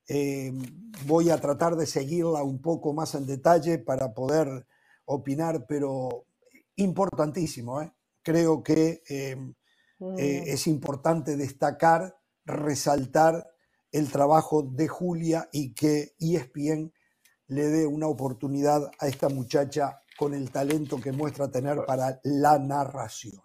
[0.08, 0.52] eh,
[1.06, 4.68] voy a tratar de seguirla un poco más en detalle para poder
[5.06, 6.26] opinar, pero
[6.76, 7.82] importantísimo.
[7.82, 7.94] ¿eh?
[8.22, 9.38] Creo que eh,
[10.20, 13.48] es importante destacar, resaltar
[13.92, 16.92] el trabajo de Julia y que ESPN
[17.48, 22.58] le dé una oportunidad a esta muchacha con el talento que muestra tener para la
[22.60, 23.42] narración.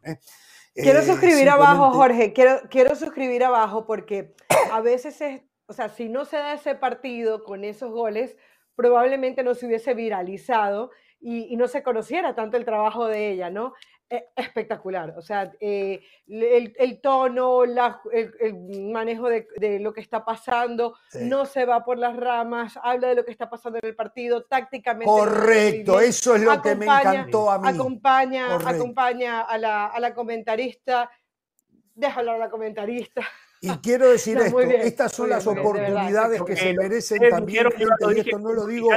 [0.75, 4.35] Quiero suscribir abajo, Jorge, quiero, quiero suscribir abajo porque
[4.73, 8.37] a veces es o sea, si no se da ese partido con esos goles,
[8.75, 10.91] probablemente no se hubiese viralizado
[11.21, 13.75] y, no se conociera tanto el trabajo de ella, ¿no?
[14.11, 18.55] E, espectacular, o sea, eh, el, tono, el,
[18.91, 23.25] manejo de, lo que está pasando, no se va por las ramas, habla de lo
[23.27, 25.05] que está pasando en el partido, tácticamente.
[25.05, 27.69] Correcto, eso es lo que me encantó a mí.
[27.69, 31.11] Acompaña, acompaña a la, a la comentarista,
[31.95, 33.21] deja hablar a la comentarista.
[33.61, 37.67] Y quiero decir esto, estas son las oportunidades que se merecen también,
[38.15, 38.89] y esto no lo digo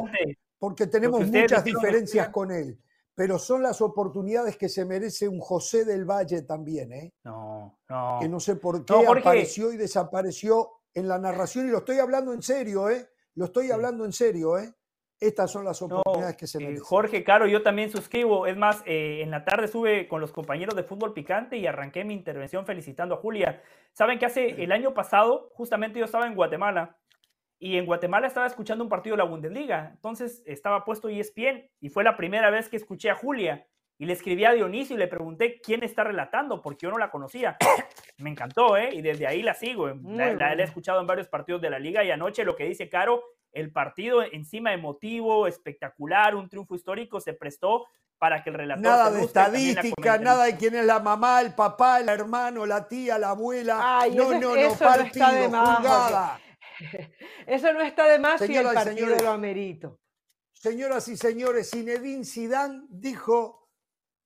[0.57, 2.79] porque tenemos muchas diferencias con él,
[3.15, 7.13] pero son las oportunidades que se merece un José del Valle también, ¿eh?
[7.23, 8.17] No, no.
[8.19, 12.33] Que no sé por qué apareció y desapareció en la narración, y lo estoy hablando
[12.33, 13.07] en serio, ¿eh?
[13.35, 14.73] Lo estoy hablando en serio, ¿eh?
[15.19, 16.83] Estas son las oportunidades que se eh, merecen.
[16.83, 18.47] Jorge Caro, yo también suscribo.
[18.47, 22.03] Es más, eh, en la tarde estuve con los compañeros de fútbol picante y arranqué
[22.03, 23.61] mi intervención felicitando a Julia.
[23.93, 26.97] Saben que hace el año pasado, justamente yo estaba en Guatemala
[27.61, 29.91] y en Guatemala estaba escuchando un partido de la Bundesliga.
[29.93, 33.67] Entonces estaba puesto ESPN y fue la primera vez que escuché a Julia.
[33.99, 37.11] Y le escribí a Dionisio y le pregunté quién está relatando, porque yo no la
[37.11, 37.57] conocía.
[38.17, 38.89] Me encantó, ¿eh?
[38.91, 39.89] Y desde ahí la sigo.
[39.89, 42.89] La, la, he escuchado en varios partidos de la liga y anoche lo que dice
[42.89, 47.85] Caro el partido encima emotivo, espectacular, un triunfo histórico, se prestó
[48.17, 48.83] para que el relator...
[48.83, 53.17] Nada de estadística, nada de quién es la mamá, el papá, el hermano, la tía,
[53.17, 54.05] la abuela.
[54.15, 56.39] no, no, no, partido, jugada.
[57.47, 59.99] Eso no está de más si el partido lo amerito.
[60.53, 63.69] Señoras y señores, Zinedine Zidane dijo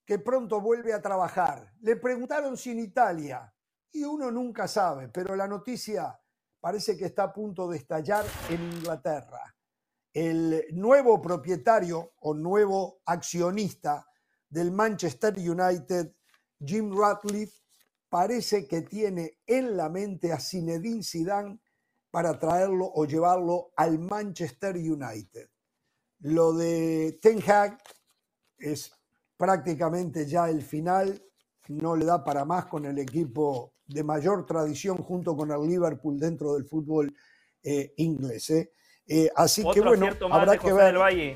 [0.05, 1.71] que pronto vuelve a trabajar.
[1.81, 3.51] Le preguntaron si en Italia,
[3.91, 6.19] y uno nunca sabe, pero la noticia
[6.59, 9.55] parece que está a punto de estallar en Inglaterra.
[10.13, 14.05] El nuevo propietario o nuevo accionista
[14.49, 16.13] del Manchester United,
[16.59, 17.61] Jim Ratcliffe,
[18.09, 21.59] parece que tiene en la mente a Zinedine Zidane
[22.15, 25.49] para traerlo o llevarlo al Manchester United.
[26.19, 27.77] Lo de Ten Hag
[28.57, 28.89] es
[29.35, 31.21] prácticamente ya el final,
[31.67, 36.17] no le da para más con el equipo de mayor tradición junto con el Liverpool
[36.17, 37.13] dentro del fútbol
[37.61, 38.49] eh, inglés.
[38.49, 38.71] ¿eh?
[39.05, 40.97] Eh, así que bueno, habrá que ver.
[40.97, 41.35] Valle.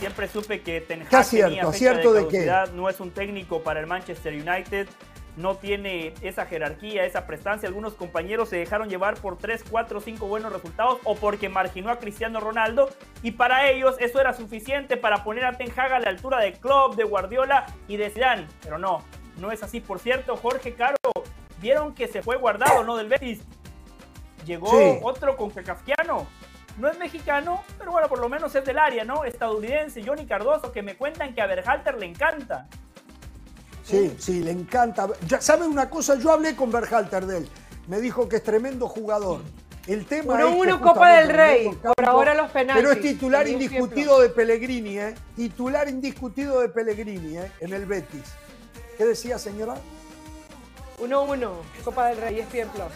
[0.00, 3.86] Siempre supe que Ten Hag cierto, cierto de, que no es un técnico para el
[3.86, 4.86] Manchester United,
[5.36, 7.68] no tiene esa jerarquía, esa prestancia.
[7.68, 11.98] Algunos compañeros se dejaron llevar por 3, 4, 5 buenos resultados o porque marginó a
[11.98, 12.90] Cristiano Ronaldo
[13.22, 16.52] y para ellos eso era suficiente para poner a Ten Hag a la altura de
[16.54, 18.46] Klopp, de Guardiola y de Zidane.
[18.62, 19.04] Pero no,
[19.38, 19.80] no es así.
[19.80, 20.96] Por cierto, Jorge Caro
[21.60, 22.96] vieron que se fue guardado, ¿no?
[22.96, 23.42] Del Betis.
[24.46, 26.26] Llegó otro con Kafkiano.
[26.78, 29.24] No es mexicano, pero bueno, por lo menos es del área, ¿no?
[29.24, 32.68] Estadounidense, Johnny Cardoso, que me cuentan que a Berhalter le encanta.
[33.90, 35.08] Sí, sí, le encanta.
[35.26, 36.14] Ya, ¿Sabe una cosa?
[36.16, 37.48] Yo hablé con Berhalter de él.
[37.88, 39.40] Me dijo que es tremendo jugador.
[39.86, 42.82] El tema uno, es uno Copa del Rey, por ahora los penales.
[42.82, 45.14] Pero es titular indiscutido de Pellegrini, ¿eh?
[45.34, 47.50] Titular indiscutido de Pellegrini, ¿eh?
[47.60, 48.34] En el Betis.
[48.96, 49.74] ¿Qué decía, señora?
[51.00, 51.50] 1-1,
[51.82, 52.92] Copa del Rey, es Plus.